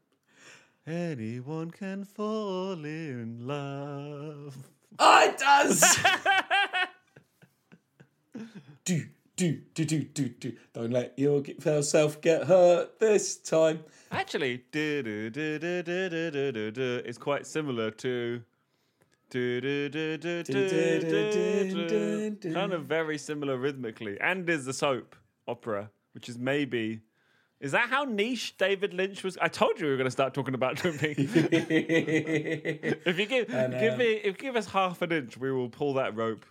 Anyone 0.87 1.73
can 1.73 2.05
fall 2.05 2.85
in 2.85 3.45
love. 3.45 4.57
Oh, 5.01 5.29
it 5.29 5.37
does. 5.37 5.99
do 8.89 9.05
do 9.37 9.61
do 9.75 9.85
do 9.85 10.01
do 10.01 10.29
do. 10.29 10.53
Don't 10.73 10.91
let 10.91 11.19
yourself 11.19 12.23
get 12.23 12.45
hurt 12.45 12.99
this 12.99 13.37
time. 13.37 13.85
Actually, 14.11 14.65
do 14.73 15.03
do 15.03 15.29
do 15.29 15.59
do 15.59 15.83
do 15.83 16.09
do 16.09 16.31
do 16.31 16.53
do 16.53 16.71
do 16.71 17.03
is 17.05 17.19
quite 17.19 17.47
similar 17.47 17.91
to. 17.91 18.43
Do, 19.31 19.61
do, 19.61 19.91
do, 19.91 20.17
do, 20.17 20.43
do, 20.43 21.01
do, 21.01 22.31
do. 22.31 22.55
Kind 22.55 22.73
of 22.73 22.87
very 22.87 23.19
similar 23.19 23.59
rhythmically, 23.59 24.19
and 24.23 24.49
is 24.49 24.65
the 24.65 24.73
soap 24.73 25.15
opera, 25.47 25.91
which 26.15 26.31
is 26.31 26.39
maybe. 26.39 27.03
Is 27.61 27.73
that 27.73 27.91
how 27.91 28.05
niche 28.05 28.57
David 28.57 28.95
Lynch 28.95 29.23
was? 29.23 29.37
I 29.37 29.49
told 29.49 29.79
you 29.79 29.85
we 29.85 29.91
were 29.91 29.99
going 29.99 30.07
to 30.07 30.11
start 30.11 30.33
talking 30.33 30.55
about 30.55 30.79
Twin 30.79 30.99
if 31.03 31.19
you 33.19 33.27
give 33.27 33.49
give 33.49 33.99
me 33.99 34.13
if 34.15 34.25
you 34.25 34.33
give 34.33 34.57
us 34.57 34.65
half 34.65 35.03
an 35.03 35.13
inch, 35.13 35.37
we 35.37 35.53
will 35.53 35.69
pull 35.69 35.93
that 35.95 36.17
rope, 36.17 36.47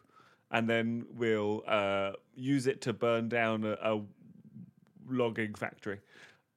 and 0.51 0.69
then 0.69 1.05
we'll 1.13 1.63
uh, 1.67 2.11
use 2.35 2.67
it 2.67 2.81
to 2.81 2.93
burn 2.93 3.29
down 3.29 3.63
a, 3.63 3.77
a 3.81 4.01
logging 5.09 5.53
factory. 5.55 5.99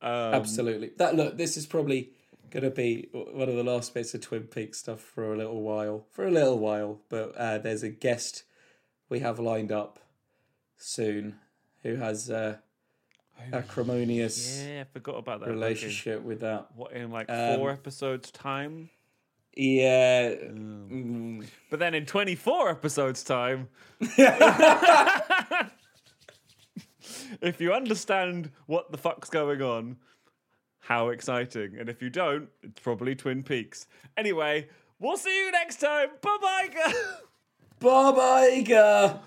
Um, 0.03 0.35
Absolutely. 0.35 0.91
That 0.97 1.15
look. 1.17 1.37
This 1.37 1.57
is 1.57 1.67
probably 1.67 2.11
going 2.51 2.65
to 2.65 2.71
be 2.71 3.09
one 3.13 3.49
of 3.49 3.55
the 3.55 3.63
last 3.63 3.95
bits 3.95 4.13
of 4.15 4.21
Twin 4.23 4.45
Peaks 4.45 4.79
stuff 4.79 5.01
for 5.01 5.33
a 5.33 5.37
little 5.37 5.63
while. 5.63 6.07
For 6.11 6.27
a 6.27 6.31
little 6.31 6.59
while, 6.59 7.01
but 7.09 7.35
uh, 7.37 7.59
there's 7.59 7.83
a 7.83 7.91
guest 7.91 8.45
we 9.09 9.21
have 9.21 9.39
lined 9.39 9.71
up 9.73 9.99
soon 10.77 11.37
who 11.83 11.97
has 11.97 12.31
uh, 12.31 12.57
acrimonious 13.53 14.63
Yeah, 14.67 14.81
I 14.83 14.85
forgot 14.93 15.17
about 15.17 15.41
that. 15.41 15.49
relationship 15.51 16.23
with 16.23 16.41
that. 16.41 16.69
What 16.75 16.93
in 16.93 17.11
like 17.11 17.31
Um, 17.31 17.59
four 17.59 17.71
episodes 17.71 18.31
time? 18.31 18.91
Yeah. 19.55 20.31
mm. 20.31 21.47
But 21.71 21.79
then 21.79 21.95
in 21.95 22.07
24 22.07 22.71
episodes 22.71 23.23
time, 23.23 23.69
if 24.01 24.19
you 27.61 27.73
understand 27.73 28.51
what 28.67 28.93
the 28.93 28.99
fuck's 28.99 29.31
going 29.31 29.63
on, 29.63 29.97
how 30.81 31.11
exciting. 31.11 31.77
And 31.79 31.89
if 31.89 32.03
you 32.03 32.11
don't, 32.11 32.49
it's 32.63 32.81
probably 32.81 33.15
Twin 33.15 33.43
Peaks. 33.43 33.87
Anyway, 34.17 34.69
we'll 34.99 35.17
see 35.17 35.45
you 35.45 35.51
next 35.53 35.77
time. 35.77 36.09
Bye 36.21 36.37
bye. 36.41 36.93
Bob 37.81 38.17
Iger. 38.17 39.19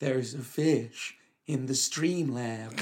There's 0.00 0.34
a 0.34 0.38
fish 0.38 1.16
in 1.46 1.66
the 1.66 1.72
Streamlabs. 1.72 2.78